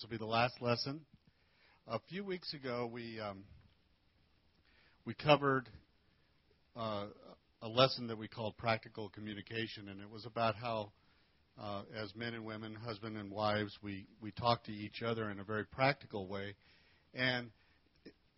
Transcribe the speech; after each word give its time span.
This 0.00 0.08
will 0.08 0.16
be 0.16 0.24
the 0.24 0.30
last 0.30 0.62
lesson. 0.62 1.02
A 1.86 1.98
few 2.08 2.24
weeks 2.24 2.54
ago, 2.54 2.88
we 2.90 3.20
um, 3.20 3.44
we 5.04 5.12
covered 5.12 5.68
uh, 6.74 7.04
a 7.60 7.68
lesson 7.68 8.06
that 8.06 8.16
we 8.16 8.26
called 8.26 8.56
practical 8.56 9.10
communication, 9.10 9.90
and 9.90 10.00
it 10.00 10.08
was 10.08 10.24
about 10.24 10.54
how, 10.54 10.92
uh, 11.60 11.82
as 11.94 12.16
men 12.16 12.32
and 12.32 12.46
women, 12.46 12.74
husband 12.74 13.18
and 13.18 13.30
wives, 13.30 13.76
we 13.82 14.06
we 14.22 14.30
talk 14.30 14.64
to 14.64 14.72
each 14.72 15.02
other 15.02 15.28
in 15.28 15.38
a 15.38 15.44
very 15.44 15.66
practical 15.66 16.26
way, 16.26 16.54
and 17.12 17.50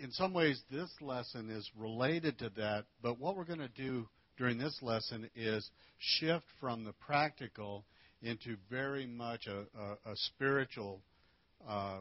in 0.00 0.10
some 0.10 0.34
ways, 0.34 0.60
this 0.68 0.90
lesson 1.00 1.48
is 1.48 1.70
related 1.78 2.40
to 2.40 2.50
that. 2.56 2.86
But 3.02 3.20
what 3.20 3.36
we're 3.36 3.44
going 3.44 3.60
to 3.60 3.68
do 3.68 4.08
during 4.36 4.58
this 4.58 4.76
lesson 4.82 5.30
is 5.36 5.70
shift 5.98 6.46
from 6.58 6.82
the 6.82 6.92
practical 6.94 7.84
into 8.20 8.56
very 8.68 9.06
much 9.06 9.46
a, 9.46 9.58
a, 9.78 10.12
a 10.12 10.16
spiritual, 10.16 11.02
uh, 11.68 11.98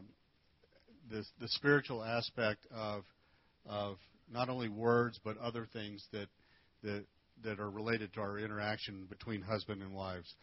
the, 1.10 1.24
the 1.40 1.48
spiritual 1.50 2.04
aspect 2.04 2.66
of, 2.74 3.04
of 3.66 3.98
not 4.32 4.50
only 4.50 4.70
words 4.70 5.20
but 5.24 5.38
other 5.38 5.68
things 5.72 6.06
that, 6.12 6.28
that, 6.84 7.06
that 7.44 7.60
are 7.60 7.70
related 7.70 8.14
to 8.14 8.22
our 8.22 8.40
interaction 8.40 9.06
between 9.10 9.42
husband 9.42 9.82
and 9.82 9.94
wives. 9.94 10.34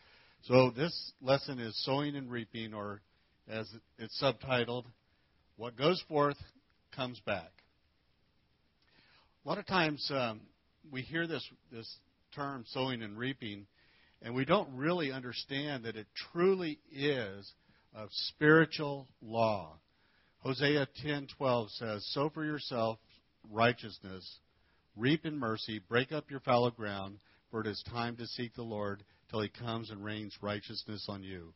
So 0.42 0.70
this 0.70 1.12
lesson 1.20 1.59
is 1.59 1.76
sowing 1.84 2.16
and 2.16 2.30
reaping, 2.30 2.73
or 2.73 3.00
as 3.48 3.68
it's 3.98 4.23
subtitled, 4.23 4.84
"What 5.56 5.76
goes 5.76 6.02
forth 6.09 6.37
comes 6.95 7.20
back." 7.26 7.50
A 9.45 9.48
lot 9.48 9.59
of 9.59 9.66
times 9.66 10.09
um, 10.14 10.40
we 10.92 11.02
hear 11.02 11.26
this 11.26 11.45
this 11.73 11.92
term 12.34 12.64
sowing 12.68 13.02
and 13.02 13.18
reaping, 13.18 13.66
and 14.23 14.34
we 14.34 14.45
don't 14.45 14.76
really 14.76 15.10
understand 15.10 15.84
that 15.84 15.96
it 15.96 16.06
truly 16.32 16.78
is 16.92 17.52
of 17.95 18.09
spiritual 18.12 19.09
law. 19.20 19.78
Hosea 20.38 20.87
10:12 21.02 21.70
says, 21.73 22.06
"Sow 22.12 22.29
for 22.30 22.45
yourself 22.45 22.99
righteousness, 23.45 24.40
reap 24.96 25.26
in 25.26 25.38
mercy, 25.38 25.79
break 25.79 26.12
up 26.12 26.30
your 26.30 26.40
fallow 26.40 26.71
ground, 26.71 27.18
for 27.51 27.60
it 27.60 27.66
is 27.66 27.82
time 27.85 28.16
to 28.16 28.27
seek 28.27 28.54
the 28.54 28.62
Lord 28.62 29.04
till 29.29 29.40
he 29.40 29.49
comes 29.49 29.90
and 29.90 30.04
rains 30.04 30.43
righteousness 30.43 31.07
on 31.09 31.23
you." 31.23 31.54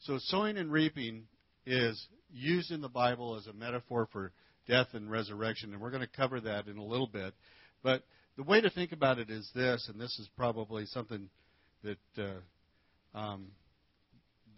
So 0.00 0.18
sowing 0.18 0.58
and 0.58 0.70
reaping 0.70 1.28
is 1.64 2.08
used 2.30 2.70
in 2.70 2.80
the 2.80 2.88
Bible 2.88 3.36
as 3.36 3.46
a 3.46 3.52
metaphor 3.52 4.06
for 4.06 4.32
death 4.66 4.94
and 4.94 5.10
resurrection, 5.10 5.72
and 5.72 5.80
we're 5.80 5.90
going 5.90 6.02
to 6.02 6.16
cover 6.16 6.40
that 6.40 6.66
in 6.66 6.76
a 6.76 6.84
little 6.84 7.06
bit. 7.06 7.34
But 7.82 8.04
the 8.36 8.42
way 8.42 8.60
to 8.60 8.70
think 8.70 8.92
about 8.92 9.18
it 9.18 9.30
is 9.30 9.50
this, 9.54 9.88
and 9.88 10.00
this 10.00 10.18
is 10.18 10.28
probably 10.36 10.86
something 10.86 11.30
that 11.82 11.98
uh, 12.18 13.18
um, 13.18 13.52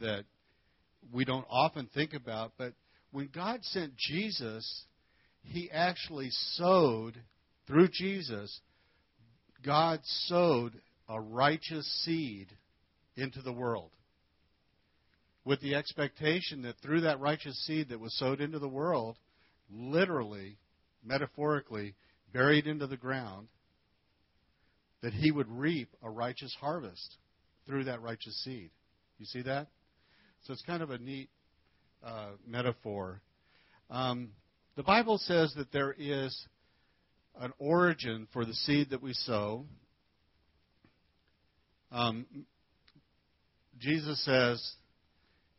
that 0.01 0.25
we 1.13 1.25
don't 1.25 1.47
often 1.49 1.89
think 1.95 2.15
about. 2.15 2.53
But 2.59 2.75
when 3.11 3.29
God 3.35 3.61
sent 3.65 3.97
Jesus, 3.97 4.85
He 5.43 5.71
actually 5.71 6.31
sowed 6.31 7.21
through 7.67 7.89
Jesus. 7.89 8.61
God 9.65 10.01
sowed 10.27 10.81
a 11.09 11.21
righteous 11.21 11.87
seed 12.05 12.49
into 13.17 13.43
the 13.43 13.53
world 13.53 13.91
with 15.45 15.61
the 15.61 15.75
expectation 15.75 16.63
that 16.63 16.77
through 16.83 17.01
that 17.01 17.21
righteous 17.21 17.59
seed 17.67 17.89
that 17.89 17.99
was 17.99 18.13
sowed 18.19 18.41
into 18.41 18.59
the 18.59 18.69
world, 18.69 19.17
literally, 19.71 20.59
metaphorically, 21.03 21.95
buried 22.35 22.67
into 22.67 22.87
the 22.87 22.99
ground, 22.99 23.49
that 25.03 25.15
he 25.15 25.31
would 25.31 25.49
reap 25.49 25.89
a 26.03 26.11
righteous 26.11 26.55
harvest 26.61 27.17
through 27.67 27.85
that 27.85 28.03
righteous 28.03 28.37
seed. 28.45 28.71
You 29.19 29.25
see 29.25 29.41
that? 29.43 29.69
So 30.45 30.53
it's 30.53 30.63
kind 30.63 30.83
of 30.83 30.91
a 30.91 30.99
neat 30.99 31.29
uh, 32.05 32.31
metaphor. 32.47 33.21
Um, 33.91 34.31
the 34.77 34.83
Bible 34.83 35.19
says 35.19 35.53
that 35.57 35.73
there 35.73 35.95
is 35.99 36.47
an 37.41 37.53
origin 37.59 38.27
for 38.33 38.45
the 38.45 38.55
seed 38.55 38.91
that 38.91 39.03
we 39.03 39.13
sow. 39.13 39.67
Um, 41.91 42.27
Jesus 43.79 44.25
says 44.25 44.75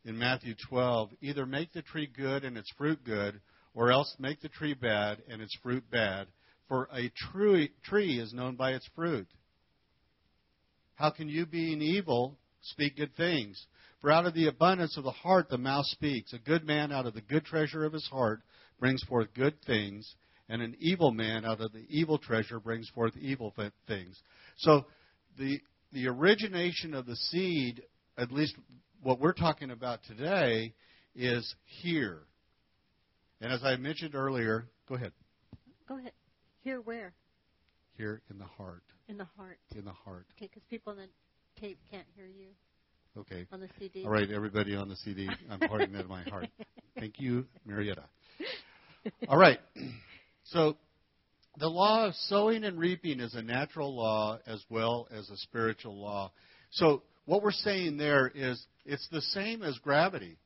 in 0.04 0.18
Matthew 0.18 0.54
12, 0.68 1.10
either 1.20 1.46
make 1.46 1.72
the 1.72 1.82
tree 1.82 2.08
good 2.14 2.44
and 2.44 2.56
its 2.56 2.70
fruit 2.76 3.04
good, 3.04 3.40
or 3.74 3.90
else 3.92 4.14
make 4.18 4.40
the 4.40 4.48
tree 4.48 4.74
bad 4.74 5.22
and 5.28 5.40
its 5.40 5.56
fruit 5.62 5.84
bad. 5.90 6.26
For 6.68 6.88
a 6.92 7.10
tree, 7.30 7.72
tree 7.84 8.18
is 8.18 8.32
known 8.32 8.56
by 8.56 8.72
its 8.72 8.88
fruit. 8.94 9.28
How 10.94 11.10
can 11.10 11.28
you, 11.28 11.46
being 11.46 11.80
evil, 11.80 12.36
speak 12.62 12.96
good 12.96 13.14
things? 13.16 13.66
For 14.00 14.10
out 14.10 14.26
of 14.26 14.34
the 14.34 14.46
abundance 14.46 14.96
of 14.96 15.04
the 15.04 15.10
heart 15.10 15.48
the 15.48 15.58
mouth 15.58 15.86
speaks. 15.86 16.32
A 16.32 16.38
good 16.38 16.64
man 16.64 16.90
out 16.92 17.06
of 17.06 17.14
the 17.14 17.20
good 17.20 17.44
treasure 17.44 17.84
of 17.84 17.92
his 17.92 18.06
heart 18.10 18.40
brings 18.78 19.02
forth 19.02 19.28
good 19.34 19.54
things, 19.66 20.14
and 20.48 20.62
an 20.62 20.74
evil 20.78 21.12
man 21.12 21.44
out 21.44 21.60
of 21.60 21.72
the 21.72 21.84
evil 21.88 22.18
treasure 22.18 22.58
brings 22.58 22.88
forth 22.90 23.16
evil 23.18 23.54
things. 23.86 24.20
So 24.56 24.86
the 25.38 25.60
the 25.92 26.06
origination 26.06 26.94
of 26.94 27.06
the 27.06 27.16
seed, 27.16 27.82
at 28.16 28.30
least 28.32 28.54
what 29.02 29.20
we're 29.20 29.32
talking 29.32 29.70
about 29.70 30.00
today, 30.04 30.72
is 31.14 31.54
here. 31.64 32.20
And 33.40 33.52
as 33.52 33.64
I 33.64 33.76
mentioned 33.76 34.14
earlier, 34.14 34.66
go 34.88 34.94
ahead. 34.94 35.12
Go 35.88 35.98
ahead. 35.98 36.12
Here 36.60 36.80
where? 36.80 37.12
Here 37.96 38.22
in 38.30 38.38
the 38.38 38.44
heart. 38.44 38.82
In 39.08 39.16
the 39.16 39.26
heart. 39.36 39.58
In 39.74 39.84
the 39.84 39.92
heart. 39.92 40.26
Okay, 40.36 40.46
because 40.46 40.62
people 40.70 40.94
tape 41.60 41.78
can't 41.90 42.06
hear 42.16 42.26
you. 42.26 42.48
Okay. 43.16 43.46
On 43.52 43.60
the 43.60 43.68
CD. 43.78 44.04
All 44.04 44.10
right, 44.10 44.30
everybody 44.30 44.74
on 44.74 44.88
the 44.88 44.96
CD, 44.96 45.28
I'm 45.50 45.60
pouring 45.68 45.92
that 45.92 46.02
in 46.02 46.08
my 46.08 46.22
heart. 46.24 46.48
Thank 46.98 47.14
you, 47.18 47.46
Marietta. 47.66 48.04
All 49.28 49.36
right. 49.36 49.58
So, 50.44 50.76
the 51.58 51.68
law 51.68 52.06
of 52.06 52.14
sowing 52.14 52.64
and 52.64 52.78
reaping 52.78 53.20
is 53.20 53.34
a 53.34 53.42
natural 53.42 53.94
law 53.94 54.38
as 54.46 54.62
well 54.70 55.08
as 55.10 55.28
a 55.28 55.36
spiritual 55.38 56.00
law. 56.00 56.32
So, 56.70 57.02
what 57.26 57.42
we're 57.42 57.50
saying 57.50 57.96
there 57.96 58.30
is 58.34 58.64
it's 58.84 59.06
the 59.10 59.20
same 59.20 59.62
as 59.62 59.76
gravity. 59.78 60.38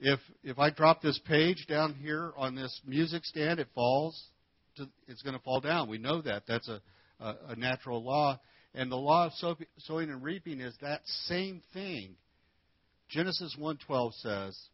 If 0.00 0.20
if 0.42 0.58
I 0.58 0.70
drop 0.70 1.02
this 1.02 1.18
page 1.26 1.66
down 1.68 1.94
here 1.94 2.32
on 2.36 2.54
this 2.54 2.80
music 2.86 3.24
stand, 3.24 3.60
it 3.60 3.68
falls. 3.74 4.20
To, 4.76 4.88
it's 5.06 5.22
going 5.22 5.36
to 5.36 5.42
fall 5.42 5.60
down. 5.60 5.88
We 5.88 5.98
know 5.98 6.20
that. 6.22 6.44
That's 6.46 6.68
a, 6.68 6.80
a, 7.20 7.36
a 7.48 7.56
natural 7.56 8.02
law. 8.04 8.38
And 8.74 8.92
the 8.92 8.96
law 8.96 9.26
of 9.26 9.58
sowing 9.78 10.10
and 10.10 10.22
reaping 10.22 10.60
is 10.60 10.76
that 10.80 11.06
same 11.06 11.62
thing. 11.72 12.16
Genesis 13.08 13.56
1:12 13.56 14.14
says, 14.16 14.68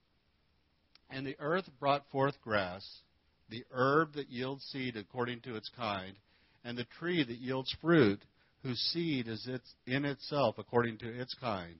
"And 1.11 1.27
the 1.27 1.37
earth 1.39 1.69
brought 1.79 2.09
forth 2.11 2.41
grass, 2.43 3.03
the 3.49 3.65
herb 3.71 4.15
that 4.15 4.29
yields 4.29 4.65
seed 4.65 4.97
according 4.97 5.43
to 5.43 5.55
its 5.55 5.69
kind, 5.71 6.19
and 6.65 6.77
the 6.77 6.85
tree 6.85 7.23
that 7.23 7.39
yields 7.39 7.71
fruit, 7.81 8.23
whose 8.63 8.81
seed 8.81 9.29
is 9.29 9.49
in 9.87 10.05
itself 10.05 10.59
according 10.59 10.99
to 10.99 11.09
its 11.09 11.35
kind. 11.35 11.79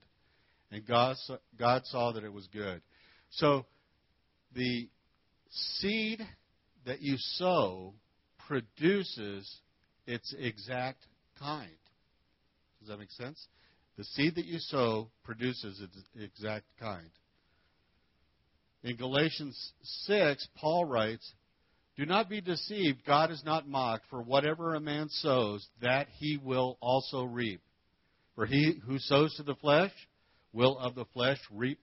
And 0.71 0.85
God, 0.85 1.17
God 1.57 1.85
saw 1.85 2.11
that 2.13 2.23
it 2.23 2.31
was 2.31 2.47
good." 2.47 2.81
So 3.31 3.65
the 4.53 4.89
seed 5.49 6.25
that 6.85 7.01
you 7.01 7.17
sow 7.17 7.93
produces 8.37 9.61
its 10.05 10.33
exact 10.33 11.05
kind. 11.35 11.77
Does 12.85 12.91
that 12.91 12.99
make 12.99 13.11
sense? 13.11 13.47
The 13.97 14.03
seed 14.03 14.35
that 14.35 14.45
you 14.45 14.59
sow 14.59 15.09
produces 15.23 15.81
its 15.81 15.97
exact 16.21 16.65
kind. 16.79 17.09
In 18.83 18.95
Galatians 18.95 19.57
6, 19.81 20.47
Paul 20.55 20.85
writes, 20.85 21.33
Do 21.97 22.05
not 22.05 22.29
be 22.29 22.41
deceived, 22.41 23.03
God 23.03 23.31
is 23.31 23.41
not 23.43 23.67
mocked, 23.67 24.05
for 24.11 24.21
whatever 24.21 24.75
a 24.75 24.79
man 24.79 25.09
sows, 25.09 25.67
that 25.81 26.07
he 26.19 26.37
will 26.37 26.77
also 26.79 27.23
reap. 27.23 27.61
For 28.35 28.45
he 28.45 28.79
who 28.85 28.99
sows 28.99 29.33
to 29.37 29.43
the 29.43 29.55
flesh 29.55 29.91
will 30.53 30.77
of 30.77 30.93
the 30.93 31.05
flesh 31.05 31.39
reap 31.51 31.79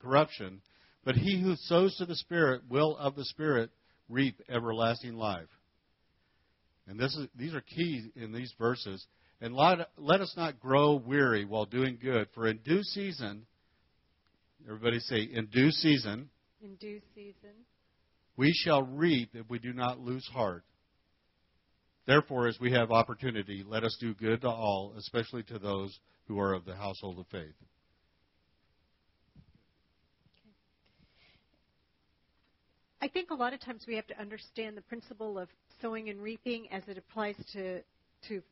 corruption, 0.00 0.62
but 1.04 1.16
he 1.16 1.38
who 1.38 1.54
sows 1.56 1.96
to 1.96 2.06
the 2.06 2.16
Spirit 2.16 2.62
will 2.70 2.96
of 2.96 3.14
the 3.14 3.26
Spirit 3.26 3.68
reap 4.08 4.40
everlasting 4.48 5.16
life. 5.16 5.48
And 6.86 6.98
is, 6.98 7.18
these 7.36 7.52
are 7.52 7.60
key 7.60 8.10
in 8.16 8.32
these 8.32 8.54
verses. 8.58 9.06
And 9.44 9.54
let, 9.54 9.90
let 9.98 10.22
us 10.22 10.32
not 10.38 10.58
grow 10.58 10.94
weary 10.94 11.44
while 11.44 11.66
doing 11.66 11.98
good, 12.00 12.28
for 12.34 12.46
in 12.46 12.60
due 12.64 12.82
season, 12.82 13.44
everybody 14.66 14.98
say, 15.00 15.18
in 15.20 15.48
due 15.52 15.70
season, 15.70 16.30
in 16.62 16.76
due 16.76 17.02
season, 17.14 17.50
we 18.38 18.54
shall 18.54 18.82
reap 18.82 19.32
if 19.34 19.44
we 19.50 19.58
do 19.58 19.74
not 19.74 20.00
lose 20.00 20.26
heart. 20.32 20.64
Therefore, 22.06 22.48
as 22.48 22.58
we 22.58 22.72
have 22.72 22.90
opportunity, 22.90 23.62
let 23.68 23.84
us 23.84 23.94
do 24.00 24.14
good 24.14 24.40
to 24.40 24.48
all, 24.48 24.94
especially 24.96 25.42
to 25.42 25.58
those 25.58 25.94
who 26.26 26.40
are 26.40 26.54
of 26.54 26.64
the 26.64 26.74
household 26.74 27.18
of 27.18 27.26
faith. 27.26 27.52
I 33.02 33.08
think 33.08 33.28
a 33.28 33.34
lot 33.34 33.52
of 33.52 33.60
times 33.60 33.84
we 33.86 33.96
have 33.96 34.06
to 34.06 34.18
understand 34.18 34.74
the 34.74 34.82
principle 34.82 35.38
of 35.38 35.50
sowing 35.82 36.08
and 36.08 36.22
reaping 36.22 36.72
as 36.72 36.82
it 36.88 36.96
applies 36.96 37.36
to 37.52 37.82
to 38.28 38.42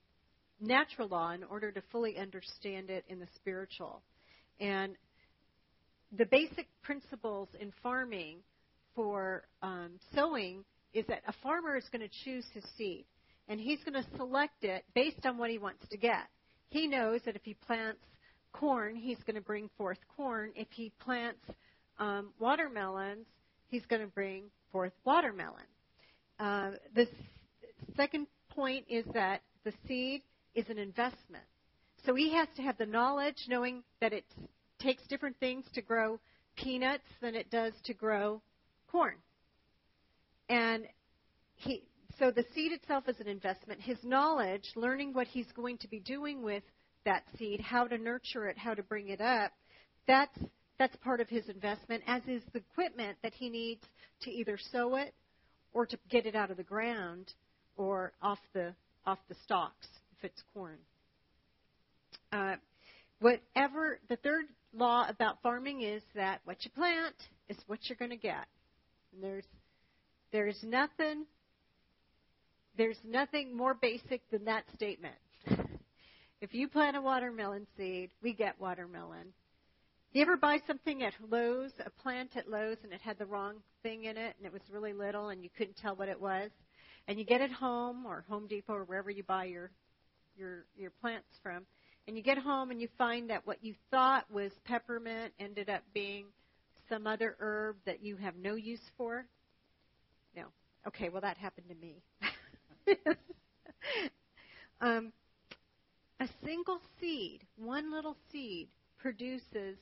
natural 0.63 1.09
law 1.09 1.33
in 1.33 1.45
order 1.45 1.71
to 1.73 1.83
fully 1.91 2.17
understand 2.17 2.89
it 2.89 3.05
in 3.09 3.19
the 3.19 3.27
spiritual. 3.37 4.03
And 4.61 4.95
the 6.17 6.27
basic 6.27 6.67
principles 6.83 7.49
in 7.61 7.73
farming 7.83 8.39
for 8.95 9.45
um, 9.63 9.93
sowing 10.15 10.65
is 10.95 11.07
that 11.07 11.23
a 11.27 11.33
farmer 11.43 11.77
is 11.77 11.85
going 11.91 12.07
to 12.07 12.15
choose 12.25 12.45
his 12.53 12.65
seed, 12.77 13.05
and 13.49 13.59
he's 13.59 13.81
going 13.85 14.03
to 14.03 14.09
select 14.17 14.63
it 14.63 14.85
based 14.95 15.25
on 15.25 15.39
what 15.39 15.51
he 15.51 15.59
wants 15.59 15.87
to 15.91 15.97
get. 15.97 16.29
He 16.69 16.87
knows 16.87 17.21
that 17.25 17.37
if 17.37 17.43
he 17.45 17.55
plants 17.55 18.01
corn, 18.53 18.95
he's 18.95 19.19
going 19.27 19.37
to 19.37 19.43
bring 19.43 19.71
forth 19.77 19.99
corn. 20.17 20.53
If 20.55 20.69
he 20.71 20.93
plants 21.01 21.41
um, 21.99 22.31
watermelons, 22.39 23.27
he's 23.69 23.85
going 23.87 24.03
to 24.03 24.09
bring 24.09 24.45
forth 24.71 24.93
watermelon. 25.05 25.65
Uh, 26.39 26.73
the 26.95 27.07
second 27.97 28.27
point 28.51 28.85
is 28.89 29.05
that 29.15 29.43
the 29.65 29.73
seed 29.87 30.23
is 30.55 30.69
an 30.69 30.79
investment. 30.79 31.45
So 32.05 32.15
he 32.15 32.33
has 32.35 32.49
to 32.57 32.63
have 32.63 32.79
the 32.79 32.87
knowledge, 32.87 33.37
knowing 33.49 33.83
that 34.01 34.13
it 34.13 34.25
takes 34.81 35.07
different 35.07 35.37
things 35.39 35.65
to 35.75 35.83
grow 35.83 36.19
peanuts 36.57 37.05
than 37.21 37.35
it 37.35 37.51
does 37.51 37.73
to 37.85 37.95
grow 37.95 38.43
corn. 38.91 39.15
And 40.49 40.85
he, 41.55 41.85
so 42.19 42.31
the 42.31 42.45
seed 42.55 42.73
itself 42.73 43.09
is 43.09 43.21
an 43.21 43.29
investment. 43.29 43.81
His 43.81 43.99
knowledge, 44.03 44.65
learning 44.75 45.15
what 45.15 45.29
he's 45.29 45.51
going 45.53 45.79
to 45.79 45.89
be 45.89 46.01
doing 46.01 46.43
with 46.43 46.65
that 47.05 47.23
seed, 47.39 47.61
how 47.61 47.87
to 47.87 47.99
nurture 47.99 48.49
it, 48.49 48.59
how 48.59 48.75
to 48.75 48.83
bring 48.83 49.09
it 49.09 49.21
up, 49.21 49.53
that's 50.07 50.37
that's 50.79 50.97
part 50.97 51.21
of 51.21 51.29
his 51.29 51.49
investment, 51.49 52.03
as 52.09 52.23
is 52.27 52.43
the 52.53 52.59
equipment 52.59 53.17
that 53.23 53.33
he 53.35 53.49
needs 53.49 53.83
to 54.23 54.31
either 54.33 54.59
sow 54.73 54.97
it 54.97 55.15
or 55.73 55.87
to 55.87 55.97
get 56.11 56.27
it 56.27 56.35
out 56.35 56.51
of 56.51 56.57
the 56.57 56.63
ground 56.65 57.33
or 57.77 58.13
off 58.21 58.41
the 58.53 58.75
off 59.07 59.19
the 59.29 59.37
stalks 59.45 59.87
if 60.23 60.31
it's 60.31 60.43
corn. 60.55 60.79
Uh, 62.31 62.57
whatever 63.21 63.99
the 64.09 64.17
third 64.17 64.45
law 64.75 65.07
about 65.09 65.43
farming 65.43 65.83
is 65.83 66.03
that 66.15 66.41
what 66.45 66.65
you 66.65 66.71
plant 66.71 67.15
is 67.49 67.57
what 67.67 67.79
you're 67.85 67.97
going 67.97 68.11
to 68.11 68.17
get. 68.17 68.47
And 69.13 69.23
there's 69.23 69.45
there's 70.31 70.59
nothing 70.63 71.25
there's 72.79 72.99
nothing 73.05 73.55
more 73.55 73.75
basic 73.75 74.23
than 74.31 74.45
that 74.47 74.65
statement. 74.75 75.15
if 76.41 76.55
you 76.55 76.69
plant 76.69 76.97
a 76.97 77.03
watermelon 77.03 77.67
seed, 77.77 78.11
we 78.23 78.33
get 78.33 78.59
watermelon. 78.61 79.27
You 80.13 80.23
ever 80.23 80.37
buy 80.37 80.59
something 80.67 81.03
at 81.03 81.13
Lowe's, 81.31 81.73
a 81.85 81.91
plant 82.03 82.37
at 82.37 82.49
Lowe's, 82.49 82.79
and 82.83 82.93
it 82.93 83.01
had 83.01 83.19
the 83.19 83.27
wrong 83.27 83.57
thing 83.83 84.05
in 84.05 84.17
it, 84.17 84.35
and 84.39 84.47
it 84.47 84.53
was 84.53 84.63
really 84.71 84.93
little, 84.93 85.31
and 85.31 85.43
you 85.43 85.51
couldn't 85.57 85.77
tell 85.77 85.97
what 85.97 86.09
it 86.09 86.21
was? 86.21 86.51
And 87.09 87.19
you 87.19 87.25
get 87.25 87.41
it 87.41 87.51
home, 87.51 88.07
or 88.07 88.25
Home 88.29 88.47
Depot, 88.47 88.75
or 88.75 88.85
wherever 88.85 89.11
you 89.11 89.23
buy 89.23 89.45
your 89.45 89.71
your 90.37 90.65
your 90.77 90.91
plants 91.01 91.29
from, 91.43 91.65
and 92.07 92.17
you 92.17 92.23
get 92.23 92.39
home 92.39 92.71
and 92.71 92.81
you 92.81 92.89
find 92.99 93.31
that 93.31 93.47
what 93.47 93.63
you 93.63 93.75
thought 93.91 94.31
was 94.31 94.53
peppermint 94.65 95.33
ended 95.39 95.69
up 95.69 95.83
being 95.95 96.27
some 96.89 97.07
other 97.07 97.37
herb 97.41 97.77
that 97.87 98.03
you 98.03 98.17
have 98.17 98.37
no 98.37 98.55
use 98.55 98.91
for? 98.97 99.25
No. 100.37 100.45
Okay, 100.87 101.09
well, 101.09 101.23
that 101.23 101.37
happened 101.39 101.69
to 101.69 101.75
me. 101.75 102.03
um, 104.81 105.13
a 106.21 106.29
single 106.45 106.81
seed, 107.01 107.45
one 107.57 107.93
little 107.93 108.17
seed, 108.31 108.69
produces 108.99 109.77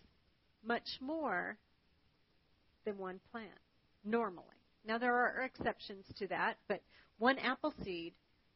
much 0.64 0.88
more 1.00 1.56
than 2.84 2.96
one 2.98 3.20
plant, 3.30 3.50
normally. 4.04 4.46
Now, 4.86 4.98
there 4.98 5.14
are 5.14 5.42
exceptions 5.42 6.04
to 6.18 6.26
that, 6.28 6.56
but 6.68 6.80
one 7.18 7.38
apple 7.38 7.74
seed 7.84 8.14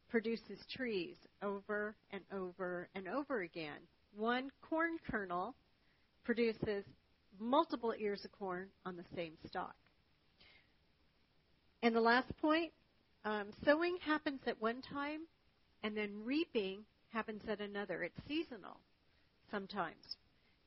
produces 0.09 0.59
trees 0.75 1.15
over 1.41 1.95
and 2.11 2.21
over 2.33 2.87
and 2.95 3.07
over 3.07 3.41
again. 3.41 3.79
One 4.15 4.49
corn 4.61 4.97
kernel 5.09 5.55
produces 6.23 6.85
multiple 7.39 7.93
ears 7.99 8.23
of 8.25 8.31
corn 8.31 8.67
on 8.85 8.95
the 8.95 9.03
same 9.15 9.33
stalk. 9.47 9.75
And 11.83 11.95
the 11.95 12.01
last 12.01 12.35
point 12.41 12.71
um, 13.25 13.47
sowing 13.63 13.97
happens 14.05 14.41
at 14.47 14.61
one 14.61 14.81
time, 14.81 15.21
and 15.83 15.95
then 15.97 16.11
reaping 16.23 16.79
happens 17.11 17.41
at 17.47 17.59
another. 17.59 18.03
It's 18.03 18.19
seasonal 18.27 18.77
sometimes. 19.51 20.17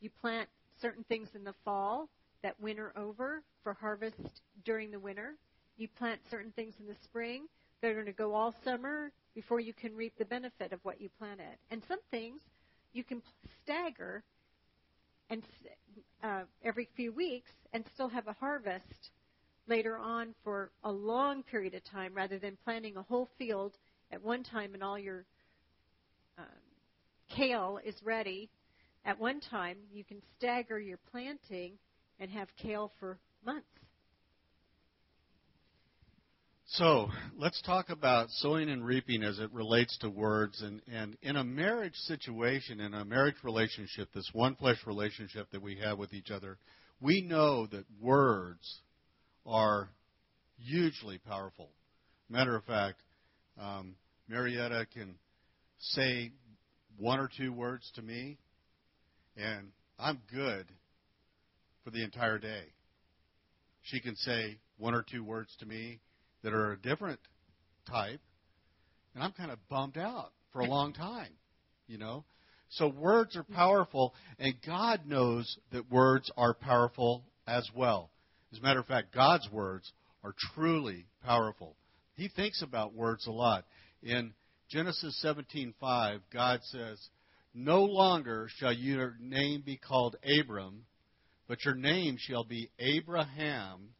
You 0.00 0.10
plant 0.20 0.48
certain 0.80 1.04
things 1.04 1.28
in 1.34 1.44
the 1.44 1.54
fall 1.64 2.08
that 2.42 2.60
winter 2.60 2.92
over 2.96 3.42
for 3.62 3.74
harvest 3.74 4.42
during 4.64 4.90
the 4.90 4.98
winter. 4.98 5.34
You 5.76 5.88
plant 5.98 6.20
certain 6.30 6.52
things 6.52 6.74
in 6.80 6.86
the 6.86 6.96
spring 7.04 7.46
that 7.80 7.90
are 7.90 7.94
going 7.94 8.06
to 8.06 8.12
go 8.12 8.34
all 8.34 8.54
summer 8.64 9.12
before 9.38 9.60
you 9.60 9.72
can 9.72 9.94
reap 9.94 10.12
the 10.18 10.24
benefit 10.24 10.72
of 10.72 10.80
what 10.82 11.00
you 11.00 11.08
planted. 11.16 11.56
And 11.70 11.80
some 11.86 12.00
things 12.10 12.40
you 12.92 13.04
can 13.04 13.22
stagger 13.62 14.24
and 15.30 15.44
uh, 16.24 16.40
every 16.64 16.88
few 16.96 17.12
weeks 17.12 17.52
and 17.72 17.84
still 17.94 18.08
have 18.08 18.26
a 18.26 18.32
harvest 18.32 19.10
later 19.68 19.96
on 19.96 20.34
for 20.42 20.72
a 20.82 20.90
long 20.90 21.44
period 21.44 21.74
of 21.74 21.84
time 21.84 22.14
rather 22.14 22.40
than 22.40 22.58
planting 22.64 22.96
a 22.96 23.02
whole 23.02 23.28
field 23.38 23.74
at 24.10 24.20
one 24.20 24.42
time 24.42 24.74
and 24.74 24.82
all 24.82 24.98
your 24.98 25.24
um, 26.36 26.44
kale 27.28 27.78
is 27.84 27.94
ready 28.02 28.50
at 29.04 29.20
one 29.20 29.38
time. 29.38 29.76
You 29.92 30.02
can 30.02 30.20
stagger 30.36 30.80
your 30.80 30.98
planting 31.12 31.74
and 32.18 32.28
have 32.32 32.48
kale 32.60 32.90
for 32.98 33.18
months. 33.46 33.68
So 36.72 37.08
let's 37.38 37.62
talk 37.62 37.88
about 37.88 38.28
sowing 38.28 38.68
and 38.68 38.84
reaping 38.84 39.22
as 39.22 39.38
it 39.38 39.50
relates 39.54 39.96
to 39.98 40.10
words. 40.10 40.60
And, 40.60 40.82
and 40.92 41.16
in 41.22 41.36
a 41.36 41.44
marriage 41.44 41.94
situation, 41.94 42.80
in 42.80 42.92
a 42.92 43.06
marriage 43.06 43.36
relationship, 43.42 44.10
this 44.14 44.28
one 44.34 44.54
flesh 44.54 44.76
relationship 44.86 45.50
that 45.52 45.62
we 45.62 45.78
have 45.78 45.96
with 45.96 46.12
each 46.12 46.30
other, 46.30 46.58
we 47.00 47.22
know 47.22 47.66
that 47.68 47.86
words 47.98 48.80
are 49.46 49.88
hugely 50.58 51.16
powerful. 51.16 51.70
Matter 52.28 52.54
of 52.54 52.64
fact, 52.64 53.00
um, 53.58 53.94
Marietta 54.28 54.86
can 54.92 55.14
say 55.78 56.32
one 56.98 57.18
or 57.18 57.30
two 57.34 57.50
words 57.50 57.90
to 57.94 58.02
me, 58.02 58.36
and 59.38 59.68
I'm 59.98 60.20
good 60.30 60.66
for 61.82 61.90
the 61.92 62.04
entire 62.04 62.38
day. 62.38 62.64
She 63.84 64.00
can 64.00 64.16
say 64.16 64.58
one 64.76 64.94
or 64.94 65.02
two 65.10 65.24
words 65.24 65.56
to 65.60 65.66
me, 65.66 66.00
that 66.48 66.56
are 66.56 66.72
a 66.72 66.78
different 66.78 67.20
type, 67.90 68.20
and 69.14 69.22
I'm 69.22 69.32
kind 69.32 69.50
of 69.50 69.58
bummed 69.68 69.98
out 69.98 70.32
for 70.50 70.60
a 70.60 70.64
long 70.68 70.94
time, 70.94 71.32
you 71.86 71.98
know. 71.98 72.24
So 72.70 72.88
words 72.88 73.36
are 73.36 73.44
powerful, 73.44 74.14
and 74.38 74.54
God 74.66 75.02
knows 75.06 75.58
that 75.72 75.90
words 75.90 76.30
are 76.38 76.54
powerful 76.54 77.24
as 77.46 77.68
well. 77.76 78.10
As 78.50 78.60
a 78.60 78.62
matter 78.62 78.80
of 78.80 78.86
fact, 78.86 79.14
God's 79.14 79.46
words 79.50 79.92
are 80.24 80.34
truly 80.54 81.04
powerful. 81.22 81.76
He 82.14 82.28
thinks 82.28 82.62
about 82.62 82.94
words 82.94 83.26
a 83.26 83.30
lot. 83.30 83.66
In 84.02 84.32
Genesis 84.70 85.20
17:5, 85.22 86.22
God 86.30 86.64
says, 86.64 87.10
"No 87.52 87.84
longer 87.84 88.48
shall 88.56 88.72
your 88.72 89.18
name 89.20 89.60
be 89.60 89.76
called 89.76 90.16
Abram, 90.22 90.86
but 91.46 91.66
your 91.66 91.74
name 91.74 92.16
shall 92.16 92.44
be 92.44 92.70
Abraham, 92.78 93.94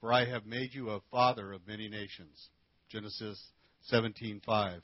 for 0.00 0.12
I 0.12 0.24
have 0.26 0.46
made 0.46 0.72
you 0.72 0.90
a 0.90 1.00
father 1.10 1.52
of 1.52 1.66
many 1.66 1.88
nations. 1.88 2.48
Genesis 2.88 3.42
17:5. 3.90 4.82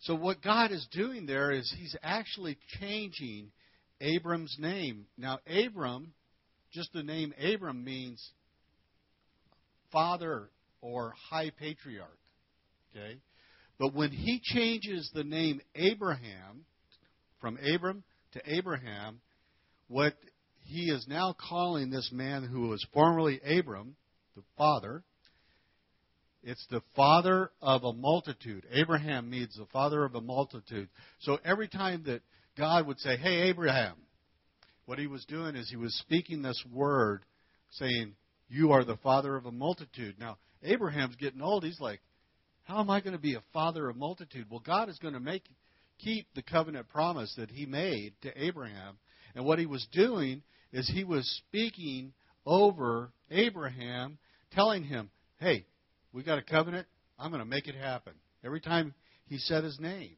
So 0.00 0.14
what 0.14 0.42
God 0.42 0.72
is 0.72 0.86
doing 0.92 1.26
there 1.26 1.50
is 1.50 1.72
he's 1.76 1.96
actually 2.02 2.58
changing 2.80 3.50
Abram's 4.00 4.56
name. 4.58 5.06
Now 5.16 5.38
Abram, 5.46 6.12
just 6.72 6.92
the 6.92 7.02
name 7.02 7.32
Abram 7.40 7.82
means 7.84 8.32
father 9.90 10.50
or 10.80 11.14
high 11.30 11.50
patriarch. 11.50 12.18
Okay? 12.94 13.18
But 13.78 13.94
when 13.94 14.10
he 14.10 14.40
changes 14.42 15.10
the 15.12 15.24
name 15.24 15.60
Abraham 15.74 16.64
from 17.40 17.58
Abram 17.58 18.04
to 18.32 18.42
Abraham, 18.46 19.20
what 19.88 20.14
he 20.64 20.90
is 20.90 21.06
now 21.08 21.34
calling 21.48 21.90
this 21.90 22.10
man 22.12 22.42
who 22.42 22.68
was 22.68 22.84
formerly 22.92 23.40
Abram 23.40 23.96
the 24.36 24.42
father. 24.56 25.02
It's 26.42 26.64
the 26.70 26.82
father 26.94 27.50
of 27.60 27.82
a 27.82 27.92
multitude. 27.92 28.64
Abraham 28.70 29.28
means 29.28 29.56
the 29.56 29.66
father 29.72 30.04
of 30.04 30.14
a 30.14 30.20
multitude. 30.20 30.88
So 31.20 31.38
every 31.44 31.66
time 31.66 32.04
that 32.06 32.22
God 32.56 32.86
would 32.86 33.00
say, 33.00 33.16
Hey, 33.16 33.48
Abraham, 33.48 33.94
what 34.84 35.00
he 35.00 35.08
was 35.08 35.24
doing 35.24 35.56
is 35.56 35.68
he 35.68 35.76
was 35.76 35.94
speaking 35.98 36.42
this 36.42 36.62
word 36.72 37.24
saying, 37.72 38.14
You 38.48 38.72
are 38.72 38.84
the 38.84 38.98
father 38.98 39.34
of 39.34 39.46
a 39.46 39.52
multitude. 39.52 40.14
Now, 40.20 40.38
Abraham's 40.62 41.16
getting 41.16 41.42
old. 41.42 41.64
He's 41.64 41.80
like, 41.80 42.00
How 42.62 42.78
am 42.78 42.90
I 42.90 43.00
going 43.00 43.16
to 43.16 43.18
be 43.20 43.34
a 43.34 43.42
father 43.52 43.88
of 43.88 43.96
multitude? 43.96 44.46
Well, 44.48 44.62
God 44.64 44.88
is 44.88 44.98
going 44.98 45.14
to 45.14 45.20
make 45.20 45.42
keep 45.98 46.26
the 46.34 46.42
covenant 46.42 46.88
promise 46.88 47.34
that 47.36 47.50
he 47.50 47.66
made 47.66 48.12
to 48.22 48.30
Abraham. 48.40 48.98
And 49.34 49.44
what 49.44 49.58
he 49.58 49.66
was 49.66 49.86
doing 49.92 50.42
is 50.72 50.88
he 50.88 51.04
was 51.04 51.42
speaking 51.48 52.12
over 52.44 53.10
Abraham 53.30 54.18
telling 54.52 54.84
him, 54.84 55.10
hey, 55.38 55.66
we 56.12 56.22
got 56.22 56.38
a 56.38 56.42
covenant. 56.42 56.86
I'm 57.18 57.30
going 57.30 57.42
to 57.42 57.48
make 57.48 57.68
it 57.68 57.74
happen. 57.74 58.14
Every 58.44 58.60
time 58.60 58.94
he 59.26 59.38
said 59.38 59.64
his 59.64 59.78
name. 59.80 60.16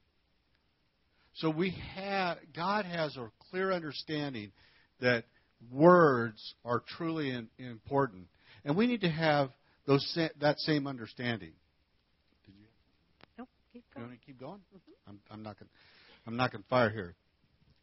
So 1.34 1.50
we 1.50 1.76
have, 1.94 2.38
God 2.54 2.84
has 2.84 3.16
a 3.16 3.30
clear 3.50 3.72
understanding 3.72 4.52
that 5.00 5.24
words 5.70 6.54
are 6.64 6.82
truly 6.96 7.30
in, 7.30 7.48
important. 7.58 8.26
And 8.64 8.76
we 8.76 8.86
need 8.86 9.02
to 9.02 9.10
have 9.10 9.50
those 9.86 10.18
that 10.40 10.58
same 10.58 10.86
understanding. 10.86 11.52
Did 12.44 12.54
you? 12.58 12.66
Nope. 13.38 13.48
Keep 13.72 13.84
going. 13.94 14.04
You 14.04 14.08
want 14.10 14.20
to 14.20 14.26
keep 14.26 14.40
going? 14.40 14.58
Mm-hmm. 14.58 15.10
I'm, 15.10 15.20
I'm 15.30 15.42
not 15.42 15.58
going. 15.58 15.70
I'm 16.26 16.36
not 16.36 16.52
going 16.52 16.62
to 16.62 16.68
fire 16.68 16.90
here. 16.90 17.14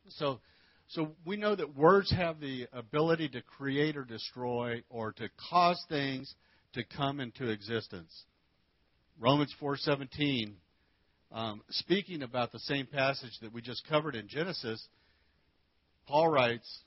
So, 0.09 0.39
so 0.87 1.11
we 1.25 1.35
know 1.35 1.55
that 1.55 1.75
words 1.75 2.11
have 2.11 2.39
the 2.39 2.67
ability 2.71 3.29
to 3.29 3.41
create 3.41 3.97
or 3.97 4.03
destroy 4.03 4.83
or 4.89 5.13
to 5.13 5.29
cause 5.49 5.83
things 5.89 6.33
to 6.73 6.83
come 6.83 7.19
into 7.19 7.49
existence. 7.49 8.25
Romans 9.19 9.53
4:17, 9.59 10.55
um, 11.31 11.63
speaking 11.69 12.21
about 12.21 12.51
the 12.51 12.59
same 12.59 12.85
passage 12.85 13.37
that 13.41 13.51
we 13.51 13.61
just 13.61 13.85
covered 13.87 14.15
in 14.15 14.27
Genesis, 14.27 14.87
Paul 16.05 16.29
writes, 16.29 16.83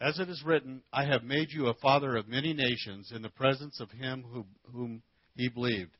"As 0.00 0.18
it 0.18 0.28
is 0.28 0.42
written, 0.42 0.82
I 0.92 1.04
have 1.04 1.22
made 1.22 1.52
you 1.52 1.68
a 1.68 1.74
father 1.74 2.16
of 2.16 2.26
many 2.26 2.52
nations 2.52 3.12
in 3.12 3.22
the 3.22 3.30
presence 3.30 3.78
of 3.78 3.90
him 3.92 4.24
who, 4.24 4.46
whom 4.72 5.02
he 5.36 5.48
believed." 5.48 5.96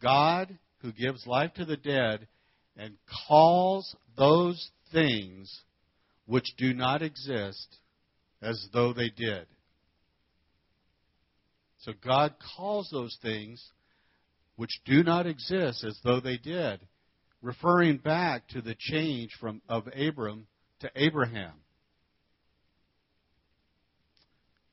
God, 0.00 0.58
who 0.78 0.92
gives 0.92 1.26
life 1.26 1.54
to 1.54 1.64
the 1.64 1.78
dead 1.78 2.28
and 2.76 2.98
calls 3.26 3.96
those 4.16 4.70
things 4.94 5.62
which 6.26 6.46
do 6.56 6.72
not 6.72 7.02
exist 7.02 7.76
as 8.40 8.66
though 8.72 8.94
they 8.94 9.10
did. 9.10 9.46
So 11.80 11.92
God 12.02 12.34
calls 12.56 12.88
those 12.90 13.18
things 13.20 13.62
which 14.56 14.70
do 14.86 15.02
not 15.02 15.26
exist 15.26 15.84
as 15.84 15.98
though 16.02 16.20
they 16.20 16.38
did, 16.38 16.80
referring 17.42 17.98
back 17.98 18.48
to 18.48 18.62
the 18.62 18.76
change 18.78 19.30
from 19.38 19.60
of 19.68 19.86
Abram 19.94 20.46
to 20.80 20.90
Abraham. 20.96 21.52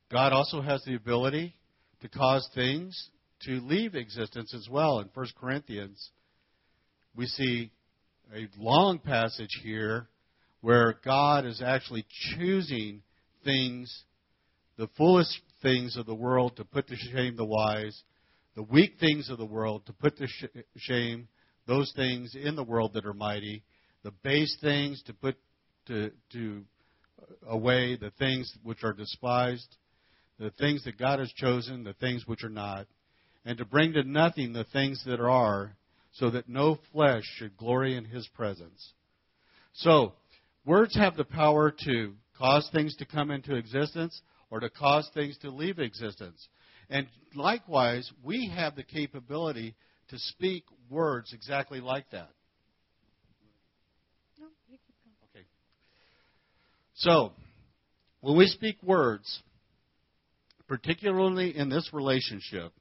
God 0.10 0.34
also 0.34 0.62
has 0.62 0.84
the 0.84 0.96
ability 0.96 1.56
to 2.02 2.10
cause 2.10 2.48
things 2.54 3.10
to 3.44 3.60
leave 3.62 3.96
existence 3.96 4.54
as 4.54 4.68
well. 4.70 5.00
In 5.00 5.10
1 5.14 5.28
Corinthians, 5.40 6.12
we 7.16 7.26
see 7.26 7.72
a 8.34 8.48
long 8.58 9.00
passage 9.00 9.60
here 9.64 10.08
where 10.62 11.00
God 11.04 11.46
is 11.46 11.62
actually 11.62 12.06
choosing 12.10 13.02
things, 13.44 14.04
the 14.78 14.90
foolish 14.98 15.28
things 15.62 15.98
of 15.98 16.06
the 16.06 16.16
world 16.16 16.56
to 16.58 16.66
put 16.66 16.88
to 16.88 16.96
shame 16.96 17.36
the 17.36 17.46
wise, 17.46 18.02
the 18.56 18.64
weak 18.64 18.96
things 19.00 19.30
of 19.30 19.38
the 19.38 19.46
world 19.46 19.86
to 19.88 19.94
put 19.94 20.18
to 20.18 20.28
shame 20.78 21.28
those 21.68 21.92
things 21.96 22.36
in 22.36 22.56
the 22.56 22.64
world 22.64 22.94
that 22.94 23.06
are 23.06 23.14
mighty, 23.14 23.64
the 24.04 24.12
base 24.24 24.58
things 24.62 25.02
to 25.04 25.14
put 25.14 25.36
to, 25.88 26.12
to 26.32 26.64
away 27.48 27.96
the 27.96 28.12
things 28.12 28.52
which 28.64 28.84
are 28.84 28.94
despised, 28.94 29.78
the 30.40 30.52
things 30.52 30.84
that 30.86 30.98
God 30.98 31.20
has 31.20 31.32
chosen, 31.34 31.84
the 31.84 31.94
things 31.94 32.26
which 32.26 32.44
are 32.44 32.50
not, 32.50 32.88
and 33.46 33.58
to 33.58 33.66
bring 33.66 33.94
to 33.94 34.04
nothing 34.04 34.54
the 34.54 34.64
things 34.66 35.04
that 35.06 35.20
are, 35.20 35.76
so 36.14 36.30
that 36.30 36.50
no 36.50 36.78
flesh 36.92 37.24
should 37.38 37.56
glory 37.58 37.96
in 37.96 38.06
his 38.06 38.28
presence. 38.36 38.94
So, 39.74 40.14
words 40.66 40.96
have 40.96 41.16
the 41.16 41.24
power 41.24 41.74
to 41.86 42.14
cause 42.38 42.70
things 42.72 42.96
to 42.98 43.06
come 43.06 43.32
into 43.32 43.56
existence 43.56 44.22
or 44.50 44.60
to 44.60 44.70
cause 44.70 45.10
things 45.14 45.38
to 45.40 45.50
leave 45.50 45.80
existence. 45.80 46.48
And 46.90 47.08
likewise, 47.36 48.12
we 48.24 48.52
have 48.54 48.76
the 48.76 48.84
capability 48.84 49.76
to 50.10 50.20
speak 50.20 50.66
words 50.90 51.32
exactly 51.34 51.80
like 51.80 52.10
that. 52.12 52.30
Okay. 55.34 55.46
So, 56.96 57.32
when 58.20 58.38
we 58.38 58.48
speak 58.48 58.78
words, 58.84 59.42
particularly 60.68 61.56
in 61.56 61.70
this 61.70 61.90
relationship, 61.94 62.74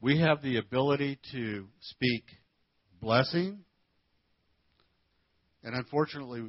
we 0.00 0.20
have 0.20 0.42
the 0.42 0.58
ability 0.58 1.18
to 1.32 1.66
speak 1.80 2.24
blessing, 3.00 3.60
and 5.64 5.74
unfortunately, 5.74 6.42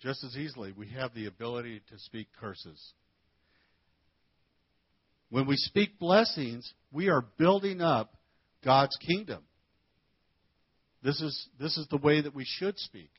just 0.00 0.24
as 0.24 0.34
easily, 0.36 0.72
we 0.72 0.88
have 0.88 1.14
the 1.14 1.26
ability 1.26 1.82
to 1.90 1.98
speak 1.98 2.28
curses. 2.40 2.94
When 5.28 5.46
we 5.46 5.56
speak 5.56 5.98
blessings, 5.98 6.72
we 6.90 7.10
are 7.10 7.24
building 7.38 7.82
up 7.82 8.14
God's 8.64 8.96
kingdom. 9.06 9.44
This 11.02 11.20
is, 11.20 11.48
this 11.60 11.76
is 11.76 11.86
the 11.90 11.98
way 11.98 12.22
that 12.22 12.34
we 12.34 12.44
should 12.46 12.78
speak. 12.78 13.10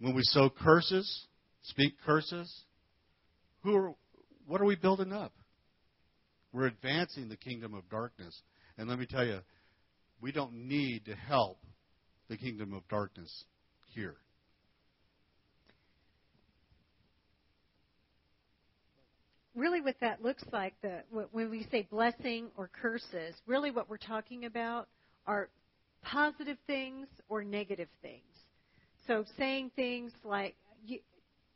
When 0.00 0.14
we 0.14 0.22
sow 0.24 0.50
curses, 0.50 1.26
speak 1.62 1.94
curses, 2.04 2.52
who 3.62 3.76
are, 3.76 3.94
what 4.46 4.60
are 4.60 4.66
we 4.66 4.74
building 4.74 5.12
up? 5.12 5.32
We're 6.52 6.66
advancing 6.66 7.28
the 7.28 7.36
kingdom 7.36 7.72
of 7.72 7.88
darkness. 7.88 8.38
And 8.76 8.88
let 8.88 8.98
me 8.98 9.06
tell 9.08 9.24
you, 9.24 9.38
we 10.20 10.32
don't 10.32 10.52
need 10.68 11.06
to 11.06 11.14
help 11.14 11.58
the 12.28 12.36
kingdom 12.36 12.72
of 12.72 12.86
darkness 12.88 13.44
here. 13.94 14.16
Really, 19.54 19.82
what 19.82 19.96
that 20.00 20.22
looks 20.22 20.44
like, 20.50 20.74
the, 20.80 21.02
when 21.30 21.50
we 21.50 21.66
say 21.70 21.86
blessing 21.90 22.46
or 22.56 22.70
curses, 22.80 23.34
really 23.46 23.70
what 23.70 23.90
we're 23.90 23.98
talking 23.98 24.46
about 24.46 24.88
are 25.26 25.50
positive 26.02 26.56
things 26.66 27.06
or 27.28 27.44
negative 27.44 27.88
things. 28.00 28.22
So, 29.06 29.26
saying 29.36 29.72
things 29.76 30.12
like, 30.24 30.54
you, 30.86 31.00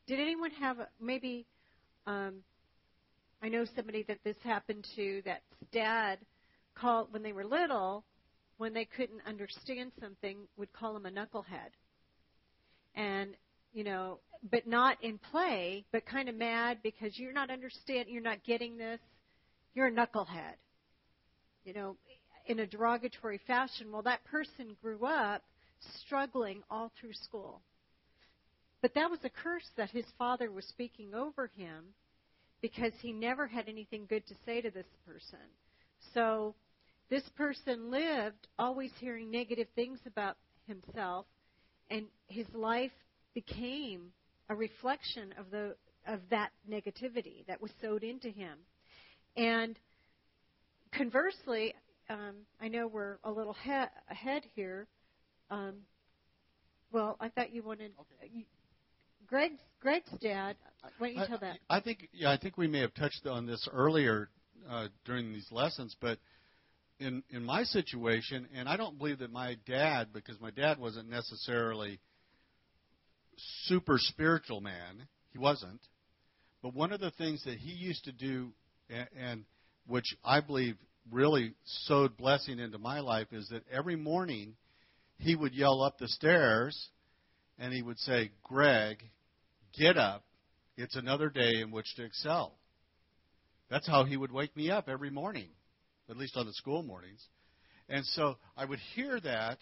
did 0.06 0.20
anyone 0.20 0.50
have 0.50 0.78
a, 0.80 0.88
maybe 1.00 1.46
um, 2.06 2.34
I 3.42 3.48
know 3.48 3.64
somebody 3.74 4.02
that 4.08 4.18
this 4.24 4.36
happened 4.42 4.86
to 4.96 5.22
that 5.24 5.42
dad 5.72 6.18
called 6.74 7.12
when 7.12 7.22
they 7.22 7.32
were 7.32 7.44
little, 7.44 8.04
when 8.58 8.72
they 8.72 8.84
couldn't 8.84 9.20
understand 9.26 9.92
something, 10.00 10.38
would 10.56 10.72
call 10.72 10.96
him 10.96 11.06
a 11.06 11.10
knucklehead. 11.10 11.70
And, 12.94 13.34
you 13.72 13.84
know, 13.84 14.20
but 14.50 14.66
not 14.66 15.02
in 15.02 15.18
play, 15.18 15.84
but 15.92 16.06
kind 16.06 16.28
of 16.28 16.34
mad 16.34 16.78
because 16.82 17.18
you're 17.18 17.32
not 17.32 17.50
understanding, 17.50 18.12
you're 18.14 18.22
not 18.22 18.44
getting 18.44 18.76
this. 18.76 19.00
You're 19.74 19.88
a 19.88 19.92
knucklehead. 19.92 20.54
You 21.64 21.74
know, 21.74 21.96
in 22.46 22.60
a 22.60 22.66
derogatory 22.66 23.40
fashion. 23.46 23.92
Well, 23.92 24.02
that 24.02 24.24
person 24.24 24.76
grew 24.80 25.04
up 25.04 25.42
struggling 26.04 26.62
all 26.70 26.90
through 26.98 27.12
school. 27.12 27.60
But 28.80 28.94
that 28.94 29.10
was 29.10 29.18
a 29.24 29.30
curse 29.30 29.68
that 29.76 29.90
his 29.90 30.04
father 30.18 30.50
was 30.50 30.64
speaking 30.66 31.14
over 31.14 31.50
him 31.56 31.86
because 32.62 32.92
he 33.00 33.12
never 33.12 33.46
had 33.46 33.68
anything 33.68 34.06
good 34.08 34.26
to 34.28 34.34
say 34.44 34.60
to 34.60 34.70
this 34.70 34.86
person. 35.06 35.44
So 36.14 36.54
this 37.08 37.28
person 37.36 37.90
lived 37.90 38.48
always 38.58 38.90
hearing 38.98 39.30
negative 39.30 39.68
things 39.74 40.00
about 40.06 40.36
himself, 40.66 41.26
and 41.90 42.06
his 42.26 42.46
life 42.52 42.92
became 43.34 44.12
a 44.48 44.54
reflection 44.54 45.34
of 45.38 45.50
the 45.50 45.76
of 46.06 46.20
that 46.30 46.50
negativity 46.70 47.44
that 47.46 47.60
was 47.60 47.70
sowed 47.80 48.04
into 48.04 48.28
him. 48.28 48.58
And 49.36 49.78
conversely, 50.92 51.74
um, 52.08 52.34
I 52.60 52.68
know 52.68 52.86
we're 52.86 53.18
a 53.24 53.30
little 53.30 53.56
he- 53.64 53.84
ahead 54.08 54.44
here. 54.54 54.86
Um, 55.50 55.74
well, 56.92 57.16
I 57.20 57.28
thought 57.28 57.52
you 57.52 57.62
wanted. 57.62 57.92
Okay. 58.00 58.30
You, 58.32 58.44
Greg's 59.26 59.60
Greg's 59.80 60.10
dad. 60.20 60.56
Why 60.98 61.08
don't 61.08 61.16
you 61.16 61.26
tell 61.26 61.38
that? 61.38 61.58
I 61.68 61.80
think 61.80 62.08
yeah, 62.12 62.30
I 62.30 62.36
think 62.36 62.56
we 62.56 62.68
may 62.68 62.80
have 62.80 62.94
touched 62.94 63.26
on 63.26 63.46
this 63.46 63.68
earlier 63.72 64.30
uh, 64.70 64.88
during 65.04 65.32
these 65.32 65.48
lessons, 65.50 65.96
but 66.00 66.18
in 66.98 67.22
in 67.30 67.44
my 67.44 67.64
situation, 67.64 68.48
and 68.54 68.68
I 68.68 68.76
don't 68.76 68.98
believe 68.98 69.18
that 69.18 69.32
my 69.32 69.56
dad, 69.66 70.08
because 70.12 70.40
my 70.40 70.50
dad 70.50 70.78
wasn't 70.78 71.10
necessarily 71.10 72.00
super 73.64 73.98
spiritual 73.98 74.60
man, 74.60 75.06
he 75.32 75.38
wasn't. 75.38 75.80
But 76.62 76.74
one 76.74 76.92
of 76.92 77.00
the 77.00 77.10
things 77.12 77.44
that 77.44 77.58
he 77.58 77.72
used 77.72 78.04
to 78.04 78.12
do, 78.12 78.52
and, 78.88 79.08
and 79.18 79.44
which 79.86 80.16
I 80.24 80.40
believe 80.40 80.76
really 81.10 81.54
sowed 81.64 82.16
blessing 82.16 82.58
into 82.58 82.78
my 82.78 83.00
life, 83.00 83.28
is 83.32 83.48
that 83.50 83.62
every 83.70 83.96
morning 83.96 84.56
he 85.18 85.36
would 85.36 85.54
yell 85.54 85.82
up 85.82 85.98
the 85.98 86.08
stairs 86.08 86.88
and 87.58 87.72
he 87.72 87.82
would 87.82 87.98
say, 88.00 88.30
Greg, 88.42 89.02
get 89.78 89.96
up. 89.96 90.24
It's 90.76 90.96
another 90.96 91.30
day 91.30 91.60
in 91.60 91.70
which 91.70 91.94
to 91.96 92.04
excel. 92.04 92.54
That's 93.70 93.86
how 93.86 94.04
he 94.04 94.16
would 94.16 94.32
wake 94.32 94.56
me 94.56 94.70
up 94.70 94.88
every 94.88 95.10
morning, 95.10 95.48
at 96.08 96.16
least 96.16 96.36
on 96.36 96.46
the 96.46 96.52
school 96.52 96.82
mornings. 96.82 97.24
And 97.88 98.04
so 98.06 98.36
I 98.56 98.64
would 98.64 98.80
hear 98.94 99.20
that, 99.20 99.58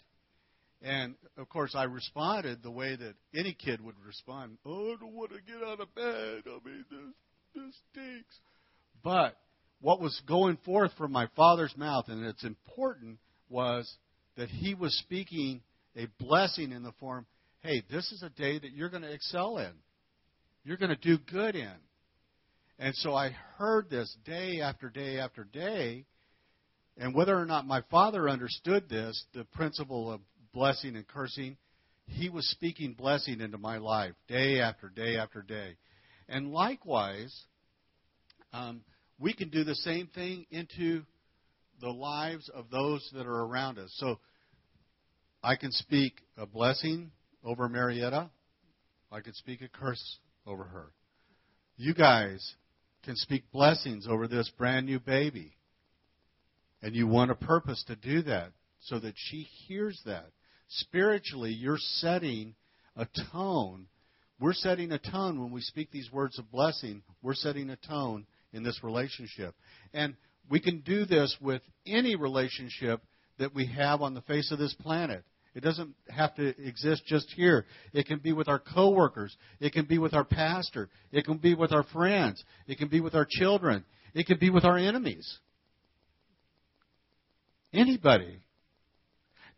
and 0.81 1.15
of 1.37 1.49
course 1.49 1.73
I 1.75 1.83
responded 1.83 2.63
the 2.63 2.71
way 2.71 2.95
that 2.95 3.13
any 3.35 3.53
kid 3.53 3.81
would 3.81 3.95
respond. 4.05 4.57
Oh, 4.65 4.93
I 4.93 4.95
don't 4.99 5.13
want 5.13 5.31
to 5.31 5.41
get 5.41 5.63
out 5.65 5.79
of 5.79 5.93
bed. 5.95 6.43
I 6.47 6.67
mean, 6.67 6.85
this 6.89 7.13
this 7.55 7.75
stinks. 7.91 8.39
But 9.03 9.37
what 9.81 10.01
was 10.01 10.19
going 10.27 10.57
forth 10.65 10.91
from 10.97 11.11
my 11.11 11.27
father's 11.35 11.75
mouth, 11.77 12.05
and 12.07 12.25
it's 12.25 12.43
important, 12.43 13.19
was 13.49 13.91
that 14.35 14.49
he 14.49 14.73
was 14.73 14.97
speaking 14.99 15.61
a 15.95 16.07
blessing 16.19 16.71
in 16.71 16.83
the 16.83 16.91
form 16.99 17.25
hey, 17.65 17.81
this 17.89 18.11
is 18.11 18.21
a 18.21 18.29
day 18.29 18.59
that 18.59 18.73
you're 18.73 18.89
going 18.89 19.01
to 19.01 19.11
excel 19.11 19.57
in. 19.57 19.71
You're 20.63 20.77
going 20.77 20.95
to 20.95 20.95
do 20.95 21.17
good 21.31 21.55
in. 21.55 21.73
And 22.77 22.93
so 22.97 23.15
I 23.15 23.31
heard 23.57 23.89
this 23.89 24.15
day 24.23 24.61
after 24.61 24.89
day 24.89 25.17
after 25.17 25.43
day. 25.43 26.05
And 26.97 27.13
whether 27.13 27.37
or 27.37 27.45
not 27.45 27.67
my 27.67 27.81
father 27.91 28.29
understood 28.29 28.87
this, 28.89 29.25
the 29.33 29.43
principle 29.43 30.11
of 30.11 30.21
blessing 30.53 30.95
and 30.95 31.07
cursing, 31.07 31.57
he 32.07 32.29
was 32.29 32.49
speaking 32.49 32.93
blessing 32.93 33.41
into 33.41 33.57
my 33.57 33.77
life 33.77 34.13
day 34.27 34.61
after 34.61 34.89
day 34.89 35.17
after 35.17 35.41
day. 35.41 35.75
And 36.29 36.51
likewise, 36.51 37.35
um, 38.53 38.81
we 39.19 39.33
can 39.33 39.49
do 39.49 39.63
the 39.63 39.75
same 39.75 40.07
thing 40.07 40.45
into 40.51 41.03
the 41.81 41.89
lives 41.89 42.49
of 42.53 42.69
those 42.69 43.07
that 43.13 43.25
are 43.25 43.45
around 43.45 43.77
us. 43.77 43.93
So 43.97 44.19
I 45.43 45.55
can 45.55 45.71
speak 45.71 46.21
a 46.37 46.45
blessing 46.45 47.11
over 47.43 47.67
Marietta. 47.67 48.29
I 49.11 49.19
could 49.19 49.35
speak 49.35 49.61
a 49.61 49.67
curse 49.67 50.19
over 50.47 50.63
her. 50.63 50.91
You 51.77 51.93
guys 51.93 52.55
can 53.03 53.15
speak 53.15 53.51
blessings 53.51 54.07
over 54.09 54.27
this 54.27 54.49
brand 54.57 54.85
new 54.85 54.99
baby. 54.99 55.54
And 56.85 56.95
you 56.95 57.07
want 57.07 57.31
a 57.31 57.35
purpose 57.35 57.83
to 57.87 57.95
do 57.95 58.21
that 58.21 58.51
so 58.79 58.99
that 58.99 59.15
she 59.17 59.47
hears 59.67 59.99
that. 60.05 60.27
Spiritually, 60.67 61.49
you're 61.49 61.79
setting 61.79 62.53
a 62.95 63.07
tone. 63.31 63.87
We're 64.39 64.53
setting 64.53 64.91
a 64.91 64.99
tone 64.99 65.41
when 65.41 65.51
we 65.51 65.61
speak 65.61 65.89
these 65.89 66.11
words 66.11 66.37
of 66.37 66.51
blessing. 66.51 67.01
We're 67.23 67.33
setting 67.33 67.71
a 67.71 67.75
tone 67.75 68.27
in 68.53 68.61
this 68.61 68.83
relationship. 68.83 69.55
And 69.95 70.15
we 70.47 70.59
can 70.59 70.81
do 70.81 71.05
this 71.05 71.35
with 71.41 71.63
any 71.87 72.15
relationship 72.15 73.01
that 73.39 73.55
we 73.55 73.65
have 73.65 74.03
on 74.03 74.13
the 74.13 74.21
face 74.21 74.51
of 74.51 74.59
this 74.59 74.75
planet. 74.75 75.23
It 75.55 75.63
doesn't 75.63 75.95
have 76.09 76.35
to 76.35 76.49
exist 76.63 77.01
just 77.07 77.31
here. 77.35 77.65
It 77.93 78.05
can 78.05 78.19
be 78.19 78.31
with 78.31 78.47
our 78.47 78.59
coworkers. 78.59 79.35
It 79.59 79.73
can 79.73 79.85
be 79.85 79.97
with 79.97 80.13
our 80.13 80.23
pastor. 80.23 80.89
It 81.11 81.25
can 81.25 81.39
be 81.39 81.55
with 81.55 81.71
our 81.71 81.85
friends. 81.91 82.43
It 82.67 82.77
can 82.77 82.89
be 82.89 83.01
with 83.01 83.15
our 83.15 83.25
children. 83.27 83.85
It 84.13 84.27
can 84.27 84.37
be 84.37 84.51
with 84.51 84.65
our 84.65 84.77
enemies. 84.77 85.39
Anybody. 87.75 88.39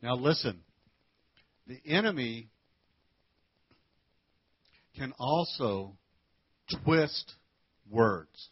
Now 0.02 0.16
listen. 0.16 0.62
The 1.68 1.80
enemy 1.86 2.50
can 4.98 5.14
also 5.20 5.96
twist 6.84 7.34
words. 7.90 8.50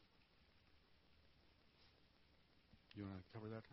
You 2.96 3.04
want 3.04 3.16
to 3.18 3.24
cover 3.34 3.50
that? 3.50 3.64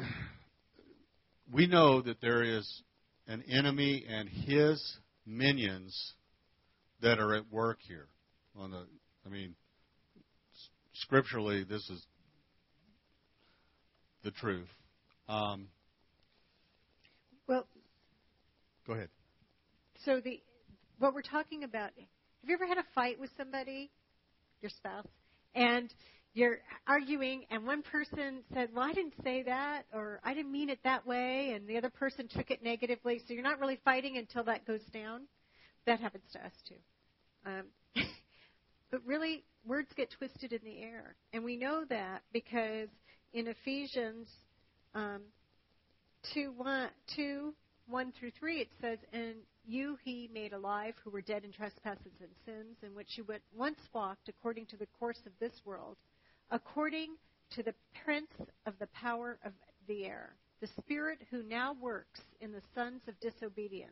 we 1.52 1.66
know 1.66 2.00
that 2.02 2.20
there 2.20 2.42
is 2.42 2.82
an 3.26 3.42
enemy 3.50 4.04
and 4.08 4.28
his 4.28 4.96
minions 5.26 6.14
that 7.02 7.18
are 7.18 7.34
at 7.34 7.50
work 7.50 7.78
here. 7.86 8.06
On 8.56 8.70
the, 8.70 8.86
I 9.26 9.28
mean, 9.28 9.54
scripturally, 10.94 11.64
this 11.64 11.88
is 11.90 12.06
the 14.22 14.30
truth. 14.30 14.68
Um, 15.28 15.68
well, 17.46 17.66
go 18.86 18.94
ahead. 18.94 19.08
So 20.04 20.20
the 20.20 20.40
what 20.98 21.14
we're 21.14 21.22
talking 21.22 21.64
about. 21.64 21.90
Have 21.96 22.48
you 22.48 22.54
ever 22.54 22.66
had 22.66 22.78
a 22.78 22.84
fight 22.94 23.20
with 23.20 23.30
somebody, 23.36 23.90
your 24.60 24.70
spouse, 24.70 25.06
and 25.54 25.92
you're 26.34 26.58
arguing 26.86 27.44
and 27.50 27.66
one 27.66 27.82
person 27.82 28.42
said, 28.54 28.70
Well, 28.74 28.84
I 28.84 28.92
didn't 28.92 29.14
say 29.22 29.42
that, 29.42 29.82
or 29.92 30.20
I 30.24 30.34
didn't 30.34 30.52
mean 30.52 30.70
it 30.70 30.78
that 30.84 31.06
way, 31.06 31.52
and 31.54 31.68
the 31.68 31.76
other 31.76 31.90
person 31.90 32.28
took 32.28 32.50
it 32.50 32.62
negatively. 32.62 33.20
So 33.26 33.34
you're 33.34 33.42
not 33.42 33.60
really 33.60 33.78
fighting 33.84 34.16
until 34.16 34.44
that 34.44 34.66
goes 34.66 34.82
down. 34.92 35.22
That 35.86 36.00
happens 36.00 36.24
to 36.32 36.44
us 36.44 36.52
too. 36.68 36.74
Um, 37.44 37.64
but 38.90 39.00
really, 39.04 39.44
words 39.66 39.88
get 39.96 40.10
twisted 40.10 40.52
in 40.52 40.60
the 40.64 40.82
air. 40.82 41.16
And 41.32 41.44
we 41.44 41.56
know 41.56 41.84
that 41.88 42.22
because 42.32 42.88
in 43.32 43.48
Ephesians 43.48 44.28
um, 44.94 45.22
2, 46.34 46.52
1, 46.56 46.88
2, 47.16 47.54
1 47.88 48.12
through 48.18 48.30
3, 48.38 48.60
it 48.60 48.68
says, 48.80 48.98
And 49.12 49.34
you 49.66 49.96
he 50.04 50.28
made 50.32 50.52
alive 50.52 50.94
who 51.02 51.10
were 51.10 51.20
dead 51.20 51.44
in 51.44 51.52
trespasses 51.52 52.12
and 52.20 52.30
sins, 52.44 52.76
in 52.82 52.94
which 52.94 53.16
you 53.16 53.26
once 53.56 53.78
walked 53.92 54.28
according 54.28 54.66
to 54.66 54.76
the 54.76 54.86
course 54.98 55.20
of 55.26 55.32
this 55.40 55.52
world 55.64 55.96
according 56.52 57.16
to 57.54 57.62
the 57.62 57.74
prince 58.04 58.30
of 58.66 58.74
the 58.78 58.86
power 58.88 59.38
of 59.44 59.52
the 59.88 60.04
air, 60.04 60.34
the 60.60 60.68
spirit 60.78 61.18
who 61.30 61.42
now 61.42 61.74
works 61.80 62.20
in 62.40 62.52
the 62.52 62.62
sons 62.74 63.00
of 63.08 63.18
disobedience, 63.20 63.90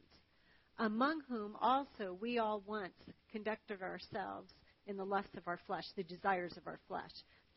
among 0.79 1.21
whom 1.29 1.57
also 1.61 2.17
we 2.21 2.39
all 2.39 2.63
once 2.67 2.93
conducted 3.33 3.83
ourselves 3.83 4.53
in 4.87 4.97
the 4.97 5.05
lusts 5.05 5.37
of 5.37 5.47
our 5.47 5.59
flesh, 5.67 5.85
the 5.97 6.03
desires 6.03 6.57
of 6.57 6.67
our 6.67 6.79
flesh, 6.87 7.11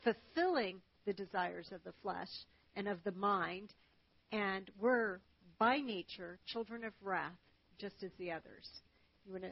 fulfilling 0.03 0.81
the 1.05 1.13
desires 1.13 1.67
of 1.71 1.83
the 1.83 1.93
flesh 2.01 2.29
and 2.75 2.87
of 2.87 3.03
the 3.03 3.11
mind, 3.11 3.73
and 4.31 4.69
were 4.79 5.21
by 5.59 5.77
nature 5.77 6.39
children 6.47 6.83
of 6.83 6.93
wrath, 7.01 7.31
just 7.77 8.01
as 8.03 8.11
the 8.17 8.31
others. 8.31 8.67
You 9.25 9.33
want 9.33 9.43
to 9.43 9.51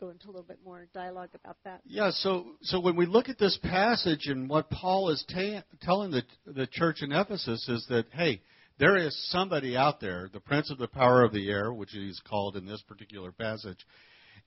go 0.00 0.10
into 0.10 0.26
a 0.26 0.28
little 0.28 0.42
bit 0.42 0.58
more 0.64 0.86
dialogue 0.92 1.30
about 1.34 1.56
that. 1.64 1.80
Yeah, 1.84 2.10
so 2.10 2.46
so 2.62 2.80
when 2.80 2.96
we 2.96 3.06
look 3.06 3.28
at 3.28 3.38
this 3.38 3.58
passage 3.62 4.26
and 4.26 4.48
what 4.48 4.70
Paul 4.70 5.10
is 5.10 5.24
ta- 5.32 5.62
telling 5.82 6.10
the 6.10 6.22
the 6.46 6.66
church 6.66 7.02
in 7.02 7.12
Ephesus 7.12 7.68
is 7.68 7.86
that 7.88 8.06
hey, 8.12 8.42
there 8.78 8.96
is 8.96 9.16
somebody 9.30 9.76
out 9.76 10.00
there, 10.00 10.28
the 10.32 10.40
prince 10.40 10.70
of 10.70 10.78
the 10.78 10.88
power 10.88 11.22
of 11.22 11.32
the 11.32 11.48
air, 11.48 11.72
which 11.72 11.90
he's 11.92 12.20
called 12.28 12.56
in 12.56 12.66
this 12.66 12.82
particular 12.82 13.30
passage. 13.30 13.78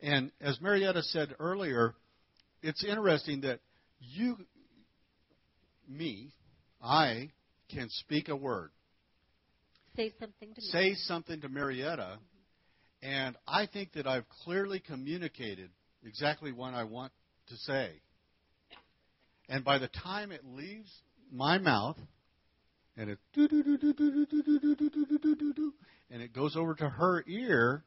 And 0.01 0.31
as 0.41 0.60
Marietta 0.60 1.03
said 1.03 1.36
earlier, 1.39 1.95
it's 2.62 2.84
interesting 2.84 3.41
that 3.41 3.60
you 3.99 4.38
me, 5.89 6.32
I 6.82 7.32
can 7.69 7.88
speak 7.89 8.30
a 8.30 8.36
word. 8.36 8.71
Say 9.95 10.13
something 10.19 10.54
to 10.54 10.62
Say 10.62 10.93
something 10.95 11.41
to 11.41 11.50
Marietta 11.50 12.19
and 13.06 13.38
I 13.48 13.67
think 13.67 13.93
that 13.93 14.08
I've 14.08 14.28
clearly 14.43 14.80
communicated 14.80 15.69
exactly 16.04 16.52
what 16.52 16.74
I 16.74 16.86
want 16.86 17.12
to 17.48 17.56
say. 17.58 17.91
And 19.48 19.63
by 19.63 19.78
the 19.78 19.89
time 19.89 20.32
it 20.32 20.41
leaves 20.43 20.89
my 21.32 21.60
mouth, 21.60 21.98
and 22.98 23.12
it 23.12 23.19
and 26.10 26.21
it 26.21 26.34
goes 26.34 26.56
over 26.56 26.74
to 26.76 26.89
her 26.89 27.24
ear, 27.28 27.84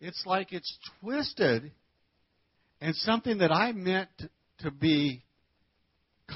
it's 0.00 0.22
like 0.26 0.52
it's 0.52 0.78
twisted 1.00 1.70
and 2.80 2.96
something 2.96 3.38
that 3.38 3.52
I 3.52 3.70
meant 3.70 4.08
to 4.60 4.70
be 4.72 5.22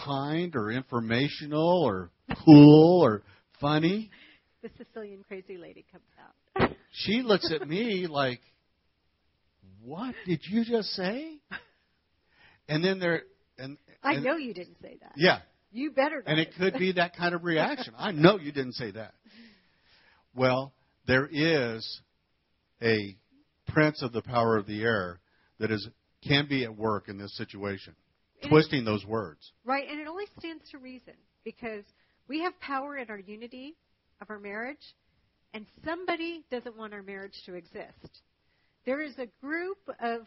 kind 0.05 0.55
or 0.57 0.71
informational 0.71 1.83
or 1.85 2.11
cool 2.45 3.05
or 3.05 3.23
funny. 3.61 4.11
The 4.63 4.71
Sicilian 4.79 5.25
crazy 5.29 5.57
lady 5.57 5.85
comes 5.93 6.05
out 6.19 6.35
she 6.93 7.23
looks 7.23 7.53
at 7.53 7.69
me 7.69 8.07
like, 8.07 8.41
"What 9.83 10.15
did 10.27 10.41
you 10.49 10.65
just 10.65 10.89
say?" 10.91 11.39
And 12.67 12.83
then 12.83 12.99
there, 12.99 13.25
and, 13.59 13.77
I 14.03 14.17
know 14.17 14.37
you 14.37 14.55
didn't 14.55 14.77
say 14.81 14.97
that. 15.03 15.13
Yeah, 15.17 15.41
you 15.71 15.91
better. 15.91 16.23
And 16.25 16.39
it 16.39 16.55
could 16.57 16.75
be 16.75 16.93
that 16.93 17.15
kind 17.15 17.35
of 17.35 17.45
reaction. 17.45 17.93
I 17.99 18.11
know 18.13 18.39
you 18.39 18.53
didn't 18.53 18.73
say 18.73 18.91
that. 18.93 19.13
Well, 20.35 20.73
there 21.07 21.29
is 21.31 22.01
a 22.81 23.17
prince 23.69 24.03
of 24.03 24.13
the 24.13 24.23
power 24.23 24.57
of 24.57 24.67
the 24.67 24.83
air 24.83 25.21
that 25.59 25.71
is 25.71 25.87
can 26.27 26.49
be 26.49 26.65
at 26.65 26.75
work 26.75 27.09
in 27.09 27.19
this 27.19 27.37
situation, 27.37 27.95
twisting 28.49 28.85
those 28.85 29.05
words. 29.05 29.53
Right, 29.65 29.89
and 29.89 30.01
it 30.01 30.07
only 30.07 30.27
stands 30.39 30.63
to 30.71 30.79
reason 30.79 31.15
because 31.45 31.85
we 32.29 32.41
have 32.41 32.59
power 32.61 32.97
in 32.97 33.11
our 33.11 33.19
unity 33.19 33.77
of 34.21 34.31
our 34.31 34.39
marriage 34.39 34.95
and 35.53 35.67
somebody 35.85 36.45
doesn't 36.51 36.77
want 36.77 36.93
our 36.93 37.03
marriage 37.03 37.41
to 37.47 37.55
exist. 37.55 38.23
There 38.85 39.01
is 39.01 39.15
a 39.19 39.27
group 39.41 39.79
of 40.01 40.23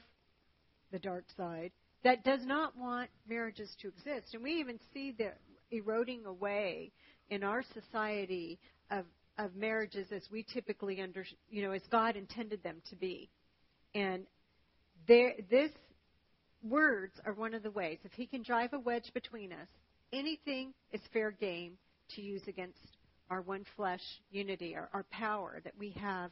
the 0.91 0.99
dark 0.99 1.25
side 1.36 1.71
that 2.03 2.23
does 2.23 2.45
not 2.45 2.77
want 2.77 3.10
marriages 3.27 3.75
to 3.82 3.89
exist. 3.89 4.34
And 4.34 4.41
we 4.41 4.53
even 4.53 4.80
see 4.93 5.13
the 5.17 5.34
eroding 5.71 6.25
away 6.25 6.91
in 7.30 7.43
our 7.43 7.63
society 7.73 8.58
of, 8.89 9.06
of 9.38 9.56
marriages 9.56 10.08
as 10.12 10.23
we 10.32 10.43
typically 10.43 11.01
under, 11.01 11.25
you 11.49 11.62
know, 11.62 11.71
as 11.71 11.82
God 11.91 12.15
intended 12.15 12.63
them 12.63 12.82
to 12.89 12.95
be. 12.95 13.30
And 13.93 14.23
there, 15.08 15.34
this 15.49 15.71
words 16.63 17.13
are 17.26 17.34
one 17.34 17.54
of 17.54 17.63
the 17.63 17.72
ways. 17.72 18.00
If 18.04 18.13
He 18.13 18.26
can 18.26 18.43
drive 18.43 18.74
a 18.74 18.80
wedge 18.80 19.12
between 19.13 19.52
us, 19.52 19.67
anything 20.13 20.74
is 20.91 21.02
fair 21.13 21.32
game 21.32 21.78
to 22.15 22.22
use 22.22 22.43
against 22.48 22.80
our 23.30 23.41
one 23.41 23.65
flesh 23.76 24.02
unity, 24.32 24.76
our, 24.76 24.89
our 24.93 25.06
power 25.12 25.60
that 25.63 25.74
we 25.78 25.91
have. 25.91 26.32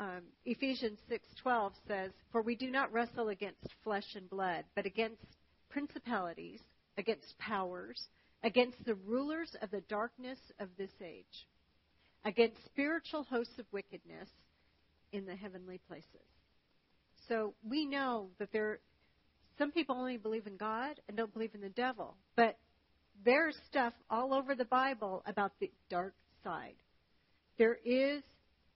Um, 0.00 0.22
Ephesians 0.44 0.98
6:12 1.10 1.72
says, 1.86 2.12
"For 2.30 2.42
we 2.42 2.56
do 2.56 2.70
not 2.70 2.92
wrestle 2.92 3.28
against 3.28 3.68
flesh 3.84 4.14
and 4.14 4.28
blood, 4.28 4.64
but 4.74 4.86
against 4.86 5.22
principalities, 5.68 6.60
against 6.96 7.38
powers, 7.38 8.08
against 8.42 8.82
the 8.84 8.94
rulers 8.94 9.54
of 9.60 9.70
the 9.70 9.82
darkness 9.82 10.38
of 10.58 10.68
this 10.76 10.90
age, 11.00 11.46
against 12.24 12.64
spiritual 12.64 13.24
hosts 13.24 13.58
of 13.58 13.66
wickedness 13.72 14.28
in 15.12 15.26
the 15.26 15.36
heavenly 15.36 15.78
places. 15.88 16.26
So 17.28 17.54
we 17.62 17.86
know 17.86 18.30
that 18.38 18.52
there 18.52 18.80
some 19.58 19.70
people 19.70 19.96
only 19.96 20.16
believe 20.16 20.46
in 20.46 20.56
God 20.56 21.00
and 21.08 21.16
don't 21.16 21.32
believe 21.32 21.54
in 21.54 21.60
the 21.60 21.68
devil, 21.68 22.16
but 22.36 22.58
there's 23.24 23.56
stuff 23.70 23.92
all 24.10 24.34
over 24.34 24.54
the 24.54 24.64
Bible 24.64 25.22
about 25.26 25.52
the 25.60 25.70
dark 25.90 26.14
side. 26.42 26.74
There 27.58 27.78
is 27.84 28.22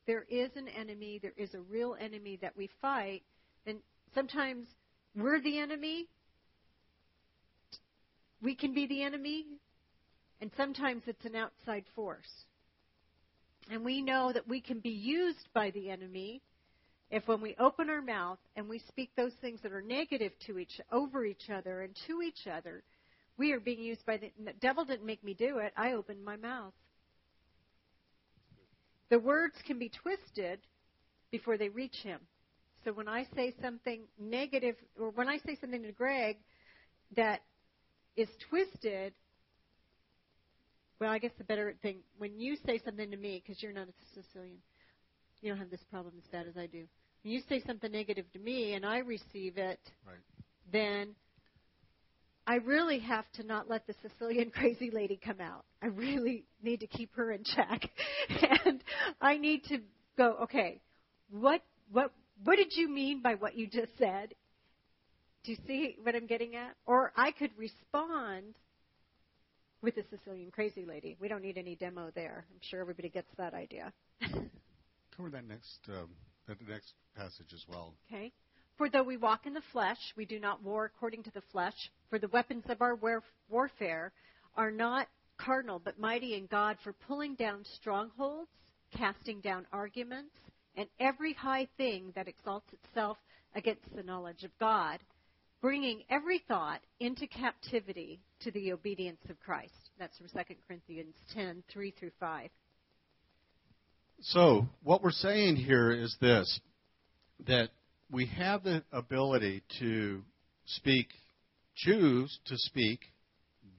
there 0.06 0.24
is 0.28 0.50
an 0.54 0.68
enemy, 0.68 1.18
there 1.20 1.34
is 1.36 1.52
a 1.54 1.60
real 1.60 1.96
enemy 2.00 2.38
that 2.40 2.56
we 2.56 2.70
fight, 2.80 3.22
and 3.66 3.78
sometimes 4.14 4.68
we're 5.16 5.40
the 5.40 5.58
enemy. 5.58 6.06
We 8.40 8.54
can 8.54 8.72
be 8.72 8.86
the 8.86 9.02
enemy, 9.02 9.46
and 10.40 10.50
sometimes 10.56 11.02
it's 11.06 11.24
an 11.24 11.34
outside 11.34 11.84
force. 11.96 12.44
And 13.68 13.84
we 13.84 14.00
know 14.00 14.32
that 14.32 14.46
we 14.46 14.60
can 14.60 14.78
be 14.78 14.90
used 14.90 15.48
by 15.52 15.70
the 15.70 15.90
enemy 15.90 16.40
if 17.10 17.26
when 17.28 17.40
we 17.40 17.54
open 17.58 17.88
our 17.88 18.02
mouth 18.02 18.38
and 18.56 18.68
we 18.68 18.80
speak 18.88 19.10
those 19.16 19.32
things 19.40 19.60
that 19.62 19.72
are 19.72 19.82
negative 19.82 20.32
to 20.46 20.58
each 20.58 20.80
over 20.90 21.24
each 21.24 21.50
other 21.50 21.82
and 21.82 21.96
to 22.06 22.22
each 22.22 22.46
other, 22.46 22.82
we 23.38 23.52
are 23.52 23.60
being 23.60 23.80
used 23.80 24.04
by 24.06 24.16
the, 24.16 24.32
the 24.44 24.52
devil 24.60 24.84
didn't 24.84 25.06
make 25.06 25.22
me 25.22 25.34
do 25.34 25.58
it. 25.58 25.72
I 25.76 25.92
opened 25.92 26.24
my 26.24 26.36
mouth. 26.36 26.72
The 29.08 29.18
words 29.18 29.54
can 29.66 29.78
be 29.78 29.90
twisted 29.90 30.60
before 31.30 31.56
they 31.56 31.68
reach 31.68 31.96
him. 32.02 32.20
So 32.84 32.92
when 32.92 33.08
I 33.08 33.26
say 33.34 33.54
something 33.60 34.02
negative, 34.18 34.76
or 34.98 35.10
when 35.10 35.28
I 35.28 35.38
say 35.38 35.56
something 35.60 35.82
to 35.82 35.92
Greg 35.92 36.38
that 37.16 37.42
is 38.16 38.28
twisted, 38.48 39.12
well, 40.98 41.10
I 41.10 41.18
guess 41.18 41.32
the 41.38 41.44
better 41.44 41.74
thing, 41.82 41.98
when 42.18 42.38
you 42.40 42.56
say 42.64 42.80
something 42.84 43.10
to 43.10 43.16
me, 43.16 43.42
because 43.44 43.62
you're 43.62 43.72
not 43.72 43.88
a 43.88 43.92
Sicilian, 44.14 44.58
you 45.40 45.50
don't 45.50 45.58
have 45.58 45.70
this 45.70 45.84
problem 45.90 46.14
as 46.18 46.24
bad 46.30 46.46
as 46.46 46.56
I 46.56 46.66
do. 46.66 46.84
When 47.22 47.32
you 47.32 47.40
say 47.48 47.62
something 47.66 47.90
negative 47.90 48.26
to 48.32 48.38
me 48.38 48.74
and 48.74 48.84
I 48.86 48.98
receive 48.98 49.58
it, 49.58 49.80
Right. 50.06 50.16
then 50.72 51.14
I 52.46 52.56
really 52.56 53.00
have 53.00 53.24
to 53.34 53.42
not 53.42 53.68
let 53.68 53.86
the 53.86 53.94
Sicilian 54.02 54.50
crazy 54.54 54.90
lady 54.90 55.18
come 55.22 55.40
out. 55.40 55.64
I 55.82 55.86
really 55.86 56.44
need 56.62 56.80
to 56.80 56.86
keep 56.86 57.14
her 57.16 57.32
in 57.32 57.42
check. 57.44 57.90
and 58.64 58.82
I 59.20 59.36
need 59.36 59.64
to 59.64 59.78
go, 60.16 60.36
okay, 60.44 60.80
what 61.30 61.62
what 61.90 62.12
what 62.44 62.56
did 62.56 62.72
you 62.76 62.88
mean 62.88 63.22
by 63.22 63.34
what 63.34 63.56
you 63.56 63.66
just 63.66 63.96
said? 63.98 64.34
Do 65.44 65.52
you 65.52 65.58
see 65.66 65.96
what 66.02 66.14
I'm 66.14 66.26
getting 66.26 66.54
at? 66.56 66.74
Or 66.86 67.12
I 67.16 67.30
could 67.32 67.50
respond 67.56 68.54
with 69.82 69.94
the 69.94 70.04
Sicilian 70.10 70.50
crazy 70.50 70.84
lady. 70.84 71.16
We 71.20 71.28
don't 71.28 71.42
need 71.42 71.56
any 71.58 71.76
demo 71.76 72.10
there. 72.14 72.44
I'm 72.50 72.60
sure 72.62 72.80
everybody 72.80 73.08
gets 73.08 73.28
that 73.38 73.54
idea. 73.54 73.92
Cover 75.16 75.30
that 75.30 75.48
next 75.48 75.80
um, 75.88 76.10
that 76.46 76.58
next 76.68 76.92
passage 77.16 77.52
as 77.54 77.64
well. 77.68 77.94
Okay. 78.12 78.32
For 78.76 78.90
though 78.90 79.02
we 79.02 79.16
walk 79.16 79.46
in 79.46 79.54
the 79.54 79.62
flesh, 79.72 79.98
we 80.16 80.26
do 80.26 80.38
not 80.38 80.62
war 80.62 80.84
according 80.84 81.22
to 81.24 81.30
the 81.30 81.42
flesh. 81.52 81.90
For 82.10 82.18
the 82.18 82.28
weapons 82.28 82.64
of 82.68 82.82
our 82.82 82.94
war- 82.94 83.22
warfare 83.48 84.12
are 84.54 84.70
not 84.70 85.08
carnal, 85.38 85.80
but 85.82 85.98
mighty 85.98 86.34
in 86.34 86.46
God 86.46 86.76
for 86.84 86.92
pulling 86.92 87.34
down 87.36 87.64
strongholds, 87.76 88.50
casting 88.96 89.40
down 89.40 89.66
arguments, 89.72 90.34
and 90.76 90.88
every 91.00 91.32
high 91.32 91.66
thing 91.78 92.12
that 92.14 92.28
exalts 92.28 92.70
itself 92.72 93.16
against 93.54 93.94
the 93.94 94.02
knowledge 94.02 94.44
of 94.44 94.50
God, 94.60 95.00
bringing 95.62 96.02
every 96.10 96.42
thought 96.46 96.80
into 97.00 97.26
captivity 97.26 98.20
to 98.40 98.50
the 98.50 98.72
obedience 98.72 99.20
of 99.30 99.40
Christ. 99.40 99.90
That's 99.98 100.16
from 100.18 100.28
2 100.28 100.54
Corinthians 100.68 101.14
10 101.32 101.62
3 101.72 101.90
through 101.92 102.12
5. 102.20 102.50
So, 104.20 104.66
what 104.82 105.02
we're 105.02 105.10
saying 105.10 105.56
here 105.56 105.90
is 105.90 106.16
this 106.20 106.60
that 107.46 107.68
we 108.10 108.26
have 108.26 108.64
the 108.64 108.82
ability 108.92 109.62
to 109.78 110.22
speak, 110.64 111.08
choose 111.76 112.38
to 112.46 112.54
speak 112.56 113.00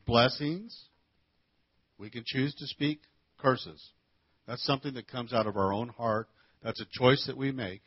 blessings. 0.05 0.77
We 1.97 2.09
can 2.09 2.23
choose 2.25 2.53
to 2.55 2.67
speak 2.67 2.99
curses. 3.39 3.83
That's 4.47 4.63
something 4.63 4.93
that 4.93 5.07
comes 5.07 5.33
out 5.33 5.47
of 5.47 5.57
our 5.57 5.73
own 5.73 5.89
heart. 5.89 6.27
That's 6.63 6.81
a 6.81 6.99
choice 6.99 7.25
that 7.27 7.37
we 7.37 7.51
make. 7.51 7.81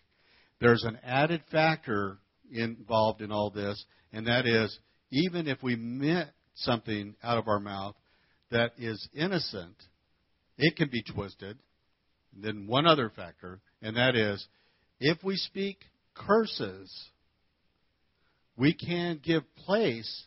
There's 0.61 0.85
an 0.85 0.99
added 1.05 1.43
factor 1.51 2.19
involved 2.51 3.23
in 3.23 3.31
all 3.31 3.51
this, 3.51 3.83
and 4.13 4.27
that 4.27 4.47
is 4.47 4.77
even 5.11 5.47
if 5.47 5.63
we 5.63 5.77
meant 5.77 6.31
something 6.55 7.15
out 7.23 7.39
of 7.39 7.47
our 7.49 7.61
mouth 7.61 7.95
that 8.51 8.73
is 8.77 9.09
innocent, 9.15 9.77
it 10.59 10.77
can 10.77 10.89
be 10.91 11.03
twisted. 11.03 11.57
Then 12.37 12.67
one 12.67 12.87
other 12.87 13.11
factor, 13.11 13.61
and 13.83 13.97
that 13.97 14.15
is 14.15 14.47
if 15.01 15.23
we 15.25 15.37
speak 15.37 15.79
curses, 16.15 17.11
we 18.57 18.75
can 18.75 19.21
give 19.23 19.43
place 19.57 20.27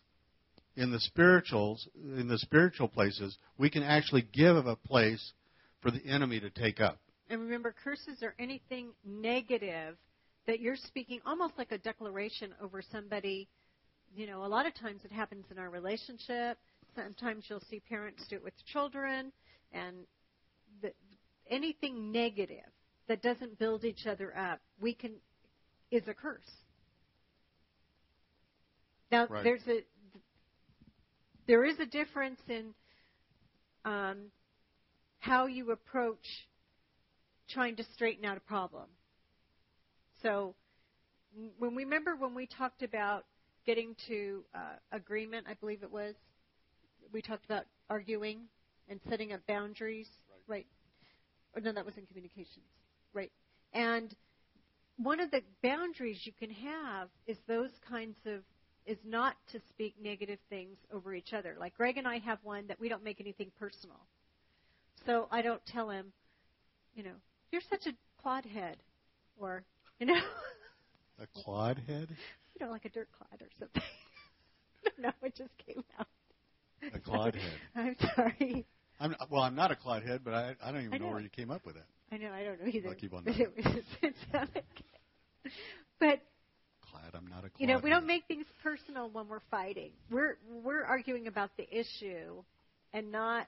in 0.75 0.91
the 0.91 0.99
spirituals, 0.99 1.87
in 1.95 2.27
the 2.27 2.39
spiritual 2.39 2.87
places, 2.87 3.37
we 3.57 3.69
can 3.69 3.83
actually 3.83 4.27
give 4.33 4.55
a 4.55 4.75
place 4.75 5.33
for 5.81 5.91
the 5.91 6.03
enemy 6.05 6.39
to 6.39 6.49
take 6.49 6.81
up. 6.81 6.97
And 7.29 7.41
remember, 7.41 7.75
curses 7.83 8.23
are 8.23 8.33
anything 8.39 8.89
negative 9.05 9.97
that 10.47 10.59
you're 10.59 10.75
speaking, 10.75 11.19
almost 11.25 11.53
like 11.57 11.71
a 11.71 11.77
declaration 11.77 12.53
over 12.61 12.81
somebody. 12.91 13.47
You 14.15 14.27
know, 14.27 14.43
a 14.43 14.47
lot 14.47 14.65
of 14.65 14.73
times 14.73 15.01
it 15.03 15.11
happens 15.11 15.45
in 15.51 15.59
our 15.59 15.69
relationship. 15.69 16.57
Sometimes 16.95 17.45
you'll 17.47 17.63
see 17.69 17.81
parents 17.87 18.25
do 18.29 18.35
it 18.35 18.43
with 18.43 18.53
children, 18.65 19.31
and 19.71 19.95
the, 20.81 20.91
anything 21.49 22.11
negative 22.11 22.57
that 23.07 23.21
doesn't 23.21 23.59
build 23.59 23.83
each 23.83 24.05
other 24.07 24.35
up, 24.37 24.59
we 24.79 24.93
can 24.93 25.13
is 25.91 26.07
a 26.07 26.13
curse. 26.13 26.41
Now, 29.11 29.27
Right. 29.29 29.43
there's 29.43 29.61
a 29.67 29.83
there 31.47 31.65
is 31.65 31.79
a 31.79 31.85
difference 31.85 32.39
in 32.47 32.73
um, 33.85 34.31
how 35.19 35.45
you 35.45 35.71
approach 35.71 36.25
trying 37.49 37.75
to 37.75 37.83
straighten 37.93 38.25
out 38.25 38.37
a 38.37 38.41
problem. 38.41 38.85
So, 40.21 40.55
when 41.57 41.75
we 41.75 41.83
remember 41.83 42.15
when 42.15 42.33
we 42.33 42.47
talked 42.47 42.81
about 42.81 43.25
getting 43.65 43.95
to 44.07 44.43
uh, 44.55 44.59
agreement, 44.91 45.45
I 45.49 45.53
believe 45.55 45.83
it 45.83 45.91
was, 45.91 46.15
we 47.11 47.21
talked 47.21 47.45
about 47.45 47.65
arguing 47.89 48.41
and 48.89 48.99
setting 49.09 49.33
up 49.33 49.41
boundaries, 49.47 50.07
right? 50.47 50.65
Or 51.55 51.61
no, 51.61 51.71
that 51.71 51.85
was 51.85 51.97
in 51.97 52.05
communications, 52.05 52.65
right? 53.13 53.31
And 53.73 54.15
one 54.97 55.19
of 55.19 55.31
the 55.31 55.41
boundaries 55.61 56.21
you 56.23 56.33
can 56.37 56.49
have 56.49 57.09
is 57.27 57.37
those 57.47 57.71
kinds 57.87 58.17
of 58.25 58.41
is 58.85 58.97
not 59.05 59.35
to 59.51 59.59
speak 59.69 59.95
negative 60.01 60.39
things 60.49 60.77
over 60.93 61.13
each 61.13 61.31
other. 61.33 61.55
Like 61.59 61.75
Greg 61.75 61.97
and 61.97 62.07
I 62.07 62.17
have 62.19 62.39
one 62.43 62.67
that 62.67 62.79
we 62.79 62.89
don't 62.89 63.03
make 63.03 63.21
anything 63.21 63.51
personal. 63.57 63.99
So 65.05 65.27
I 65.31 65.41
don't 65.41 65.65
tell 65.65 65.89
him, 65.89 66.11
you 66.95 67.03
know, 67.03 67.15
you're 67.51 67.61
such 67.69 67.85
a 67.87 67.93
clodhead, 68.25 68.75
or 69.39 69.63
you 69.99 70.05
know, 70.05 70.19
A 71.19 71.27
clod 71.27 71.77
head? 71.87 72.09
you 72.59 72.65
know, 72.65 72.71
like 72.71 72.85
a 72.85 72.89
dirt 72.89 73.07
clod 73.11 73.41
or 73.41 73.47
something. 73.59 73.81
no, 74.97 75.11
it 75.21 75.35
just 75.35 75.57
came 75.65 75.83
out. 75.99 76.07
A 76.93 76.99
clod 76.99 77.35
head. 77.35 77.59
I'm 77.75 77.95
sorry. 78.15 78.65
I'm, 79.03 79.15
well, 79.29 79.43
I'm 79.43 79.55
not 79.55 79.69
a 79.69 79.75
clod 79.75 80.03
head, 80.03 80.21
but 80.23 80.33
I, 80.33 80.55
I 80.63 80.71
don't 80.71 80.81
even 80.81 80.93
I 80.93 80.97
know. 80.97 81.05
know. 81.07 81.11
where 81.11 81.19
you 81.19 81.29
came 81.29 81.51
up 81.51 81.65
with 81.65 81.75
that. 81.75 81.85
I 82.09 82.17
know, 82.17 82.31
I 82.31 82.43
don't 82.43 82.61
know 82.61 82.71
either. 82.71 82.87
I'll 82.87 82.95
keep 82.95 83.13
on 83.13 83.23
it 83.25 83.53
was. 84.01 84.53
But 85.99 86.21
Clod, 86.89 87.11
I'm 87.13 87.27
not 87.27 87.43
a 87.43 87.49
you 87.57 87.67
know, 87.67 87.79
we 87.79 87.89
don't 87.89 88.07
make 88.07 88.25
things 88.27 88.45
personal 88.61 89.09
when 89.09 89.27
we're 89.27 89.41
fighting. 89.51 89.91
We're 90.09 90.37
we're 90.63 90.83
arguing 90.83 91.27
about 91.27 91.51
the 91.57 91.67
issue, 91.69 92.43
and 92.93 93.11
not 93.11 93.47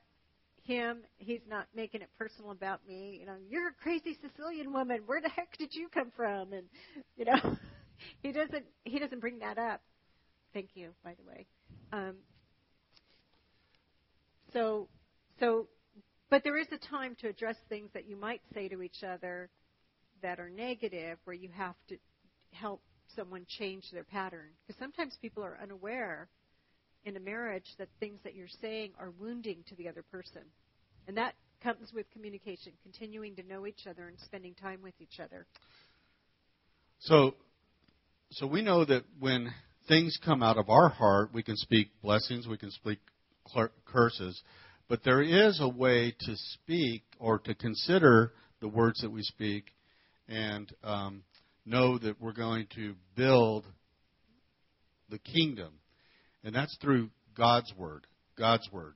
him. 0.63 0.99
He's 1.17 1.41
not 1.49 1.67
making 1.75 2.01
it 2.01 2.09
personal 2.17 2.51
about 2.51 2.85
me. 2.87 3.17
You 3.19 3.25
know, 3.25 3.35
you're 3.49 3.69
a 3.69 3.73
crazy 3.81 4.17
Sicilian 4.21 4.73
woman. 4.73 5.01
Where 5.05 5.21
the 5.21 5.29
heck 5.29 5.57
did 5.57 5.73
you 5.73 5.87
come 5.93 6.11
from? 6.15 6.53
And 6.53 6.63
you 7.15 7.25
know, 7.25 7.57
he 8.23 8.31
doesn't 8.31 8.65
he 8.83 8.99
doesn't 8.99 9.19
bring 9.19 9.39
that 9.39 9.57
up. 9.57 9.81
Thank 10.53 10.69
you, 10.75 10.91
by 11.03 11.15
the 11.15 11.29
way. 11.29 11.45
Um, 11.91 12.15
so 14.53 14.87
so, 15.39 15.67
but 16.29 16.43
there 16.43 16.57
is 16.57 16.67
a 16.71 16.77
time 16.89 17.15
to 17.21 17.27
address 17.27 17.55
things 17.69 17.89
that 17.93 18.07
you 18.07 18.15
might 18.15 18.41
say 18.53 18.67
to 18.69 18.81
each 18.81 19.03
other 19.03 19.49
that 20.21 20.39
are 20.39 20.49
negative, 20.49 21.17
where 21.25 21.35
you 21.35 21.49
have 21.49 21.75
to 21.89 21.97
help 22.51 22.81
someone 23.15 23.45
change 23.47 23.83
their 23.91 24.03
pattern. 24.03 24.49
Because 24.65 24.79
sometimes 24.79 25.17
people 25.21 25.43
are 25.43 25.57
unaware 25.61 26.29
in 27.03 27.15
a 27.15 27.19
marriage 27.19 27.65
that 27.77 27.87
things 27.99 28.19
that 28.23 28.33
you're 28.33 28.47
saying 28.61 28.91
are 28.99 29.11
wounding 29.19 29.63
to 29.69 29.75
the 29.75 29.87
other 29.87 30.03
person. 30.11 30.41
And 31.07 31.17
that 31.17 31.35
comes 31.61 31.91
with 31.93 32.09
communication, 32.11 32.71
continuing 32.83 33.35
to 33.35 33.43
know 33.43 33.67
each 33.67 33.87
other 33.87 34.07
and 34.07 34.17
spending 34.19 34.55
time 34.55 34.79
with 34.81 34.93
each 34.99 35.19
other. 35.19 35.45
So, 36.99 37.35
so 38.31 38.47
we 38.47 38.61
know 38.61 38.85
that 38.85 39.03
when 39.19 39.53
things 39.87 40.17
come 40.23 40.41
out 40.41 40.57
of 40.57 40.69
our 40.69 40.89
heart, 40.89 41.29
we 41.33 41.43
can 41.43 41.55
speak 41.55 41.89
blessings, 42.01 42.47
we 42.47 42.57
can 42.57 42.71
speak 42.71 42.99
curses. 43.85 44.41
But 44.87 45.03
there 45.03 45.21
is 45.21 45.59
a 45.59 45.69
way 45.69 46.15
to 46.19 46.35
speak 46.53 47.03
or 47.19 47.39
to 47.39 47.55
consider 47.55 48.33
the 48.61 48.67
words 48.67 49.01
that 49.01 49.11
we 49.11 49.23
speak 49.23 49.65
and 50.27 50.71
um, 50.83 51.23
know 51.65 51.97
that 51.97 52.21
we're 52.21 52.33
going 52.33 52.67
to 52.75 52.95
build 53.15 53.65
the 55.09 55.19
kingdom. 55.19 55.73
And 56.43 56.53
that's 56.53 56.77
through 56.81 57.09
God's 57.35 57.73
Word. 57.75 58.05
God's 58.37 58.69
Word. 58.71 58.95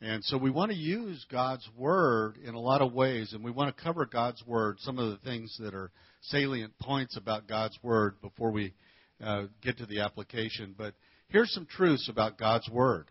And 0.00 0.22
so 0.24 0.38
we 0.38 0.50
want 0.50 0.70
to 0.70 0.76
use 0.76 1.26
God's 1.30 1.68
Word 1.76 2.38
in 2.42 2.54
a 2.54 2.60
lot 2.60 2.82
of 2.82 2.92
ways, 2.92 3.32
and 3.32 3.42
we 3.42 3.50
want 3.50 3.76
to 3.76 3.82
cover 3.82 4.06
God's 4.06 4.42
Word, 4.46 4.76
some 4.80 4.98
of 4.98 5.10
the 5.10 5.18
things 5.28 5.54
that 5.60 5.74
are 5.74 5.90
salient 6.22 6.78
points 6.78 7.16
about 7.16 7.48
God's 7.48 7.76
Word 7.82 8.20
before 8.22 8.52
we 8.52 8.74
uh, 9.22 9.44
get 9.60 9.76
to 9.78 9.86
the 9.86 10.00
application. 10.00 10.74
But 10.78 10.94
here's 11.28 11.52
some 11.52 11.66
truths 11.66 12.08
about 12.08 12.38
God's 12.38 12.68
Word. 12.70 13.10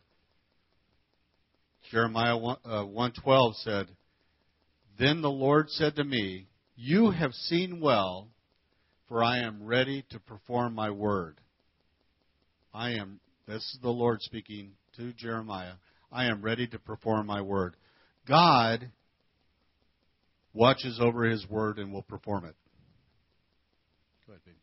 Jeremiah 1.92 2.38
1, 2.38 2.58
uh, 2.66 2.84
112 2.84 3.56
said, 3.58 3.88
Then 5.00 5.22
the 5.22 5.30
Lord 5.30 5.70
said 5.70 5.96
to 5.96 6.04
me, 6.04 6.48
You 6.76 7.12
have 7.12 7.34
seen 7.34 7.80
well, 7.80 8.30
for 9.08 9.24
I 9.24 9.40
am 9.40 9.64
ready 9.64 10.06
to 10.10 10.20
perform 10.20 10.76
my 10.76 10.90
word. 10.90 11.40
I 12.74 12.92
am, 12.92 13.20
this 13.48 13.62
is 13.62 13.80
the 13.82 13.90
Lord 13.90 14.22
speaking 14.22 14.72
to 14.98 15.14
Jeremiah, 15.14 15.74
I 16.12 16.26
am 16.26 16.42
ready 16.42 16.68
to 16.68 16.80
perform 16.80 17.28
my 17.28 17.42
word. 17.42 17.76
God 18.28 18.92
watches 20.54 21.00
over 21.02 21.24
his 21.24 21.48
word 21.50 21.80
and 21.80 21.94
will 21.94 22.02
perform 22.02 22.46
it. 22.46 22.56
Go 24.26 24.34
ahead, 24.34 24.44
baby. 24.46 24.58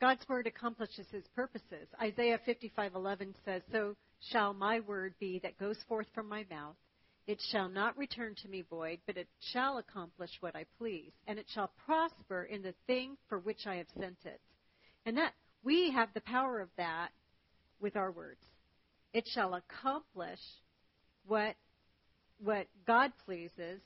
God's 0.00 0.26
word 0.28 0.46
accomplishes 0.46 1.06
his 1.10 1.26
purposes. 1.34 1.88
Isaiah 2.00 2.38
55:11 2.38 3.34
says, 3.44 3.62
"So 3.72 3.96
shall 4.20 4.54
my 4.54 4.80
word 4.80 5.18
be 5.18 5.38
that 5.40 5.58
goes 5.58 5.82
forth 5.84 6.08
from 6.14 6.28
my 6.28 6.44
mouth. 6.44 6.76
It 7.26 7.40
shall 7.50 7.68
not 7.68 7.96
return 7.98 8.34
to 8.36 8.48
me 8.48 8.62
void, 8.62 9.00
but 9.06 9.16
it 9.16 9.28
shall 9.40 9.78
accomplish 9.78 10.30
what 10.40 10.56
I 10.56 10.64
please, 10.78 11.12
and 11.26 11.38
it 11.38 11.48
shall 11.50 11.68
prosper 11.68 12.44
in 12.44 12.62
the 12.62 12.74
thing 12.86 13.18
for 13.28 13.38
which 13.38 13.66
I 13.66 13.76
have 13.76 13.90
sent 13.90 14.24
it." 14.24 14.40
And 15.04 15.16
that 15.18 15.34
we 15.62 15.90
have 15.90 16.12
the 16.14 16.20
power 16.20 16.60
of 16.60 16.74
that 16.76 17.12
with 17.80 17.96
our 17.96 18.12
words. 18.12 18.44
It 19.12 19.26
shall 19.26 19.54
accomplish 19.54 20.40
what 21.24 21.56
what 22.38 22.68
God 22.84 23.12
pleases, 23.24 23.82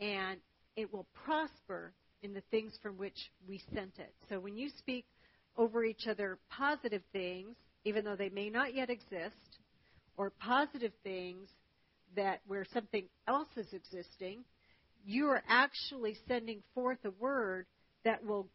and 0.00 0.40
it 0.74 0.92
will 0.92 1.04
prosper 1.12 1.94
in 2.22 2.34
the 2.34 2.40
things 2.50 2.76
from 2.78 2.98
which 2.98 3.30
we 3.46 3.58
sent 3.72 3.98
it. 3.98 4.12
So 4.28 4.40
when 4.40 4.56
you 4.56 4.68
speak 4.70 5.06
over 5.56 5.84
each 5.84 6.06
other 6.06 6.38
positive 6.50 7.02
things, 7.12 7.56
even 7.84 8.04
though 8.04 8.16
they 8.16 8.28
may 8.30 8.50
not 8.50 8.74
yet 8.74 8.90
exist, 8.90 9.58
or 10.16 10.30
positive 10.30 10.92
things 11.02 11.48
that 12.16 12.40
where 12.46 12.66
something 12.72 13.04
else 13.26 13.48
is 13.56 13.66
existing, 13.72 14.44
you 15.04 15.26
are 15.28 15.42
actually 15.48 16.16
sending 16.28 16.62
forth 16.74 16.98
a 17.04 17.10
word 17.18 17.66
that 18.04 18.24
will 18.24 18.46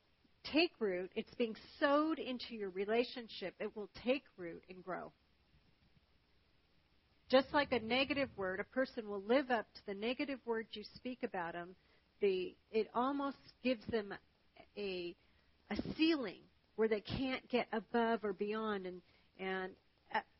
take 0.51 0.71
root. 0.79 1.11
It's 1.15 1.33
being 1.35 1.55
sowed 1.79 2.19
into 2.19 2.55
your 2.55 2.69
relationship. 2.69 3.53
It 3.59 3.75
will 3.75 3.89
take 4.03 4.23
root 4.37 4.63
and 4.69 4.83
grow. 4.83 5.11
Just 7.29 7.47
like 7.53 7.73
a 7.73 7.79
negative 7.79 8.29
word, 8.37 8.61
a 8.61 8.63
person 8.63 9.09
will 9.09 9.23
live 9.27 9.51
up 9.51 9.65
to 9.75 9.81
the 9.85 9.93
negative 9.93 10.39
words 10.45 10.69
you 10.73 10.83
speak 10.95 11.19
about 11.23 11.53
them. 11.53 11.75
The 12.21 12.55
it 12.71 12.87
almost 12.95 13.37
gives 13.63 13.85
them 13.87 14.13
a 14.77 15.15
a 15.69 15.75
ceiling 15.97 16.39
where 16.77 16.87
they 16.87 17.01
can't 17.01 17.47
get 17.49 17.67
above 17.73 18.23
or 18.23 18.31
beyond 18.31 18.85
and 18.85 19.01
and 19.39 19.73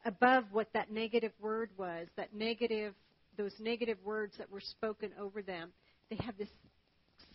above 0.06 0.46
what 0.52 0.72
that 0.74 0.90
negative 0.90 1.34
word 1.42 1.70
was, 1.78 2.08
that 2.16 2.34
negative 2.34 2.94
those 3.38 3.54
negative 3.60 3.98
words 4.04 4.34
that 4.38 4.50
were 4.50 4.62
spoken 4.62 5.12
over 5.20 5.42
them. 5.42 5.72
They 6.10 6.16
have 6.18 6.38
this 6.38 6.50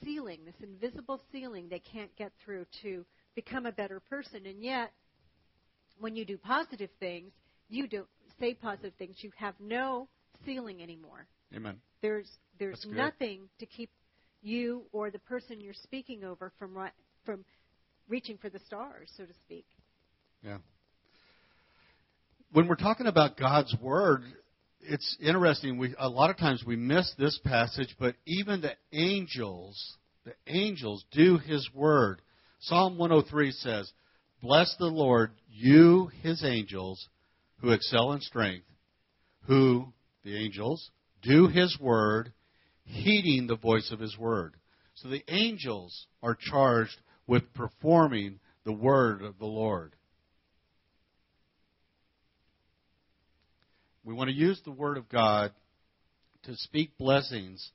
ceiling, 0.03 0.41
this 0.45 0.55
invisible 0.63 1.21
ceiling 1.31 1.69
they 1.69 1.79
can't 1.79 2.15
get 2.17 2.33
through 2.45 2.67
to 2.83 3.05
become 3.35 3.67
a 3.67 3.73
better 3.73 4.01
person. 4.01 4.47
And 4.47 4.63
yet, 4.63 4.93
when 6.01 6.17
you 6.17 6.25
do 6.25 6.37
positive 6.39 6.91
things, 6.99 7.33
you 7.69 7.87
don't 7.87 8.09
say 8.41 8.55
positive 8.55 8.95
things. 8.99 9.17
You 9.21 9.31
have 9.37 9.55
no 9.61 10.09
ceiling 10.45 10.83
anymore. 10.83 11.27
Amen. 11.55 11.77
There's 12.01 12.29
there's 12.59 12.85
nothing 12.89 13.49
to 13.59 13.67
keep 13.67 13.91
you 14.43 14.83
or 14.93 15.11
the 15.11 15.19
person 15.21 15.61
you're 15.61 15.75
speaking 15.75 16.25
over 16.25 16.53
from 16.59 16.77
from 17.25 17.45
reaching 18.13 18.37
for 18.37 18.51
the 18.51 18.61
stars, 18.67 19.11
so 19.17 19.25
to 19.25 19.33
speak. 19.45 19.65
Yeah. 20.45 20.59
When 22.53 22.69
we're 22.69 22.77
talking 22.77 23.07
about 23.07 23.39
God's 23.39 23.75
word, 23.81 24.23
it's 24.83 25.17
interesting. 25.19 25.79
We 25.79 25.95
a 25.99 26.11
lot 26.11 26.29
of 26.29 26.37
times 26.37 26.63
we 26.67 26.77
miss 26.77 27.11
this 27.19 27.41
passage, 27.43 27.97
but 27.99 28.15
even 28.27 28.61
the 28.61 28.75
angels, 28.93 29.97
the 30.27 30.35
angels 30.47 31.03
do 31.11 31.39
His 31.39 31.67
word. 31.73 32.21
Psalm 32.61 32.99
103 32.99 33.51
says, 33.53 33.91
"Bless 34.43 34.77
the 34.77 34.85
Lord, 34.85 35.33
you 35.49 36.11
His 36.23 36.45
angels, 36.45 37.09
who 37.61 37.71
excel 37.71 38.13
in 38.13 38.21
strength, 38.21 38.67
who 39.45 39.91
the 40.23 40.37
angels 40.37 40.91
do 41.23 41.49
His 41.49 41.79
word, 41.81 42.35
heeding 42.85 43.47
the 43.47 43.57
voice 43.57 43.91
of 43.91 44.01
His 44.01 44.19
word." 44.19 44.55
So 44.97 45.09
the 45.09 45.25
angels 45.29 46.07
are 46.23 46.37
charged 46.39 47.01
with 47.27 47.53
performing 47.55 48.41
the 48.65 48.73
word 48.73 49.23
of 49.23 49.39
the 49.39 49.47
Lord. 49.47 49.95
We 54.05 54.15
want 54.15 54.31
to 54.31 54.37
use 54.37 54.61
the 54.65 54.73
word 54.73 54.99
of 54.99 55.09
God 55.09 55.53
to 56.45 56.57
speak 56.57 56.99
blessings 56.99 57.71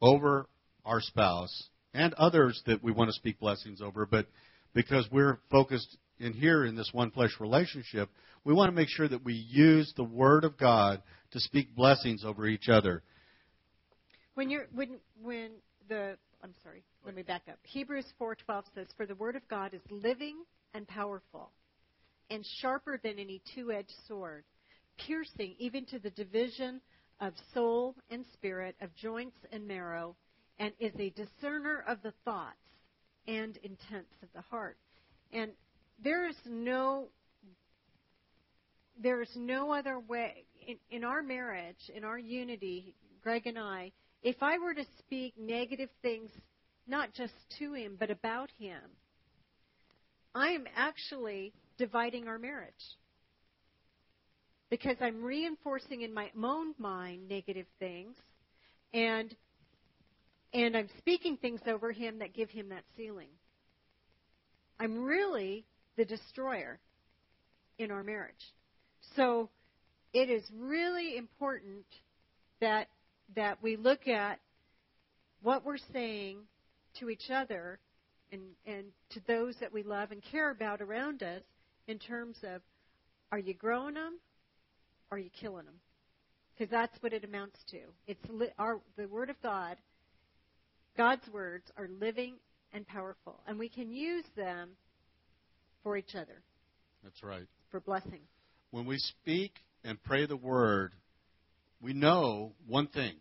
over 0.00 0.46
our 0.84 1.00
spouse 1.00 1.68
and 1.92 2.14
others 2.14 2.62
that 2.66 2.82
we 2.82 2.92
want 2.92 3.08
to 3.08 3.14
speak 3.14 3.40
blessings 3.40 3.80
over, 3.82 4.06
but 4.06 4.26
because 4.74 5.08
we're 5.10 5.40
focused 5.50 5.96
in 6.20 6.32
here 6.32 6.64
in 6.64 6.76
this 6.76 6.90
one 6.92 7.10
flesh 7.10 7.32
relationship, 7.40 8.08
we 8.44 8.54
want 8.54 8.70
to 8.70 8.76
make 8.76 8.88
sure 8.88 9.08
that 9.08 9.24
we 9.24 9.34
use 9.34 9.92
the 9.96 10.04
word 10.04 10.44
of 10.44 10.56
God 10.56 11.02
to 11.32 11.40
speak 11.40 11.74
blessings 11.74 12.24
over 12.24 12.46
each 12.46 12.68
other. 12.68 13.02
When 14.34 14.50
you're 14.50 14.66
when 14.72 15.00
when 15.20 15.50
the 15.88 16.16
I'm 16.42 16.54
sorry, 16.62 16.82
let 17.04 17.14
me 17.14 17.22
back 17.22 17.42
up. 17.48 17.58
Hebrews 17.64 18.06
4:12 18.18 18.64
says, 18.74 18.86
"For 18.96 19.06
the 19.06 19.14
word 19.14 19.36
of 19.36 19.46
God 19.48 19.74
is 19.74 19.82
living 19.90 20.44
and 20.72 20.88
powerful, 20.88 21.52
and 22.30 22.44
sharper 22.60 22.98
than 22.98 23.18
any 23.18 23.42
two-edged 23.54 23.94
sword, 24.06 24.44
piercing 24.96 25.54
even 25.58 25.84
to 25.86 25.98
the 25.98 26.10
division 26.10 26.80
of 27.20 27.34
soul 27.52 27.94
and 28.08 28.24
spirit, 28.32 28.76
of 28.80 28.94
joints 28.94 29.36
and 29.52 29.66
marrow, 29.66 30.16
and 30.58 30.72
is 30.78 30.94
a 30.98 31.10
discerner 31.10 31.80
of 31.86 32.00
the 32.02 32.12
thoughts 32.24 32.56
and 33.26 33.56
intents 33.58 34.14
of 34.22 34.32
the 34.32 34.40
heart." 34.40 34.78
And 35.32 35.52
there 35.98 36.26
is 36.26 36.36
no 36.46 37.10
there 38.96 39.22
is 39.22 39.34
no 39.34 39.72
other 39.72 39.98
way 39.98 40.44
in, 40.66 40.78
in 40.90 41.04
our 41.04 41.22
marriage, 41.22 41.90
in 41.94 42.04
our 42.04 42.18
unity, 42.18 42.94
Greg 43.22 43.46
and 43.46 43.58
I, 43.58 43.92
if 44.22 44.36
I 44.42 44.58
were 44.58 44.74
to 44.74 44.84
speak 44.98 45.34
negative 45.38 45.88
things, 46.02 46.30
not 46.86 47.14
just 47.14 47.32
to 47.58 47.74
him, 47.74 47.96
but 47.98 48.10
about 48.10 48.50
him, 48.58 48.80
I 50.34 50.48
am 50.48 50.64
actually 50.76 51.52
dividing 51.78 52.28
our 52.28 52.38
marriage. 52.38 52.72
Because 54.70 54.96
I'm 55.00 55.22
reinforcing 55.22 56.02
in 56.02 56.14
my 56.14 56.30
own 56.42 56.74
mind 56.78 57.28
negative 57.28 57.66
things, 57.78 58.14
and 58.94 59.34
and 60.52 60.76
I'm 60.76 60.88
speaking 60.98 61.36
things 61.36 61.60
over 61.66 61.92
him 61.92 62.18
that 62.18 62.34
give 62.34 62.50
him 62.50 62.68
that 62.70 62.84
ceiling. 62.96 63.28
I'm 64.78 65.04
really 65.04 65.64
the 65.96 66.04
destroyer 66.04 66.78
in 67.78 67.90
our 67.90 68.02
marriage. 68.02 68.52
So 69.16 69.48
it 70.12 70.28
is 70.28 70.42
really 70.56 71.16
important 71.16 71.84
that 72.60 72.88
that 73.36 73.62
we 73.62 73.76
look 73.76 74.08
at 74.08 74.38
what 75.42 75.64
we're 75.64 75.78
saying 75.92 76.38
to 76.98 77.10
each 77.10 77.30
other 77.30 77.78
and, 78.32 78.42
and 78.66 78.84
to 79.10 79.20
those 79.26 79.54
that 79.60 79.72
we 79.72 79.82
love 79.82 80.12
and 80.12 80.22
care 80.30 80.50
about 80.50 80.80
around 80.80 81.22
us 81.22 81.42
in 81.86 81.98
terms 81.98 82.36
of 82.42 82.60
are 83.32 83.38
you 83.38 83.54
growing 83.54 83.94
them 83.94 84.18
or 85.10 85.16
are 85.16 85.20
you 85.20 85.30
killing 85.40 85.64
them? 85.64 85.74
Because 86.56 86.70
that's 86.70 86.96
what 87.02 87.12
it 87.12 87.24
amounts 87.24 87.58
to. 87.70 87.78
It's 88.06 88.20
li- 88.28 88.52
our, 88.58 88.80
the 88.96 89.06
Word 89.06 89.30
of 89.30 89.40
God, 89.42 89.76
God's 90.96 91.26
words 91.32 91.64
are 91.76 91.88
living 92.00 92.34
and 92.72 92.86
powerful, 92.86 93.40
and 93.46 93.58
we 93.58 93.68
can 93.68 93.90
use 93.90 94.24
them 94.36 94.70
for 95.82 95.96
each 95.96 96.14
other. 96.14 96.42
That's 97.02 97.22
right. 97.22 97.46
For 97.70 97.80
blessing. 97.80 98.20
When 98.70 98.84
we 98.84 98.98
speak 98.98 99.52
and 99.84 100.02
pray 100.02 100.26
the 100.26 100.36
Word, 100.36 100.92
we 101.80 101.92
know 101.92 102.52
one 102.66 102.86
thing. 102.88 103.14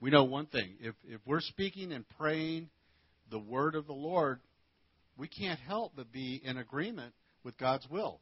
We 0.00 0.10
know 0.10 0.24
one 0.24 0.46
thing. 0.46 0.74
If, 0.80 0.94
if 1.06 1.20
we're 1.26 1.40
speaking 1.40 1.92
and 1.92 2.04
praying 2.18 2.68
the 3.30 3.38
word 3.38 3.74
of 3.74 3.86
the 3.86 3.92
Lord, 3.92 4.40
we 5.16 5.28
can't 5.28 5.60
help 5.60 5.92
but 5.96 6.12
be 6.12 6.40
in 6.42 6.58
agreement 6.58 7.14
with 7.44 7.58
God's 7.58 7.86
will. 7.90 8.20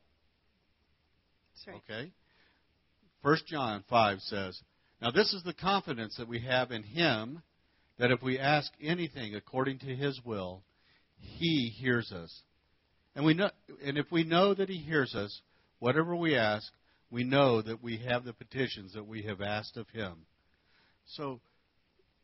Right. 1.67 1.77
Okay? 1.77 2.13
1 3.23 3.37
John 3.49 3.85
5 3.89 4.21
says, 4.21 4.61
Now 5.01 5.11
this 5.11 5.33
is 5.33 5.43
the 5.43 5.55
confidence 5.55 6.17
that 6.19 6.29
we 6.29 6.41
have 6.41 6.71
in 6.71 6.83
Him, 6.83 7.43
that 7.99 8.11
if 8.11 8.23
we 8.23 8.39
ask 8.39 8.71
anything 8.81 9.35
according 9.35 9.81
to 9.81 9.95
His 9.97 10.21
will, 10.25 10.63
He 11.19 11.73
hears 11.79 12.13
us. 12.13 12.43
And, 13.17 13.25
we 13.25 13.35
know, 13.35 13.51
and 13.85 13.99
if 13.99 14.07
we 14.13 14.23
know 14.23 14.55
that 14.55 14.69
He 14.69 14.79
hears 14.79 15.15
us, 15.15 15.41
whatever 15.81 16.15
we 16.15 16.37
ask, 16.37 16.71
we 17.11 17.25
know 17.25 17.63
that 17.63 17.83
we 17.83 17.99
have 17.99 18.25
the 18.25 18.33
petitions 18.33 18.95
that 18.95 19.07
we 19.07 19.23
have 19.23 19.41
asked 19.41 19.77
of 19.77 19.89
Him. 19.91 20.27
So 21.07 21.41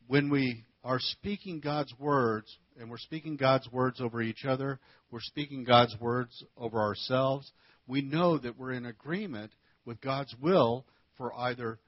when 0.07 0.29
we 0.29 0.63
are 0.83 0.99
speaking 0.99 1.59
God's 1.59 1.93
words, 1.99 2.55
and 2.79 2.89
we're 2.89 2.97
speaking 2.97 3.37
God's 3.37 3.69
words 3.71 3.99
over 3.99 4.21
each 4.21 4.45
other, 4.45 4.79
we're 5.09 5.21
speaking 5.21 5.63
God's 5.63 5.95
words 5.99 6.43
over 6.57 6.79
ourselves, 6.79 7.51
we 7.87 8.01
know 8.01 8.37
that 8.37 8.57
we're 8.57 8.73
in 8.73 8.85
agreement 8.85 9.51
with 9.85 10.01
God's 10.01 10.33
will 10.41 10.85
for 11.17 11.33
either, 11.35 11.79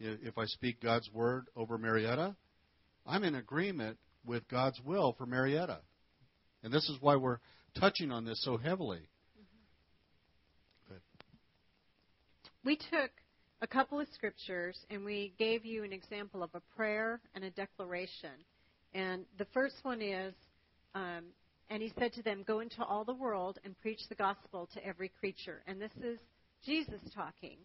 if 0.00 0.38
I 0.38 0.46
speak 0.46 0.80
God's 0.80 1.08
word 1.12 1.46
over 1.56 1.78
Marietta, 1.78 2.34
I'm 3.06 3.24
in 3.24 3.34
agreement 3.34 3.98
with 4.24 4.48
God's 4.48 4.80
will 4.84 5.14
for 5.16 5.26
Marietta. 5.26 5.80
And 6.62 6.72
this 6.72 6.88
is 6.88 6.96
why 7.00 7.16
we're 7.16 7.38
touching 7.78 8.10
on 8.10 8.24
this 8.24 8.42
so 8.42 8.56
heavily. 8.56 9.08
We 12.66 12.74
took 12.74 13.12
a 13.62 13.66
couple 13.68 14.00
of 14.00 14.08
scriptures 14.12 14.76
and 14.90 15.04
we 15.04 15.32
gave 15.38 15.64
you 15.64 15.84
an 15.84 15.92
example 15.92 16.42
of 16.42 16.50
a 16.52 16.60
prayer 16.74 17.20
and 17.36 17.44
a 17.44 17.50
declaration. 17.50 18.32
And 18.92 19.24
the 19.38 19.46
first 19.54 19.76
one 19.84 20.02
is, 20.02 20.34
um, 20.96 21.26
and 21.70 21.80
he 21.80 21.92
said 21.96 22.12
to 22.14 22.22
them, 22.24 22.42
Go 22.44 22.58
into 22.58 22.82
all 22.82 23.04
the 23.04 23.14
world 23.14 23.60
and 23.64 23.80
preach 23.82 24.00
the 24.08 24.16
gospel 24.16 24.68
to 24.74 24.84
every 24.84 25.12
creature. 25.20 25.62
And 25.68 25.80
this 25.80 25.92
is 26.02 26.18
Jesus 26.64 26.98
talking. 27.14 27.58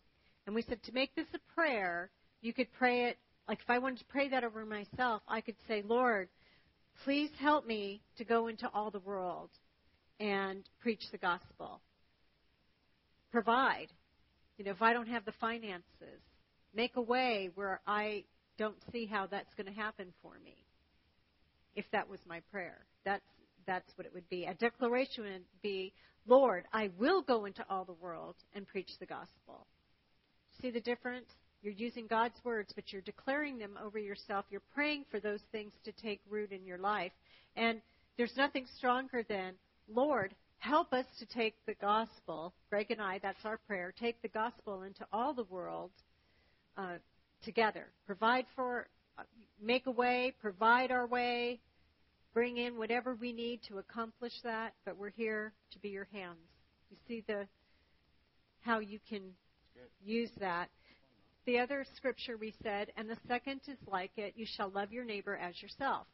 And 0.46 0.54
we 0.54 0.62
said 0.62 0.84
to 0.84 0.92
make 0.92 1.16
this 1.16 1.26
a 1.34 1.54
prayer, 1.56 2.12
you 2.44 2.54
could 2.54 2.72
pray 2.78 3.06
it, 3.06 3.18
like 3.48 3.62
if 3.62 3.70
I 3.72 3.80
wanted 3.80 4.00
to 4.00 4.06
pray 4.06 4.30
that 4.30 4.44
over 4.44 4.68
myself, 4.68 5.24
I 5.28 5.42
could 5.42 5.58
say, 5.68 5.82
Lord, 5.84 6.30
please 7.04 7.32
help 7.40 7.66
me 7.66 8.04
to 8.20 8.24
go 8.24 8.50
into 8.50 8.70
all 8.72 8.92
the 8.92 9.00
world 9.00 9.50
and 10.20 10.64
preach 10.80 11.02
the 11.12 11.18
gospel. 11.18 11.82
Provide. 13.32 13.88
You 14.62 14.66
know, 14.66 14.74
if 14.74 14.84
I 14.84 14.94
don't 14.94 15.08
have 15.08 15.26
the 15.26 15.34
finances, 15.42 16.22
make 16.76 16.96
a 16.96 17.02
way 17.02 17.50
where 17.56 17.82
I 17.88 18.26
don't 18.60 18.78
see 18.92 19.08
how 19.08 19.26
that's 19.26 19.52
going 19.56 19.66
to 19.66 19.74
happen 19.74 20.14
for 20.22 20.34
me. 20.46 20.56
If 21.76 21.86
that 21.94 22.08
was 22.08 22.20
my 22.30 22.42
prayer, 22.52 22.86
that's 23.04 23.26
that's 23.66 23.92
what 23.96 24.06
it 24.06 24.14
would 24.14 24.30
be. 24.30 24.46
A 24.46 24.54
declaration 24.54 25.24
would 25.24 25.46
be, 25.64 25.94
Lord, 26.28 26.66
I 26.72 26.92
will 27.00 27.24
go 27.24 27.46
into 27.46 27.66
all 27.72 27.86
the 27.86 27.94
world 27.94 28.36
and 28.54 28.68
preach 28.68 28.92
the 29.00 29.08
gospel. 29.08 29.66
See 30.62 30.70
the 30.70 30.80
difference? 30.80 31.26
You're 31.64 31.74
using 31.74 32.06
God's 32.06 32.38
words, 32.44 32.72
but 32.76 32.94
you're 32.94 33.02
declaring 33.02 33.58
them 33.58 33.80
over 33.84 33.98
yourself. 33.98 34.46
You're 34.52 34.62
praying 34.76 35.06
for 35.10 35.20
those 35.20 35.42
things 35.52 35.74
to 35.86 35.92
take 35.92 36.22
root 36.30 36.52
in 36.52 36.68
your 36.68 36.78
life. 36.78 37.14
And 37.56 37.82
there's 38.16 38.38
nothing 38.38 38.68
stronger 38.78 39.24
than, 39.28 39.54
Lord, 39.92 40.36
help 40.62 40.94
us 40.94 41.06
to 41.18 41.26
take 41.26 41.56
the 41.66 41.74
gospel. 41.74 42.54
Greg 42.70 42.92
and 42.92 43.02
I, 43.02 43.20
that's 43.22 43.44
our 43.46 43.58
prayer. 43.68 43.94
Take 44.00 44.22
the 44.22 44.28
gospel 44.28 44.84
into 44.84 45.06
all 45.12 45.34
the 45.34 45.44
world 45.46 45.90
uh, 46.78 46.98
together. 47.44 47.88
Provide 48.06 48.46
for, 48.56 48.88
uh, 49.18 49.24
make 49.62 49.88
a 49.88 49.92
way, 49.92 50.36
provide 50.40 50.92
our 50.92 51.08
way, 51.08 51.60
bring 52.36 52.58
in 52.58 52.78
whatever 52.78 53.16
we 53.16 53.34
need 53.34 53.62
to 53.70 53.80
accomplish 53.80 54.34
that, 54.44 54.74
but 54.86 54.98
we're 54.98 55.10
here 55.10 55.52
to 55.72 55.80
be 55.80 55.90
your 55.90 56.08
hands. 56.14 56.38
You 56.92 56.98
see 57.08 57.24
the 57.28 57.48
how 58.62 58.78
you 58.78 59.00
can 59.10 59.24
use 60.06 60.30
that. 60.40 60.70
The 61.48 61.58
other 61.58 61.84
scripture 61.96 62.38
we 62.38 62.54
said, 62.62 62.92
and 62.96 63.10
the 63.10 63.18
second 63.28 63.62
is 63.68 63.80
like 63.88 64.12
it, 64.16 64.34
you 64.36 64.46
shall 64.56 64.70
love 64.70 64.92
your 64.92 65.06
neighbor 65.06 65.36
as 65.36 65.60
yourself. 65.60 66.06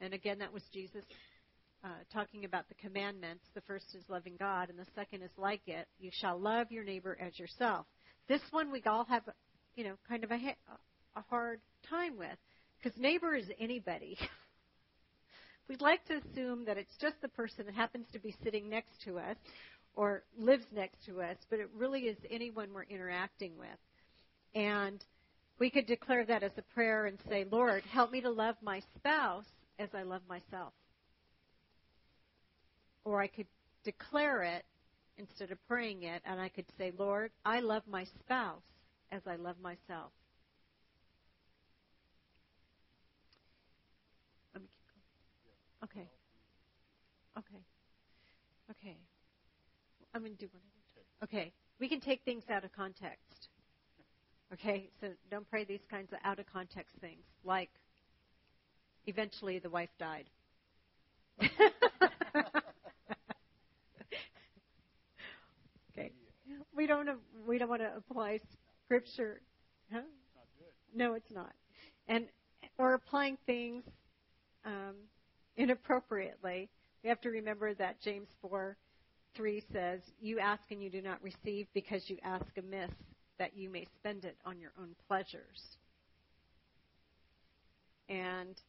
And 0.00 0.12
again, 0.12 0.40
that 0.40 0.52
was 0.52 0.64
Jesus 0.72 1.04
uh, 1.84 1.88
talking 2.12 2.44
about 2.44 2.68
the 2.68 2.74
commandments. 2.74 3.44
The 3.54 3.60
first 3.62 3.94
is 3.94 4.02
loving 4.08 4.36
God, 4.38 4.70
and 4.70 4.78
the 4.78 4.86
second 4.94 5.22
is 5.22 5.30
like 5.36 5.60
it, 5.66 5.86
you 5.98 6.10
shall 6.12 6.38
love 6.38 6.72
your 6.72 6.84
neighbor 6.84 7.16
as 7.20 7.38
yourself. 7.38 7.86
This 8.28 8.40
one 8.50 8.72
we 8.72 8.82
all 8.86 9.04
have, 9.04 9.22
you 9.76 9.84
know, 9.84 9.94
kind 10.08 10.24
of 10.24 10.30
a, 10.30 10.34
a 11.16 11.22
hard 11.28 11.60
time 11.88 12.16
with, 12.16 12.38
because 12.82 12.98
neighbor 12.98 13.34
is 13.34 13.46
anybody. 13.60 14.16
we'd 15.68 15.82
like 15.82 16.04
to 16.06 16.14
assume 16.16 16.64
that 16.64 16.78
it's 16.78 16.96
just 17.00 17.20
the 17.20 17.28
person 17.28 17.66
that 17.66 17.74
happens 17.74 18.06
to 18.12 18.18
be 18.18 18.34
sitting 18.42 18.68
next 18.68 19.02
to 19.04 19.18
us 19.18 19.36
or 19.94 20.22
lives 20.38 20.64
next 20.74 21.04
to 21.06 21.20
us, 21.20 21.36
but 21.50 21.60
it 21.60 21.68
really 21.76 22.02
is 22.02 22.16
anyone 22.30 22.68
we're 22.74 22.84
interacting 22.84 23.52
with. 23.58 23.68
And 24.54 25.04
we 25.58 25.70
could 25.70 25.86
declare 25.86 26.24
that 26.26 26.42
as 26.42 26.52
a 26.56 26.74
prayer 26.74 27.06
and 27.06 27.18
say, 27.28 27.44
Lord, 27.50 27.82
help 27.84 28.10
me 28.10 28.20
to 28.22 28.30
love 28.30 28.56
my 28.62 28.80
spouse 28.96 29.46
as 29.78 29.88
I 29.94 30.02
love 30.02 30.22
myself. 30.28 30.72
Or 33.04 33.20
I 33.20 33.26
could 33.26 33.46
declare 33.84 34.42
it 34.42 34.64
instead 35.18 35.50
of 35.50 35.58
praying 35.68 36.04
it, 36.04 36.22
and 36.24 36.40
I 36.40 36.48
could 36.48 36.64
say, 36.78 36.92
Lord, 36.98 37.30
I 37.44 37.60
love 37.60 37.82
my 37.88 38.04
spouse 38.04 38.62
as 39.12 39.22
I 39.26 39.36
love 39.36 39.56
myself. 39.62 40.10
Okay. 45.84 46.08
Okay. 47.38 47.62
Okay. 48.70 48.96
I'm 50.14 50.22
going 50.22 50.32
to 50.36 50.38
do 50.38 50.48
one 50.52 50.62
at 50.62 51.02
a 51.02 51.04
time. 51.30 51.40
Okay. 51.40 51.52
We 51.80 51.88
can 51.88 52.00
take 52.00 52.22
things 52.24 52.44
out 52.50 52.64
of 52.64 52.72
context. 52.72 53.48
Okay? 54.52 54.90
So 55.00 55.08
don't 55.30 55.48
pray 55.50 55.64
these 55.64 55.84
kinds 55.90 56.12
of 56.12 56.18
out 56.24 56.38
of 56.38 56.46
context 56.46 56.94
things, 57.00 57.24
like 57.44 57.70
eventually 59.06 59.58
the 59.58 59.70
wife 59.70 59.90
died. 59.98 60.24
okay. 65.92 66.12
We 66.76 66.86
don't 66.86 67.08
we 67.46 67.58
don't 67.58 67.68
want 67.68 67.82
to 67.82 67.92
apply 67.96 68.40
scripture. 68.84 69.40
Huh? 69.92 70.00
No, 70.94 71.14
it's 71.14 71.30
not. 71.30 71.52
And 72.08 72.26
or 72.78 72.94
applying 72.94 73.38
things 73.46 73.84
um, 74.64 74.94
inappropriately. 75.56 76.68
We 77.02 77.08
have 77.08 77.20
to 77.22 77.30
remember 77.30 77.74
that 77.74 78.00
James 78.00 78.28
4 78.40 78.76
3 79.36 79.62
says, 79.72 80.00
You 80.20 80.38
ask 80.38 80.62
and 80.70 80.82
you 80.82 80.90
do 80.90 81.02
not 81.02 81.22
receive 81.22 81.66
because 81.74 82.02
you 82.08 82.18
ask 82.22 82.46
amiss, 82.56 82.90
that 83.38 83.56
you 83.56 83.68
may 83.68 83.86
spend 83.98 84.24
it 84.24 84.36
on 84.44 84.60
your 84.60 84.70
own 84.80 84.94
pleasures. 85.08 85.76
And 88.08 88.60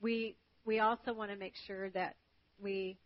we, 0.00 0.36
we 0.64 0.80
also 0.80 1.12
want 1.12 1.30
to 1.30 1.36
make 1.36 1.54
sure 1.66 1.90
that 1.90 2.16
we 2.60 2.98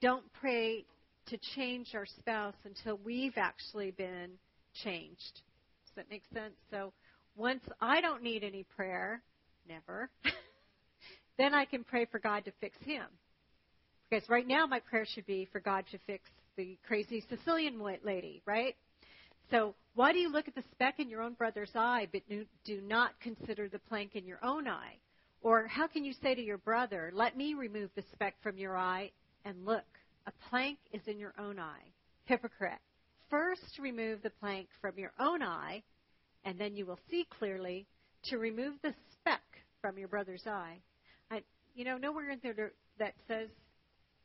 don't 0.00 0.30
pray 0.34 0.84
to 1.26 1.38
change 1.54 1.94
our 1.94 2.06
spouse 2.06 2.54
until 2.64 2.98
we've 3.04 3.36
actually 3.36 3.90
been 3.90 4.30
changed. 4.84 5.40
Does 5.84 5.94
that 5.96 6.10
make 6.10 6.22
sense? 6.32 6.54
So 6.70 6.92
once 7.36 7.62
I 7.80 8.00
don't 8.00 8.22
need 8.22 8.44
any 8.44 8.64
prayer, 8.76 9.22
never. 9.68 10.10
then 11.38 11.54
I 11.54 11.64
can 11.64 11.84
pray 11.84 12.06
for 12.06 12.18
God 12.18 12.44
to 12.44 12.52
fix 12.60 12.76
him. 12.84 13.06
Because 14.08 14.28
right 14.28 14.46
now 14.46 14.66
my 14.66 14.80
prayer 14.80 15.06
should 15.06 15.26
be 15.26 15.48
for 15.50 15.60
God 15.60 15.84
to 15.90 15.98
fix 16.06 16.28
the 16.56 16.78
crazy 16.86 17.24
Sicilian 17.28 17.80
lady, 18.04 18.42
right? 18.46 18.76
So 19.50 19.74
why 19.94 20.12
do 20.12 20.18
you 20.18 20.30
look 20.30 20.48
at 20.48 20.54
the 20.54 20.64
speck 20.72 20.98
in 20.98 21.08
your 21.08 21.22
own 21.22 21.34
brother's 21.34 21.70
eye, 21.74 22.08
but 22.12 22.22
do 22.28 22.80
not 22.82 23.18
consider 23.20 23.68
the 23.68 23.78
plank 23.78 24.14
in 24.14 24.26
your 24.26 24.44
own 24.44 24.68
eye? 24.68 24.96
Or 25.42 25.66
how 25.66 25.86
can 25.86 26.04
you 26.04 26.12
say 26.22 26.34
to 26.34 26.42
your 26.42 26.58
brother, 26.58 27.10
Let 27.14 27.36
me 27.36 27.54
remove 27.54 27.90
the 27.94 28.04
speck 28.12 28.34
from 28.42 28.58
your 28.58 28.76
eye, 28.76 29.10
and 29.44 29.64
look, 29.64 29.84
a 30.26 30.32
plank 30.50 30.78
is 30.92 31.02
in 31.06 31.18
your 31.18 31.34
own 31.38 31.58
eye? 31.58 31.92
Hypocrite. 32.24 32.78
First 33.30 33.78
remove 33.78 34.22
the 34.22 34.30
plank 34.30 34.68
from 34.80 34.98
your 34.98 35.12
own 35.18 35.42
eye, 35.42 35.82
and 36.44 36.58
then 36.58 36.76
you 36.76 36.86
will 36.86 36.98
see 37.10 37.26
clearly 37.38 37.86
to 38.24 38.38
remove 38.38 38.74
the 38.82 38.94
speck 39.12 39.42
from 39.80 39.98
your 39.98 40.08
brother's 40.08 40.46
eye. 40.46 40.78
I, 41.30 41.42
you 41.74 41.84
know, 41.84 41.98
nowhere 41.98 42.30
in 42.30 42.40
there 42.42 42.72
that 42.98 43.14
says 43.28 43.48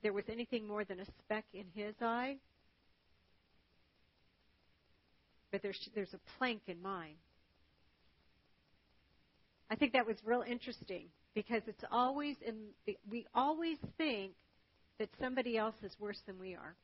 there 0.04 0.14
was 0.14 0.26
anything 0.30 0.68
more 0.68 0.84
than 0.84 0.99
a 0.99 1.06
speck 1.24 1.45
in 1.54 1.66
his 1.74 1.95
eye. 2.02 2.38
But 5.52 5.62
there's 5.62 5.89
there's 5.93 6.14
a 6.14 6.38
plank 6.38 6.62
in 6.68 6.82
mine. 6.82 7.16
I 9.70 9.76
think 9.76 9.93
that 9.93 10.06
was 10.06 10.18
real 10.26 10.43
interesting 10.47 11.08
because 11.34 11.62
it's 11.68 11.84
always 11.91 12.36
in 12.45 12.56
the, 12.86 12.97
we 13.10 13.26
always 13.34 13.78
think 13.97 14.34
that 15.02 15.10
somebody 15.20 15.58
else 15.58 15.74
is 15.82 15.91
worse 15.99 16.20
than 16.28 16.39
we 16.39 16.54
are 16.54 16.76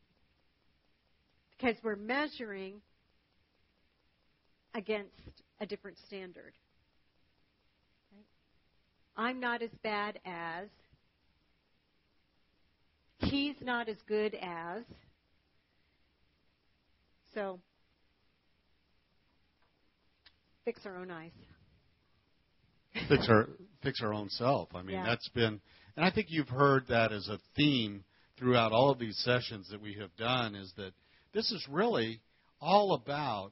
because 1.52 1.76
we're 1.84 1.96
measuring 1.96 2.82
against 4.74 5.12
a 5.62 5.68
different 5.68 6.00
standard. 6.08 6.54
I'm 9.16 9.40
not 9.40 9.62
as 9.62 9.70
bad 9.84 10.20
as. 10.26 10.68
He's 13.20 13.56
not 13.62 13.88
as 13.88 13.98
good 14.08 14.36
as. 14.42 14.82
So 17.36 17.60
fix 20.66 20.88
our 20.88 20.98
own 20.98 21.12
eyes. 21.12 21.32
fix 23.08 23.30
our 23.30 23.48
fix 23.84 24.02
our 24.02 24.12
own 24.12 24.30
self. 24.30 24.70
I 24.74 24.82
mean, 24.82 24.96
Yeah. 24.96 25.06
that's 25.06 25.30
been, 25.30 25.62
and 25.96 26.04
I 26.04 26.10
think 26.10 26.32
you've 26.32 26.50
heard 26.50 26.88
that 26.88 27.12
as 27.12 27.28
a 27.28 27.38
theme 27.56 28.04
throughout 28.38 28.72
all 28.72 28.90
of 28.90 29.00
these 29.00 29.18
sessions 29.18 29.70
that 29.70 29.82
we 29.82 29.96
have 29.96 30.16
done. 30.18 30.56
Is 30.56 30.72
that 30.78 30.94
this 31.34 31.52
is 31.52 31.66
really 31.70 32.22
all 32.62 32.94
about 32.94 33.52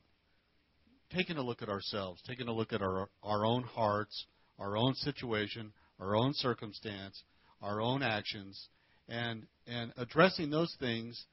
taking 1.13 1.37
a 1.37 1.41
look 1.41 1.61
at 1.61 1.69
ourselves, 1.69 2.21
taking 2.27 2.47
a 2.47 2.53
look 2.53 2.73
at 2.73 2.81
our 2.81 3.09
our 3.23 3.45
own 3.45 3.63
hearts, 3.63 4.25
our 4.59 4.77
own 4.77 4.95
situation, 4.95 5.71
our 5.99 6.15
own 6.15 6.33
circumstance, 6.33 7.23
our 7.61 7.81
own 7.81 8.03
actions, 8.03 8.67
and 9.07 9.45
and 9.67 9.93
addressing 9.97 10.49
those 10.49 10.75
things 10.79 11.25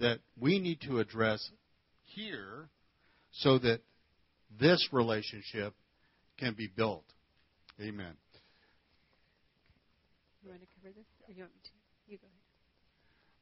that 0.00 0.18
we 0.40 0.58
need 0.58 0.80
to 0.80 1.00
address 1.00 1.50
here, 2.04 2.68
so 3.32 3.58
that 3.58 3.80
this 4.60 4.88
relationship 4.92 5.74
can 6.38 6.54
be 6.54 6.68
built. 6.74 7.04
Amen. 7.80 8.14
You 10.42 10.50
want 10.50 10.62
to 10.62 10.68
cover 10.80 10.94
this, 10.96 11.06
or 11.26 11.34
you 11.34 11.42
want 11.42 11.52
me 11.52 11.60
to? 11.64 12.12
You 12.12 12.18
go 12.18 12.26
ahead. 12.26 12.37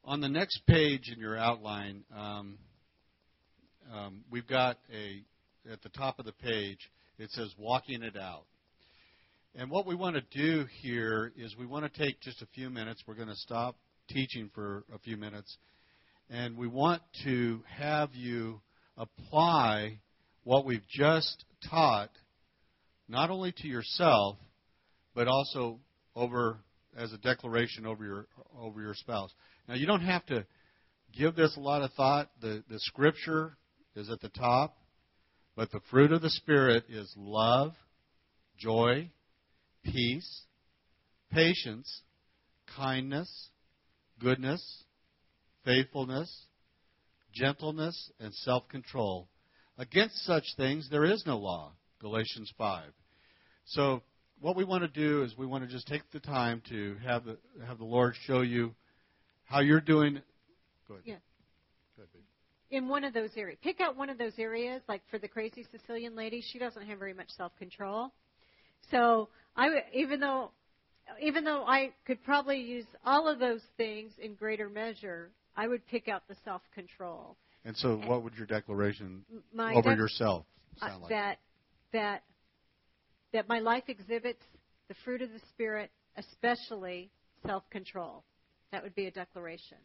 On 0.06 0.20
the 0.20 0.28
next 0.28 0.64
page 0.68 1.10
in 1.12 1.18
your 1.18 1.36
outline, 1.36 2.04
um, 2.16 2.58
um, 3.92 4.22
we've 4.30 4.46
got 4.46 4.78
a 4.94 5.24
at 5.68 5.82
the 5.82 5.88
top 5.88 6.20
of 6.20 6.24
the 6.24 6.32
page. 6.32 6.78
It 7.18 7.28
says 7.32 7.52
"walking 7.58 8.04
it 8.04 8.16
out," 8.16 8.44
and 9.56 9.68
what 9.68 9.84
we 9.84 9.96
want 9.96 10.14
to 10.14 10.22
do 10.30 10.64
here 10.80 11.32
is 11.36 11.56
we 11.56 11.66
want 11.66 11.92
to 11.92 11.98
take 11.98 12.20
just 12.20 12.40
a 12.40 12.46
few 12.54 12.70
minutes. 12.70 13.02
We're 13.04 13.16
going 13.16 13.26
to 13.26 13.34
stop 13.34 13.74
teaching 14.08 14.48
for 14.54 14.84
a 14.94 14.98
few 15.00 15.16
minutes, 15.16 15.56
and 16.30 16.56
we 16.56 16.68
want 16.68 17.02
to 17.24 17.64
have 17.68 18.10
you 18.14 18.60
apply 18.96 19.98
what 20.44 20.64
we've 20.64 20.86
just 20.88 21.44
taught, 21.68 22.12
not 23.08 23.30
only 23.30 23.50
to 23.56 23.66
yourself, 23.66 24.36
but 25.16 25.26
also 25.26 25.80
over 26.14 26.58
as 26.96 27.12
a 27.12 27.18
declaration 27.18 27.86
over 27.86 28.04
your 28.04 28.26
over 28.56 28.80
your 28.80 28.94
spouse. 28.94 29.32
Now 29.68 29.74
you 29.74 29.86
don't 29.86 30.02
have 30.02 30.24
to 30.26 30.46
give 31.16 31.34
this 31.34 31.56
a 31.56 31.60
lot 31.60 31.82
of 31.82 31.92
thought. 31.92 32.30
The 32.40 32.62
the 32.68 32.78
scripture 32.80 33.56
is 33.94 34.10
at 34.10 34.20
the 34.20 34.28
top, 34.28 34.76
but 35.56 35.70
the 35.70 35.80
fruit 35.90 36.12
of 36.12 36.22
the 36.22 36.30
spirit 36.30 36.84
is 36.88 37.12
love, 37.16 37.72
joy, 38.58 39.10
peace, 39.82 40.42
patience, 41.32 42.02
kindness, 42.76 43.50
goodness, 44.20 44.84
faithfulness, 45.64 46.46
gentleness, 47.34 48.10
and 48.20 48.32
self-control. 48.34 49.28
Against 49.78 50.24
such 50.24 50.44
things 50.56 50.88
there 50.90 51.04
is 51.04 51.24
no 51.26 51.38
law. 51.38 51.72
Galatians 52.00 52.52
5. 52.56 52.84
So 53.66 54.02
what 54.40 54.56
we 54.56 54.64
want 54.64 54.82
to 54.82 54.88
do 54.88 55.22
is 55.22 55.36
we 55.36 55.46
want 55.46 55.64
to 55.64 55.70
just 55.70 55.86
take 55.86 56.02
the 56.12 56.20
time 56.20 56.62
to 56.68 56.96
have 57.06 57.24
the 57.24 57.38
have 57.66 57.78
the 57.78 57.84
Lord 57.84 58.14
show 58.26 58.42
you 58.42 58.74
how 59.46 59.60
you're 59.60 59.80
doing. 59.80 60.20
Go 60.88 60.94
ahead. 60.94 61.02
Yeah. 61.06 61.14
Go 61.96 62.02
ahead, 62.02 62.12
babe. 62.12 62.22
in 62.70 62.88
one 62.88 63.04
of 63.04 63.14
those 63.14 63.30
areas. 63.36 63.58
Pick 63.62 63.80
out 63.80 63.96
one 63.96 64.10
of 64.10 64.18
those 64.18 64.34
areas. 64.38 64.82
Like 64.88 65.02
for 65.10 65.18
the 65.18 65.28
crazy 65.28 65.66
Sicilian 65.72 66.14
lady, 66.14 66.42
she 66.52 66.58
doesn't 66.58 66.82
have 66.86 66.98
very 66.98 67.14
much 67.14 67.30
self 67.36 67.52
control. 67.58 68.12
So 68.90 69.28
I, 69.56 69.68
would- 69.70 69.82
even 69.92 70.20
though, 70.20 70.50
even 71.22 71.44
though 71.44 71.64
I 71.66 71.92
could 72.06 72.22
probably 72.24 72.60
use 72.60 72.84
all 73.04 73.28
of 73.28 73.38
those 73.38 73.62
things 73.76 74.12
in 74.18 74.34
greater 74.34 74.68
measure, 74.68 75.30
I 75.56 75.68
would 75.68 75.86
pick 75.86 76.08
out 76.08 76.22
the 76.28 76.36
self 76.44 76.62
control. 76.74 77.36
And 77.64 77.76
so, 77.76 77.96
what 78.06 78.22
would 78.22 78.34
your 78.34 78.46
declaration 78.46 79.24
My 79.52 79.74
over 79.74 79.90
dec- 79.90 79.96
yourself 79.96 80.46
uh, 80.82 80.88
sound 80.88 81.02
like? 81.02 81.10
that 81.10 81.38
that 81.92 82.22
that 83.32 83.48
my 83.48 83.58
life 83.58 83.84
exhibits 83.88 84.42
the 84.88 84.94
fruit 85.04 85.20
of 85.22 85.30
the 85.30 85.40
spirit, 85.50 85.90
especially 86.16 87.10
self 87.44 87.68
control. 87.70 88.22
That 88.72 88.82
would 88.82 88.94
be 88.94 89.06
a 89.06 89.10
declaration. 89.10 89.78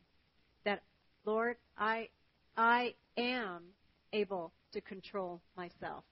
That 0.65 0.81
Lord, 1.25 1.57
I 1.77 2.09
I 2.57 2.95
am 3.17 3.63
able 4.13 4.51
to 4.73 4.81
control 4.81 5.41
myself. 5.55 6.03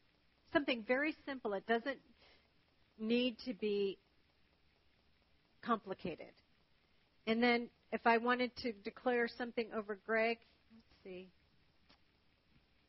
Something 0.54 0.84
very 0.88 1.16
simple. 1.26 1.54
It 1.54 1.66
doesn't 1.68 2.00
need 3.00 3.38
to 3.46 3.54
be 3.54 3.98
complicated. 5.62 6.34
And 7.28 7.42
then 7.42 7.70
if 7.92 8.02
I 8.06 8.18
wanted 8.18 8.56
to 8.58 8.72
declare 8.84 9.28
something 9.28 9.68
over 9.76 10.00
Greg, 10.06 10.38
let's 10.74 11.04
see. 11.04 11.28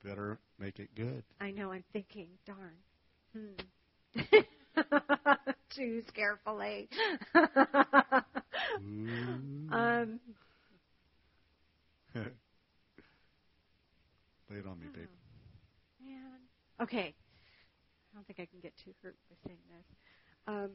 Better 0.05 0.39
make 0.59 0.79
it 0.79 0.89
good. 0.95 1.23
I 1.41 1.51
know, 1.51 1.73
I'm 1.73 1.85
thinking, 1.93 2.29
darn. 2.47 2.77
Hmm. 3.35 4.39
Choose 5.71 6.05
carefully. 6.15 6.89
Ooh. 8.81 9.73
um, 9.73 10.21
Lay 14.51 14.57
it 14.59 14.67
on 14.67 14.81
me, 14.81 14.87
babe. 14.93 15.07
man. 16.05 16.41
Okay. 16.81 17.15
I 17.15 18.17
don't 18.17 18.27
think 18.27 18.41
I 18.41 18.47
can 18.47 18.59
get 18.61 18.73
too 18.85 18.91
hurt 19.03 19.15
by 19.29 19.37
saying 19.47 19.59
this. 19.71 19.87
Um, 20.49 20.71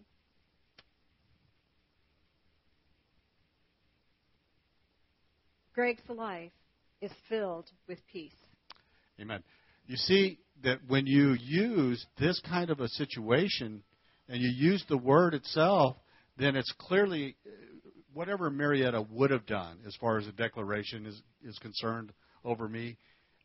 Greg's 5.73 6.07
life 6.07 6.53
is 7.01 7.11
filled 7.27 7.69
with 7.87 7.99
peace. 8.07 8.31
Amen. 9.19 9.43
You 9.87 9.97
see 9.97 10.39
that 10.65 10.79
when 10.87 11.05
you 11.07 11.35
use 11.39 12.05
this 12.19 12.41
kind 12.47 12.69
of 12.69 12.79
a 12.79 12.87
situation 12.89 13.83
and 14.27 14.41
you 14.41 14.49
use 14.49 14.83
the 14.89 14.97
word 14.97 15.33
itself, 15.33 15.95
then 16.37 16.55
it's 16.55 16.73
clearly 16.79 17.35
uh, 17.45 17.49
whatever 18.13 18.49
Marietta 18.49 19.05
would 19.11 19.31
have 19.31 19.45
done 19.45 19.79
as 19.87 19.95
far 20.01 20.17
as 20.17 20.27
a 20.27 20.31
declaration 20.31 21.05
is, 21.05 21.21
is 21.43 21.57
concerned 21.59 22.11
over 22.43 22.67
me, 22.67 22.97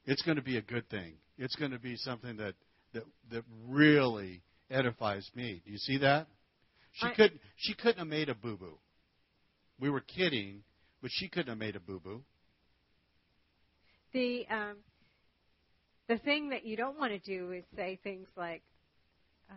it's 0.06 0.22
going 0.22 0.36
to 0.36 0.42
be 0.42 0.56
a 0.56 0.62
good 0.62 0.88
thing. 0.88 1.14
It's 1.38 1.54
going 1.56 1.70
to 1.70 1.78
be 1.78 1.96
something 1.96 2.36
that, 2.38 2.54
that, 2.94 3.04
that 3.30 3.44
really 3.68 4.42
edifies 4.70 5.28
me. 5.34 5.62
Do 5.64 5.70
you 5.70 5.78
see 5.78 5.98
that? 5.98 6.26
She 6.92 7.06
I- 7.06 7.14
couldn't 7.14 7.40
she 7.56 7.74
couldn't 7.74 7.98
have 7.98 8.08
made 8.08 8.28
a 8.28 8.34
boo 8.34 8.56
boo. 8.56 8.78
We 9.78 9.90
were 9.90 10.00
kidding, 10.00 10.62
but 11.00 11.10
she 11.12 11.28
couldn't 11.28 11.48
have 11.48 11.58
made 11.58 11.76
a 11.76 11.80
boo 11.80 12.00
boo. 12.00 12.22
The 14.12 14.46
um, 14.50 14.76
the 16.10 16.18
thing 16.18 16.48
that 16.48 16.66
you 16.66 16.76
don't 16.76 16.98
want 16.98 17.12
to 17.12 17.18
do 17.20 17.52
is 17.52 17.62
say 17.76 17.96
things 18.02 18.26
like, 18.36 18.62
uh, 19.48 19.54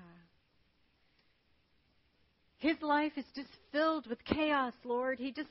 "His 2.60 2.80
life 2.84 3.14
is 3.18 3.26
just 3.36 3.50
filled 3.72 4.06
with 4.06 4.24
chaos, 4.24 4.74
Lord. 4.84 5.18
He 5.18 5.32
just 5.32 5.50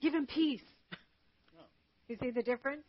give 0.00 0.14
him 0.14 0.26
peace." 0.26 0.62
You 2.08 2.16
see 2.20 2.30
the 2.30 2.42
difference? 2.42 2.84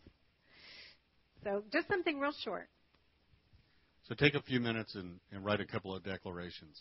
So 1.44 1.64
just 1.72 1.88
something 1.88 2.20
real 2.20 2.34
short. 2.44 2.70
So 4.08 4.14
take 4.14 4.36
a 4.36 4.42
few 4.42 4.60
minutes 4.60 4.94
and, 4.96 5.20
and 5.32 5.44
write 5.44 5.60
a 5.60 5.66
couple 5.66 5.96
of 5.96 6.04
declarations. 6.04 6.80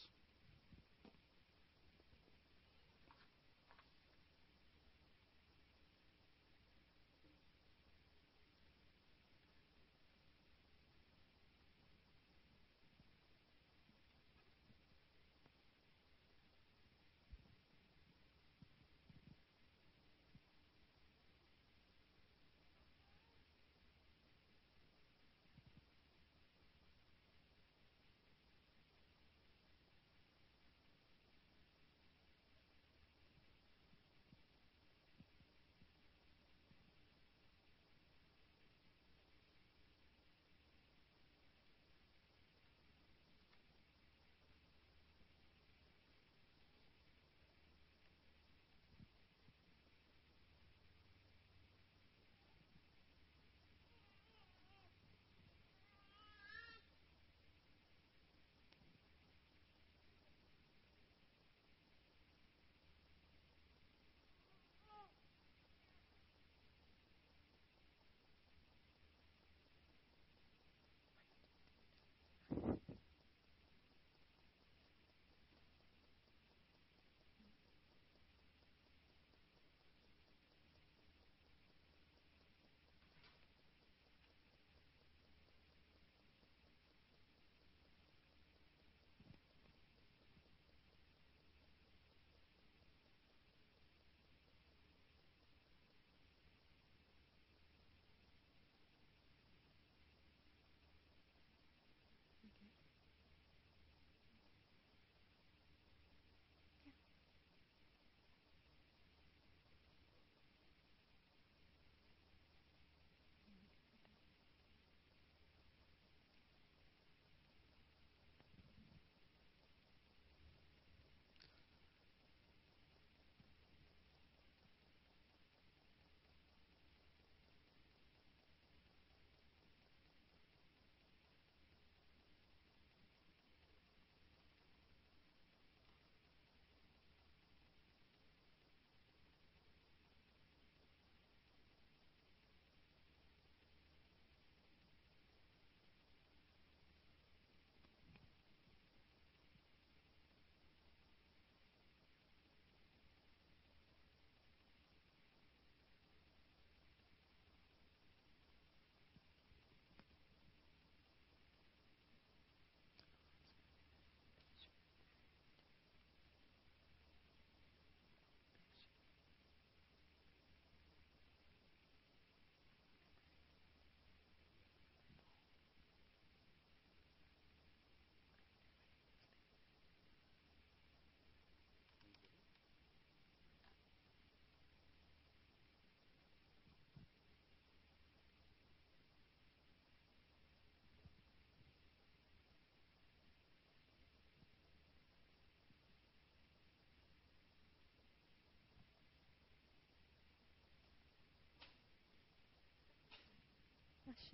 Bless 204.13 204.29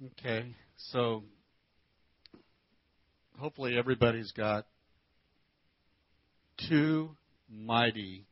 you. 0.00 0.08
Okay, 0.18 0.54
so 0.90 1.22
hopefully 3.38 3.76
everybody's 3.78 4.32
got 4.32 4.66
two 6.68 7.10
mighty 7.48 8.26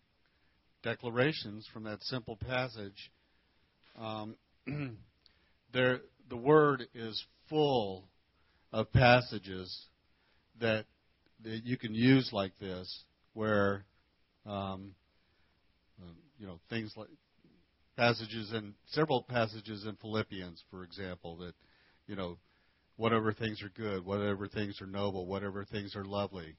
declarations 0.83 1.69
from 1.73 1.85
that 1.85 2.03
simple 2.03 2.37
passage. 2.37 3.13
Um, 3.97 4.35
there, 5.73 6.01
the 6.29 6.37
Word 6.37 6.87
is 6.95 7.25
full 7.49 8.09
of 8.73 8.93
passages 8.93 9.87
that 10.61 10.87
that 11.45 11.65
you 11.65 11.77
can 11.77 11.95
use 11.95 12.31
like 12.33 12.53
this, 12.59 13.05
where 13.35 13.85
um, 14.47 14.93
uh, 16.01 16.13
you 16.39 16.47
know 16.47 16.59
things 16.69 16.93
like 16.97 17.09
passages 17.97 18.51
and 18.53 18.75
several 18.89 19.23
passages 19.23 19.85
in 19.87 19.97
Philippians, 19.97 20.63
for 20.71 20.85
example, 20.85 21.37
that 21.39 21.55
you 22.07 22.17
know 22.17 22.39
whatever 22.97 23.33
things 23.33 23.63
are 23.63 23.71
good, 23.71 24.05
whatever 24.05 24.47
things 24.47 24.81
are 24.81 24.87
noble, 24.87 25.27
whatever 25.27 25.65
things 25.65 25.97
are 25.97 26.05
lovely, 26.05 26.57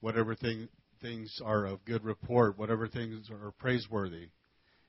whatever 0.00 0.34
thing, 0.34 0.68
things 1.00 1.40
are 1.44 1.66
of 1.66 1.84
good 1.84 2.04
report, 2.04 2.58
whatever 2.58 2.88
things 2.88 3.30
are 3.30 3.52
praiseworthy. 3.58 4.28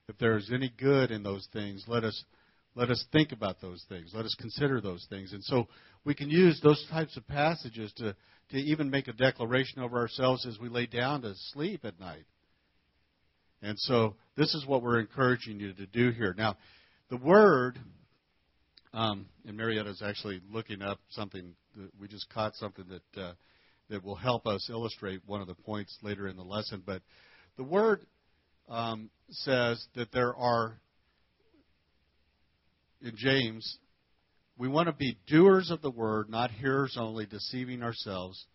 If 0.09 0.17
there 0.17 0.37
is 0.37 0.51
any 0.53 0.71
good 0.77 1.11
in 1.11 1.23
those 1.23 1.47
things, 1.53 1.85
let 1.87 2.03
us 2.03 2.25
let 2.75 2.89
us 2.89 3.03
think 3.11 3.31
about 3.31 3.61
those 3.61 3.83
things. 3.87 4.11
Let 4.13 4.25
us 4.25 4.35
consider 4.39 4.81
those 4.81 5.05
things. 5.09 5.33
And 5.33 5.43
so 5.43 5.67
we 6.05 6.15
can 6.15 6.29
use 6.29 6.59
those 6.63 6.85
types 6.89 7.15
of 7.17 7.27
passages 7.27 7.93
to, 7.97 8.15
to 8.49 8.57
even 8.57 8.89
make 8.89 9.07
a 9.07 9.13
declaration 9.13 9.81
over 9.81 9.97
ourselves 9.97 10.45
as 10.45 10.57
we 10.59 10.69
lay 10.69 10.87
down 10.87 11.21
to 11.21 11.33
sleep 11.53 11.85
at 11.85 11.99
night. 11.99 12.25
And 13.61 13.79
so 13.79 14.15
this 14.35 14.53
is 14.53 14.65
what 14.65 14.81
we're 14.81 14.99
encouraging 14.99 15.59
you 15.59 15.73
to 15.73 15.85
do 15.85 16.11
here. 16.11 16.33
Now, 16.37 16.57
the 17.09 17.17
word, 17.17 17.79
um, 18.93 19.27
and 19.45 19.55
Marietta 19.55 19.89
is 19.89 20.01
actually 20.03 20.41
looking 20.51 20.81
up 20.81 20.99
something. 21.11 21.55
That 21.77 21.89
we 21.99 22.07
just 22.07 22.29
caught 22.29 22.55
something 22.55 22.85
that 22.89 23.21
uh, 23.21 23.33
that 23.89 24.03
will 24.03 24.15
help 24.15 24.45
us 24.47 24.67
illustrate 24.69 25.21
one 25.25 25.41
of 25.41 25.47
the 25.47 25.55
points 25.55 25.97
later 26.01 26.27
in 26.27 26.35
the 26.35 26.43
lesson. 26.43 26.83
But 26.85 27.01
the 27.57 27.63
word 27.63 28.05
um, 28.67 29.09
says 29.29 29.85
that 29.95 30.11
there 30.11 30.35
are 30.35 30.79
James, 33.11 33.79
we 34.57 34.67
want 34.67 34.87
to 34.87 34.93
be 34.93 35.17
doers 35.27 35.71
of 35.71 35.81
the 35.81 35.91
word, 35.91 36.29
not 36.29 36.51
hearers 36.51 36.95
only, 36.97 37.25
deceiving 37.25 37.83
ourselves. 37.83 38.45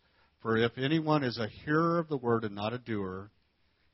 For 0.41 0.57
if 0.57 0.79
anyone 0.79 1.25
is 1.25 1.39
a 1.39 1.49
hearer 1.65 1.99
of 1.99 2.09
the 2.09 2.17
word 2.17 2.45
and 2.45 2.55
not 2.55 2.73
a 2.73 2.79
doer, 2.79 3.31